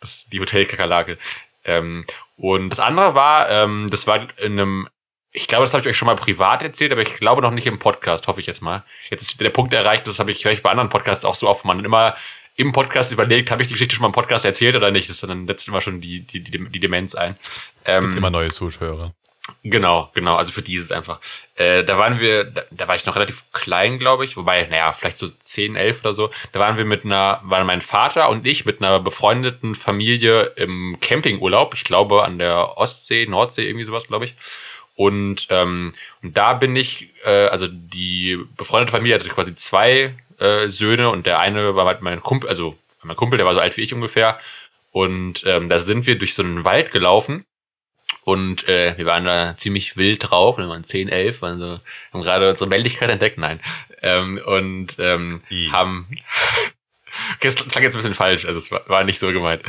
das, 0.00 0.26
die 0.28 0.40
Hotelkakerlake. 0.40 1.18
Ähm, 1.64 2.04
und 2.40 2.70
das 2.70 2.80
andere 2.80 3.14
war, 3.14 3.50
ähm, 3.50 3.88
das 3.90 4.06
war 4.06 4.28
in 4.38 4.52
einem, 4.58 4.88
ich 5.30 5.46
glaube, 5.46 5.64
das 5.64 5.74
habe 5.74 5.82
ich 5.82 5.88
euch 5.88 5.96
schon 5.96 6.06
mal 6.06 6.16
privat 6.16 6.62
erzählt, 6.62 6.90
aber 6.90 7.02
ich 7.02 7.14
glaube 7.16 7.42
noch 7.42 7.50
nicht 7.50 7.66
im 7.66 7.78
Podcast, 7.78 8.26
hoffe 8.28 8.40
ich 8.40 8.46
jetzt 8.46 8.62
mal. 8.62 8.82
Jetzt 9.10 9.22
ist 9.22 9.40
der 9.40 9.50
Punkt 9.50 9.74
erreicht, 9.74 10.06
das 10.06 10.18
habe 10.18 10.30
ich, 10.30 10.44
höre 10.44 10.52
ich 10.52 10.62
bei 10.62 10.70
anderen 10.70 10.88
Podcasts 10.88 11.24
auch 11.24 11.34
so 11.34 11.48
oft, 11.48 11.64
man 11.64 11.84
immer 11.84 12.16
im 12.56 12.72
Podcast 12.72 13.12
überlegt, 13.12 13.50
habe 13.50 13.62
ich 13.62 13.68
die 13.68 13.74
Geschichte 13.74 13.94
schon 13.94 14.02
mal 14.02 14.08
im 14.08 14.12
Podcast 14.12 14.44
erzählt 14.44 14.74
oder 14.74 14.90
nicht? 14.90 15.08
Das 15.08 15.22
ist 15.22 15.28
dann 15.28 15.46
letztes 15.46 15.72
Mal 15.72 15.80
schon 15.80 16.00
die, 16.00 16.20
die, 16.26 16.42
die, 16.42 16.68
die 16.68 16.80
Demenz 16.80 17.14
ein. 17.14 17.36
Es 17.84 17.94
gibt 17.98 18.12
Ähm, 18.12 18.16
immer 18.16 18.30
neue 18.30 18.50
Zuschauer. 18.50 19.14
Genau, 19.62 20.10
genau. 20.14 20.36
Also 20.36 20.52
für 20.52 20.62
dieses 20.62 20.90
einfach. 20.90 21.20
Äh, 21.54 21.84
da 21.84 21.98
waren 21.98 22.18
wir, 22.18 22.44
da, 22.44 22.62
da 22.70 22.88
war 22.88 22.94
ich 22.94 23.04
noch 23.04 23.14
relativ 23.14 23.44
klein, 23.52 23.98
glaube 23.98 24.24
ich. 24.24 24.36
Wobei, 24.38 24.66
naja, 24.70 24.92
vielleicht 24.94 25.18
so 25.18 25.28
10, 25.28 25.76
11 25.76 26.00
oder 26.00 26.14
so. 26.14 26.30
Da 26.52 26.60
waren 26.60 26.78
wir 26.78 26.86
mit 26.86 27.04
einer, 27.04 27.40
waren 27.44 27.66
mein 27.66 27.82
Vater 27.82 28.30
und 28.30 28.46
ich 28.46 28.64
mit 28.64 28.80
einer 28.80 29.00
befreundeten 29.00 29.74
Familie 29.74 30.52
im 30.56 30.96
Campingurlaub. 31.00 31.74
Ich 31.74 31.84
glaube 31.84 32.24
an 32.24 32.38
der 32.38 32.78
Ostsee, 32.78 33.26
Nordsee, 33.26 33.66
irgendwie 33.66 33.84
sowas, 33.84 34.06
glaube 34.06 34.24
ich. 34.24 34.34
Und, 34.96 35.46
ähm, 35.50 35.94
und 36.22 36.36
da 36.36 36.54
bin 36.54 36.74
ich, 36.74 37.10
äh, 37.24 37.46
also 37.48 37.66
die 37.68 38.38
befreundete 38.56 38.92
Familie 38.92 39.16
hatte 39.16 39.28
quasi 39.28 39.54
zwei 39.54 40.14
äh, 40.38 40.68
Söhne 40.68 41.10
und 41.10 41.26
der 41.26 41.38
eine 41.38 41.74
war 41.76 41.86
halt 41.86 42.00
mein 42.00 42.20
Kumpel, 42.20 42.48
also 42.48 42.76
mein 43.02 43.16
Kumpel, 43.16 43.36
der 43.36 43.46
war 43.46 43.54
so 43.54 43.60
alt 43.60 43.76
wie 43.76 43.82
ich 43.82 43.92
ungefähr. 43.92 44.38
Und 44.92 45.44
ähm, 45.46 45.68
da 45.68 45.78
sind 45.78 46.06
wir 46.06 46.18
durch 46.18 46.34
so 46.34 46.42
einen 46.42 46.64
Wald 46.64 46.92
gelaufen 46.92 47.44
und 48.22 48.68
äh, 48.68 48.96
wir 48.96 49.06
waren 49.06 49.24
da 49.24 49.56
ziemlich 49.56 49.96
wild 49.96 50.30
drauf, 50.30 50.58
wir 50.58 50.68
waren 50.68 50.84
10, 50.84 51.08
11, 51.08 51.42
waren 51.42 51.58
so, 51.58 51.80
haben 52.12 52.22
gerade 52.22 52.50
unsere 52.50 52.68
Männlichkeit 52.68 53.10
entdeckt, 53.10 53.38
nein. 53.38 53.60
Ähm, 54.02 54.40
und 54.44 54.96
ähm, 54.98 55.42
I. 55.50 55.70
haben. 55.70 56.06
okay, 57.34 57.48
das 57.48 57.56
klang 57.56 57.82
jetzt 57.82 57.94
ein 57.94 57.98
bisschen 57.98 58.14
falsch, 58.14 58.44
also 58.44 58.58
es 58.58 58.70
war, 58.70 58.88
war 58.88 59.04
nicht 59.04 59.18
so 59.18 59.32
gemeint. 59.32 59.62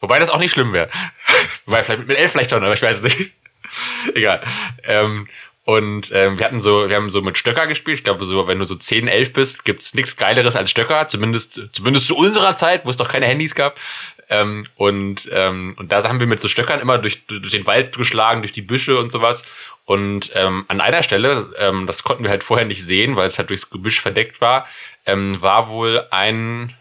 Wobei 0.00 0.18
das 0.18 0.30
auch 0.30 0.38
nicht 0.38 0.52
schlimm 0.52 0.72
wäre. 0.72 0.90
Wobei, 1.66 1.82
vielleicht 1.82 2.06
mit 2.06 2.18
elf 2.18 2.32
vielleicht 2.32 2.50
schon, 2.50 2.62
aber 2.62 2.74
ich 2.74 2.82
weiß 2.82 3.02
es 3.02 3.02
nicht. 3.02 3.32
Egal. 4.14 4.42
Ähm, 4.82 5.26
und 5.64 6.10
ähm, 6.12 6.38
wir 6.38 6.44
hatten 6.44 6.60
so, 6.60 6.88
wir 6.88 6.96
haben 6.96 7.08
so 7.08 7.22
mit 7.22 7.38
Stöcker 7.38 7.66
gespielt. 7.66 7.98
Ich 7.98 8.04
glaube, 8.04 8.24
so, 8.26 8.46
wenn 8.46 8.58
du 8.58 8.66
so 8.66 8.74
10, 8.74 9.08
11 9.08 9.32
bist, 9.32 9.64
gibt's 9.64 9.94
nichts 9.94 10.16
Geileres 10.16 10.56
als 10.56 10.70
Stöcker, 10.70 11.06
zumindest, 11.06 11.60
zumindest 11.72 12.06
zu 12.06 12.16
unserer 12.16 12.56
Zeit, 12.56 12.84
wo 12.84 12.90
es 12.90 12.98
noch 12.98 13.08
keine 13.08 13.26
Handys 13.26 13.54
gab. 13.54 13.80
Ähm, 14.28 14.66
und, 14.76 15.28
ähm, 15.32 15.74
und 15.78 15.90
da 15.90 16.06
haben 16.06 16.20
wir 16.20 16.26
mit 16.26 16.40
so 16.40 16.48
Stöckern 16.48 16.80
immer 16.80 16.98
durch, 16.98 17.26
durch 17.26 17.52
den 17.52 17.66
Wald 17.66 17.96
geschlagen, 17.96 18.42
durch 18.42 18.52
die 18.52 18.62
Büsche 18.62 18.98
und 18.98 19.10
sowas. 19.10 19.44
Und 19.86 20.30
ähm, 20.34 20.66
an 20.68 20.82
einer 20.82 21.02
Stelle, 21.02 21.50
ähm, 21.58 21.86
das 21.86 22.02
konnten 22.02 22.24
wir 22.24 22.30
halt 22.30 22.44
vorher 22.44 22.66
nicht 22.66 22.84
sehen, 22.84 23.16
weil 23.16 23.26
es 23.26 23.38
halt 23.38 23.48
durchs 23.48 23.70
Gebüsch 23.70 24.00
verdeckt 24.00 24.42
war, 24.42 24.66
ähm, 25.06 25.40
war 25.40 25.68
wohl 25.68 26.06
ein, 26.10 26.74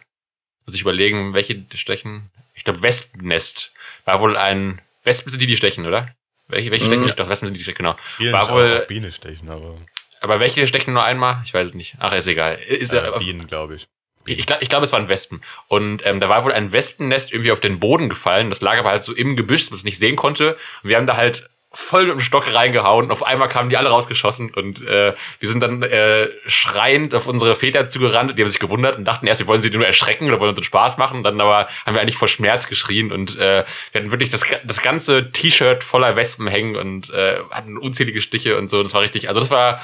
muss 0.65 0.76
ich 0.76 0.82
überlegen, 0.82 1.34
welche 1.34 1.63
stechen? 1.76 2.32
Ich 2.54 2.65
glaube, 2.65 2.84
Wespennest. 2.84 3.72
War 4.06 4.19
wohl 4.19 4.36
ein, 4.36 4.82
Wespen 5.04 5.32
sind 5.32 5.41
die, 5.41 5.48
die 5.48 5.56
stechen, 5.56 5.86
oder? 5.86 6.13
Welche, 6.54 6.72
welche 6.72 6.86
stechen? 6.86 7.04
Mhm. 7.04 7.10
Ich 7.10 7.16
glaube, 7.16 7.30
Wespen 7.32 7.48
sind 7.48 7.58
die, 7.58 7.63
stechen, 7.63 7.78
genau. 7.78 7.96
Bienen 8.18 8.34
War 8.34 8.44
auch 8.44 8.52
wohl- 8.52 8.86
Biene 8.88 9.12
stechen, 9.12 9.50
aber 9.50 9.76
Aber 10.22 10.39
welche 10.39 10.66
stechen 10.68 10.94
nur 10.94 11.04
einmal? 11.04 11.42
Ich 11.46 11.54
weiß 11.54 11.70
es 11.70 11.74
nicht. 11.74 11.96
Ach, 12.00 12.13
ist 12.13 12.28
egal. 12.28 12.56
Ist, 12.56 12.94
äh, 12.94 13.12
Bienen, 13.20 13.48
glaube 13.48 13.76
ich. 13.76 13.88
ich 14.26 14.46
glaube, 14.46 14.63
ich 14.63 14.70
glaub, 14.70 14.82
es 14.84 14.94
waren 14.94 15.10
Wespen. 15.10 15.42
Und 15.68 16.06
ähm, 16.06 16.20
da 16.22 16.30
war 16.30 16.46
wohl 16.46 16.54
ein 16.54 16.72
Wespennest 16.72 17.34
irgendwie 17.34 17.52
auf 17.52 17.60
den 17.60 17.80
Boden 17.80 18.08
gefallen. 18.08 18.50
Das 18.50 18.62
lag 18.62 18.78
aber 18.78 18.89
halt 18.92 19.04
so 19.04 19.13
im 19.13 19.36
Gebüsch, 19.36 19.63
dass 19.63 19.72
man 19.72 19.78
es 19.80 19.84
nicht 19.84 20.00
sehen 20.00 20.16
konnte. 20.16 20.54
Und 20.84 20.89
wir 20.89 20.96
haben 20.98 21.08
da 21.08 21.18
halt 21.18 21.50
voll 21.76 22.06
mit 22.06 22.14
dem 22.14 22.20
Stock 22.20 22.54
reingehauen. 22.54 23.10
Auf 23.10 23.24
einmal 23.24 23.50
kamen 23.50 23.70
die 23.70 23.78
alle 23.78 23.90
rausgeschossen 23.90 24.54
und 24.54 24.86
äh, 24.88 25.14
wir 25.40 25.50
sind 25.50 25.62
dann 25.62 25.82
äh, 25.82 26.30
schreiend 26.46 27.16
auf 27.16 27.28
unsere 27.28 27.56
Väter 27.56 27.90
zugerannt. 27.90 28.38
Die 28.38 28.44
haben 28.44 28.50
sich 28.50 28.60
gewundert 28.60 28.96
und 28.96 29.06
dachten 29.06 29.26
erst, 29.26 29.40
wir 29.40 29.48
wollen 29.48 29.62
sie 29.62 29.72
nur 29.72 29.86
erschrecken 29.86 30.28
oder 30.28 30.40
wollen 30.40 30.50
uns 30.50 30.60
einen 30.60 30.66
Spaß 30.66 30.98
machen. 30.98 31.24
Dann 31.24 31.42
aber 31.42 31.68
haben 31.86 31.96
wir 31.96 32.02
eigentlich 32.02 32.18
vor 32.18 32.28
Schmerz 32.28 32.68
geschrien 32.68 33.12
und 33.12 33.38
äh, 33.38 33.64
wir 33.92 34.02
hatten 34.02 34.12
wirklich 34.12 34.30
das, 34.30 34.44
das 34.64 34.82
ganze 34.82 35.32
T-Shirt 35.32 35.84
voller 35.84 36.16
Wespen 36.16 36.48
hängen 36.48 36.76
und 36.76 37.10
äh, 37.10 37.40
hatten 37.50 37.78
unzählige 37.78 38.22
Stiche 38.22 38.58
und 38.58 38.70
so. 38.70 38.84
Das 38.84 38.94
war 38.94 39.02
richtig, 39.02 39.28
also 39.28 39.40
das 39.40 39.50
war 39.50 39.82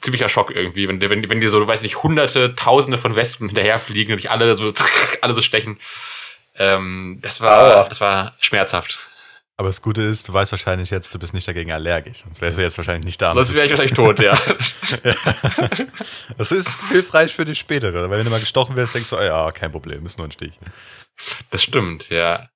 ziemlicher 0.00 0.28
Schock 0.28 0.50
irgendwie, 0.50 0.88
wenn, 0.88 1.00
wenn, 1.00 1.30
wenn 1.30 1.40
dir 1.40 1.50
so, 1.50 1.64
weiß 1.64 1.82
nicht, 1.82 2.02
hunderte, 2.02 2.56
tausende 2.56 2.98
von 2.98 3.14
Wespen 3.14 3.46
hinterherfliegen 3.46 4.12
und 4.12 4.18
dich 4.18 4.30
alle 4.30 4.52
so, 4.56 4.72
alle 5.20 5.34
so 5.34 5.40
stechen. 5.40 5.78
Ähm, 6.58 7.20
das 7.22 7.40
war, 7.40 7.88
das 7.88 8.00
war 8.00 8.34
schmerzhaft. 8.40 8.98
Aber 9.58 9.68
das 9.68 9.82
Gute 9.82 10.02
ist, 10.02 10.28
du 10.28 10.32
weißt 10.32 10.52
wahrscheinlich 10.52 10.90
jetzt, 10.90 11.12
du 11.14 11.18
bist 11.18 11.34
nicht 11.34 11.46
dagegen 11.46 11.72
allergisch. 11.72 12.22
Sonst 12.24 12.40
wärst 12.40 12.58
du 12.58 12.62
jetzt 12.62 12.78
wahrscheinlich 12.78 13.04
nicht 13.04 13.20
da. 13.20 13.34
Sonst 13.34 13.54
wäre 13.54 13.66
ich 13.66 13.70
wahrscheinlich 13.70 13.94
tot, 13.94 14.18
ja. 14.18 14.34
Das 16.38 16.52
ist 16.52 16.78
hilfreich 16.88 17.34
für 17.34 17.44
die 17.44 17.54
spätere. 17.54 18.08
Weil 18.08 18.18
wenn 18.18 18.24
du 18.24 18.30
mal 18.30 18.40
gestochen 18.40 18.76
wirst, 18.76 18.94
denkst 18.94 19.10
du, 19.10 19.18
oh 19.18 19.22
ja, 19.22 19.52
kein 19.52 19.70
Problem, 19.70 20.06
ist 20.06 20.18
nur 20.18 20.26
ein 20.26 20.32
Stich. 20.32 20.58
Das 21.50 21.62
stimmt, 21.62 22.08
ja. 22.08 22.48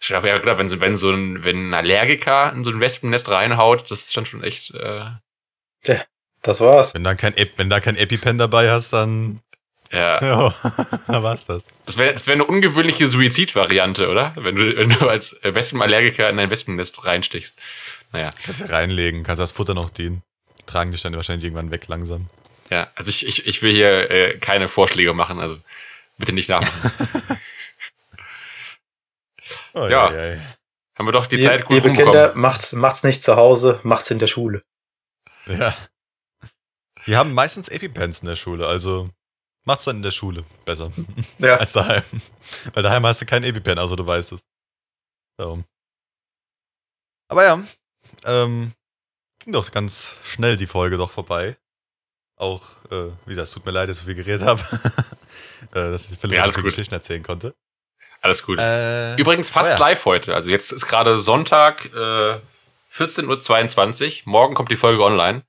Ich 0.00 0.12
habe 0.12 0.28
ja 0.28 0.36
gedacht, 0.36 0.58
wenn 0.58 0.68
so, 0.68 0.80
wenn 0.80 0.96
so 0.96 1.10
ein, 1.10 1.44
wenn 1.44 1.70
ein 1.70 1.74
Allergiker 1.74 2.52
in 2.52 2.64
so 2.64 2.70
ein 2.70 2.80
Wespennest 2.80 3.28
reinhaut, 3.28 3.90
das 3.90 4.02
ist 4.02 4.16
dann 4.16 4.26
schon 4.26 4.42
echt, 4.42 4.72
äh, 4.74 5.04
Das 6.42 6.60
war's. 6.60 6.94
Wenn 6.94 7.04
da 7.04 7.14
kein, 7.14 7.36
Ep 7.36 7.52
wenn 7.56 7.68
da 7.68 7.80
kein 7.80 7.96
EpiPen 7.96 8.38
dabei 8.38 8.70
hast, 8.70 8.92
dann, 8.92 9.40
ja. 9.92 10.22
ja, 10.22 10.54
da 11.06 11.22
war's 11.22 11.44
das. 11.46 11.64
Das 11.86 11.96
wäre 11.98 12.12
das 12.14 12.26
wär 12.26 12.34
eine 12.34 12.44
ungewöhnliche 12.44 13.06
Suizidvariante, 13.06 14.08
oder? 14.08 14.32
Wenn 14.36 14.56
du, 14.56 14.76
wenn 14.76 14.90
du 14.90 15.08
als 15.08 15.38
Wespenallergiker 15.42 16.28
in 16.28 16.38
ein 16.38 16.50
Wespennest 16.50 17.04
reinstichst. 17.04 17.58
Naja, 18.12 18.30
Kannst 18.44 18.60
du 18.60 18.70
reinlegen, 18.70 19.22
kannst 19.22 19.40
das 19.40 19.52
Futter 19.52 19.74
noch 19.74 19.90
dienen. 19.90 20.22
Die 20.60 20.64
tragen 20.66 20.90
dich 20.90 21.02
dann 21.02 21.14
wahrscheinlich 21.14 21.44
irgendwann 21.44 21.70
weg 21.70 21.86
langsam. 21.88 22.28
ja. 22.70 22.88
Also 22.94 23.10
ich, 23.10 23.26
ich, 23.26 23.46
ich 23.46 23.62
will 23.62 23.72
hier 23.72 24.10
äh, 24.10 24.38
keine 24.38 24.68
Vorschläge 24.68 25.12
machen, 25.14 25.38
also 25.40 25.56
bitte 26.18 26.32
nicht 26.32 26.48
nachmachen. 26.48 26.90
Oh, 29.74 29.86
Ja. 29.88 30.08
ei, 30.10 30.32
ei. 30.34 30.40
Haben 30.96 31.06
wir 31.08 31.12
doch 31.12 31.26
die 31.26 31.36
Lie- 31.36 31.42
Zeit 31.44 31.64
gut 31.64 31.76
Liebe 31.76 31.88
rumbekommen. 31.88 32.12
Kinder, 32.12 32.34
macht's, 32.34 32.72
macht's 32.72 33.04
nicht 33.04 33.22
zu 33.22 33.36
Hause, 33.36 33.78
macht's 33.84 34.10
in 34.10 34.18
der 34.18 34.26
Schule. 34.26 34.62
Ja. 35.46 35.74
Die 37.06 37.16
haben 37.16 37.32
meistens 37.32 37.68
EpiPens 37.68 38.20
in 38.20 38.28
der 38.28 38.36
Schule, 38.36 38.66
also 38.66 39.08
macht's 39.68 39.84
dann 39.84 39.96
in 39.96 40.02
der 40.02 40.10
Schule 40.10 40.44
besser 40.64 40.90
Ja. 41.38 41.56
als 41.58 41.72
daheim. 41.74 42.02
Weil 42.74 42.82
daheim 42.82 43.06
hast 43.06 43.20
du 43.20 43.26
keinen 43.26 43.44
EpiPen, 43.44 43.78
außer 43.78 43.94
du 43.96 44.06
weißt 44.06 44.32
es. 44.32 44.44
So. 45.38 45.62
Aber 47.28 47.44
ja, 47.44 47.62
ähm, 48.24 48.72
ging 49.38 49.52
doch 49.52 49.70
ganz 49.70 50.16
schnell 50.24 50.56
die 50.56 50.66
Folge 50.66 50.96
doch 50.96 51.12
vorbei. 51.12 51.56
Auch, 52.36 52.62
äh, 52.90 53.10
wie 53.26 53.30
gesagt, 53.30 53.48
es 53.48 53.52
tut 53.52 53.66
mir 53.66 53.72
leid, 53.72 53.88
dass 53.88 53.98
ich 53.98 54.02
so 54.02 54.06
viel 54.06 54.14
geredet 54.14 54.42
habe. 54.42 54.62
äh, 55.72 55.90
dass 55.90 56.10
ich 56.10 56.18
Philipp 56.18 56.32
Ja, 56.34 56.38
ja, 56.38 56.42
alles 56.44 56.54
so 56.54 56.62
gut. 56.62 56.70
Geschichten 56.70 56.94
erzählen 56.94 57.22
konnte. 57.22 57.54
Alles 58.20 58.42
gut. 58.42 58.58
Äh, 58.58 59.16
Übrigens 59.16 59.50
fast 59.50 59.70
oh 59.70 59.74
ja. 59.74 59.78
live 59.78 60.04
heute. 60.06 60.34
Also 60.34 60.50
jetzt 60.50 60.72
ist 60.72 60.86
gerade 60.86 61.18
Sonntag, 61.18 61.84
äh, 61.86 62.40
14.22 62.90 64.22
Uhr. 64.26 64.30
Morgen 64.32 64.54
kommt 64.54 64.70
die 64.70 64.76
Folge 64.76 65.04
online. 65.04 65.44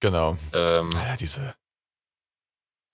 Genau. 0.00 0.38
Ähm, 0.52 0.88
Naja, 0.90 1.16
diese. 1.16 1.54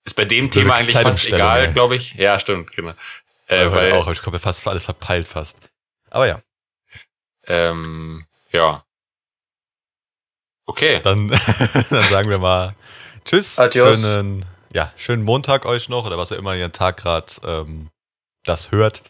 Ist 0.05 0.15
bei 0.15 0.25
dem 0.25 0.51
Thema 0.51 0.75
eigentlich 0.77 0.97
fast 0.97 1.27
egal, 1.27 1.73
glaube 1.73 1.97
ich. 1.97 2.15
Ja, 2.15 2.39
stimmt, 2.39 2.71
genau. 2.73 2.93
Äh, 3.47 3.65
Äh, 3.65 3.73
weil, 3.73 3.93
auch, 3.93 4.09
ich 4.09 4.23
komme 4.23 4.39
fast 4.39 4.67
alles 4.67 4.85
verpeilt 4.85 5.27
fast. 5.27 5.59
Aber 6.11 6.27
ja, 6.27 6.41
ähm, 7.47 8.27
ja. 8.53 8.85
Okay. 10.67 11.01
dann, 11.03 11.29
dann 11.91 12.09
sagen 12.09 12.31
wir 12.31 12.39
mal 12.39 12.75
Tschüss. 13.25 13.59
Adios. 13.59 14.01
Schönen, 14.03 14.45
ja, 14.73 14.93
schönen 14.97 15.23
Montag 15.23 15.67
euch 15.67 15.89
noch 15.89 16.07
oder 16.07 16.19
was 16.19 16.31
ihr 16.31 16.39
immer 16.39 16.55
ihr 16.55 16.73
Tag 16.73 16.97
gerade 16.99 17.33
ähm, 17.45 17.91
das 18.45 18.71
hört. 18.71 19.03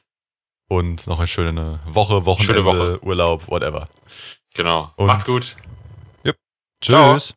Und 0.68 1.06
noch 1.06 1.18
eine 1.18 1.28
schöne 1.28 1.80
Woche, 1.86 2.24
Wochenende, 2.24 2.62
Schöne 2.62 2.64
Woche. 2.64 2.98
Urlaub, 3.04 3.46
whatever. 3.48 3.88
Genau. 4.54 4.92
Und- 4.96 5.06
Macht's 5.06 5.24
gut. 5.26 5.56
Tschüss. 6.80 6.94
Tschüss. 7.22 7.34